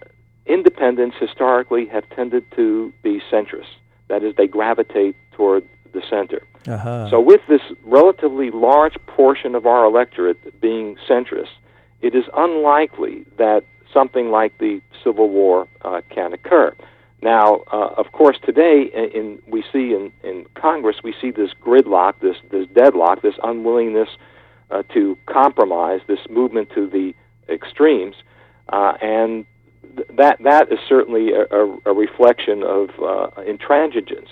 independents 0.47 1.15
historically 1.19 1.85
have 1.85 2.09
tended 2.15 2.43
to 2.55 2.91
be 3.03 3.21
centrist. 3.31 3.75
That 4.07 4.23
is, 4.23 4.33
they 4.37 4.47
gravitate 4.47 5.15
toward 5.33 5.67
the 5.93 6.01
center. 6.09 6.41
Uh-huh. 6.65 7.09
So, 7.11 7.21
with 7.21 7.41
this 7.47 7.61
relatively 7.83 8.49
large 8.49 8.95
portion 9.05 9.53
of 9.53 9.65
our 9.67 9.85
electorate 9.85 10.59
being 10.59 10.97
centrist, 11.07 11.53
it 12.01 12.15
is 12.15 12.23
unlikely 12.35 13.25
that 13.37 13.63
something 13.93 14.31
like 14.31 14.57
the 14.57 14.81
Civil 15.03 15.29
War 15.29 15.67
uh, 15.83 16.01
can 16.09 16.33
occur. 16.33 16.75
Now, 17.21 17.63
uh, 17.71 17.89
of 17.97 18.11
course, 18.11 18.37
today 18.45 18.91
in, 18.93 19.05
in, 19.05 19.39
we 19.47 19.63
see 19.73 19.93
in, 19.93 20.11
in 20.23 20.45
Congress 20.53 20.97
we 21.03 21.15
see 21.19 21.31
this 21.31 21.51
gridlock, 21.63 22.19
this 22.21 22.37
this 22.51 22.67
deadlock, 22.75 23.21
this 23.21 23.33
unwillingness 23.43 24.09
uh, 24.69 24.83
to 24.93 25.17
compromise, 25.25 26.01
this 26.07 26.19
movement 26.29 26.69
to 26.75 26.87
the 26.87 27.13
extremes, 27.51 28.15
uh, 28.69 28.93
and 29.01 29.45
th- 29.95 30.07
that 30.15 30.37
that 30.43 30.71
is 30.71 30.79
certainly 30.87 31.31
a, 31.31 31.45
a, 31.51 31.77
a 31.85 31.93
reflection 31.93 32.61
of 32.61 32.89
uh, 33.01 33.29
intransigence. 33.41 34.29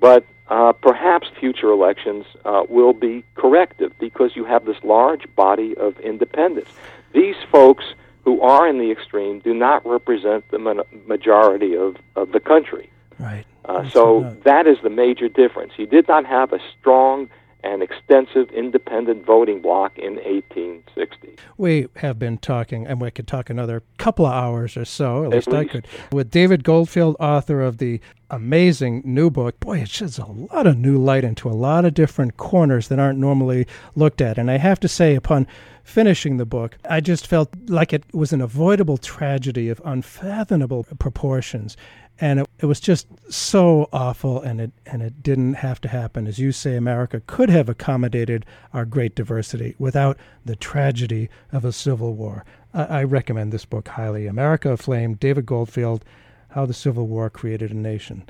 But 0.00 0.24
uh, 0.48 0.72
perhaps 0.72 1.28
future 1.40 1.70
elections 1.70 2.26
uh, 2.44 2.64
will 2.68 2.92
be 2.92 3.24
corrective 3.34 3.92
because 3.98 4.36
you 4.36 4.44
have 4.44 4.64
this 4.64 4.76
large 4.84 5.24
body 5.34 5.74
of 5.76 5.98
independents. 6.00 6.70
These 7.12 7.36
folks 7.50 7.84
who 8.24 8.40
are 8.40 8.68
in 8.68 8.78
the 8.78 8.90
extreme 8.90 9.40
do 9.40 9.54
not 9.54 9.84
represent 9.86 10.44
the 10.50 10.84
majority 11.06 11.76
of, 11.76 11.96
of 12.16 12.32
the 12.32 12.40
country. 12.40 12.90
Right. 13.18 13.44
Uh, 13.64 13.88
so 13.90 14.36
that 14.44 14.66
is 14.66 14.78
the 14.82 14.90
major 14.90 15.28
difference. 15.28 15.72
He 15.76 15.86
did 15.86 16.08
not 16.08 16.26
have 16.26 16.52
a 16.52 16.58
strong 16.78 17.28
and 17.64 17.82
extensive 17.82 18.50
independent 18.50 19.24
voting 19.24 19.60
bloc 19.60 19.96
in 19.96 20.14
1860. 20.16 21.36
We 21.56 21.86
have 21.96 22.18
been 22.18 22.38
talking, 22.38 22.86
and 22.86 23.00
we 23.00 23.10
could 23.10 23.28
talk 23.28 23.50
another 23.50 23.82
couple 23.98 24.26
of 24.26 24.32
hours 24.32 24.76
or 24.76 24.84
so, 24.84 25.20
at, 25.20 25.26
at 25.26 25.32
least, 25.32 25.48
least, 25.48 25.56
I 25.56 25.64
could, 25.72 25.86
with 26.10 26.30
David 26.30 26.64
Goldfield, 26.64 27.16
author 27.20 27.62
of 27.62 27.78
the 27.78 28.00
amazing 28.30 29.02
new 29.04 29.30
book. 29.30 29.60
Boy, 29.60 29.78
it 29.78 29.88
sheds 29.88 30.18
a 30.18 30.24
lot 30.24 30.66
of 30.66 30.76
new 30.76 30.98
light 30.98 31.22
into 31.22 31.48
a 31.48 31.52
lot 31.52 31.84
of 31.84 31.94
different 31.94 32.36
corners 32.36 32.88
that 32.88 32.98
aren't 32.98 33.18
normally 33.18 33.66
looked 33.94 34.20
at. 34.20 34.38
And 34.38 34.50
I 34.50 34.58
have 34.58 34.80
to 34.80 34.88
say, 34.88 35.14
upon 35.14 35.46
finishing 35.84 36.36
the 36.36 36.46
book, 36.46 36.76
I 36.88 37.00
just 37.00 37.26
felt 37.26 37.50
like 37.66 37.92
it 37.92 38.04
was 38.14 38.32
an 38.32 38.40
avoidable 38.40 38.98
tragedy 38.98 39.68
of 39.68 39.80
unfathomable 39.84 40.84
proportions. 40.98 41.76
And 42.20 42.40
it, 42.40 42.48
it 42.60 42.66
was 42.66 42.78
just 42.78 43.08
so 43.32 43.88
awful, 43.92 44.40
and 44.42 44.60
it 44.60 44.72
and 44.86 45.02
it 45.02 45.22
didn't 45.22 45.54
have 45.54 45.80
to 45.80 45.88
happen. 45.88 46.26
As 46.26 46.38
you 46.38 46.52
say, 46.52 46.76
America 46.76 47.22
could 47.26 47.48
have 47.48 47.68
accommodated 47.68 48.44
our 48.72 48.84
great 48.84 49.14
diversity 49.14 49.74
without 49.78 50.18
the 50.44 50.54
tragedy 50.54 51.30
of 51.52 51.64
a 51.64 51.72
civil 51.72 52.14
war. 52.14 52.44
I, 52.74 52.84
I 52.84 53.04
recommend 53.04 53.50
this 53.50 53.64
book 53.64 53.88
highly. 53.88 54.26
America 54.26 54.68
Aflame, 54.68 55.18
David 55.18 55.46
Goldfield, 55.46 56.04
How 56.50 56.66
the 56.66 56.74
Civil 56.74 57.06
War 57.08 57.30
Created 57.30 57.72
a 57.72 57.76
Nation. 57.76 58.24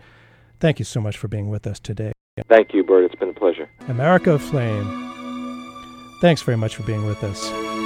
Thank 0.60 0.78
you 0.78 0.84
so 0.84 1.00
much 1.00 1.18
for 1.18 1.26
being 1.26 1.48
with 1.50 1.66
us 1.66 1.80
today. 1.80 2.12
Thank 2.48 2.72
you, 2.72 2.84
Burt. 2.84 3.04
It's 3.04 3.16
been 3.16 3.30
a 3.30 3.34
pleasure. 3.34 3.68
America 3.88 4.30
Aflame. 4.30 5.01
Thanks 6.22 6.40
very 6.40 6.56
much 6.56 6.76
for 6.76 6.84
being 6.84 7.04
with 7.04 7.24
us. 7.24 7.81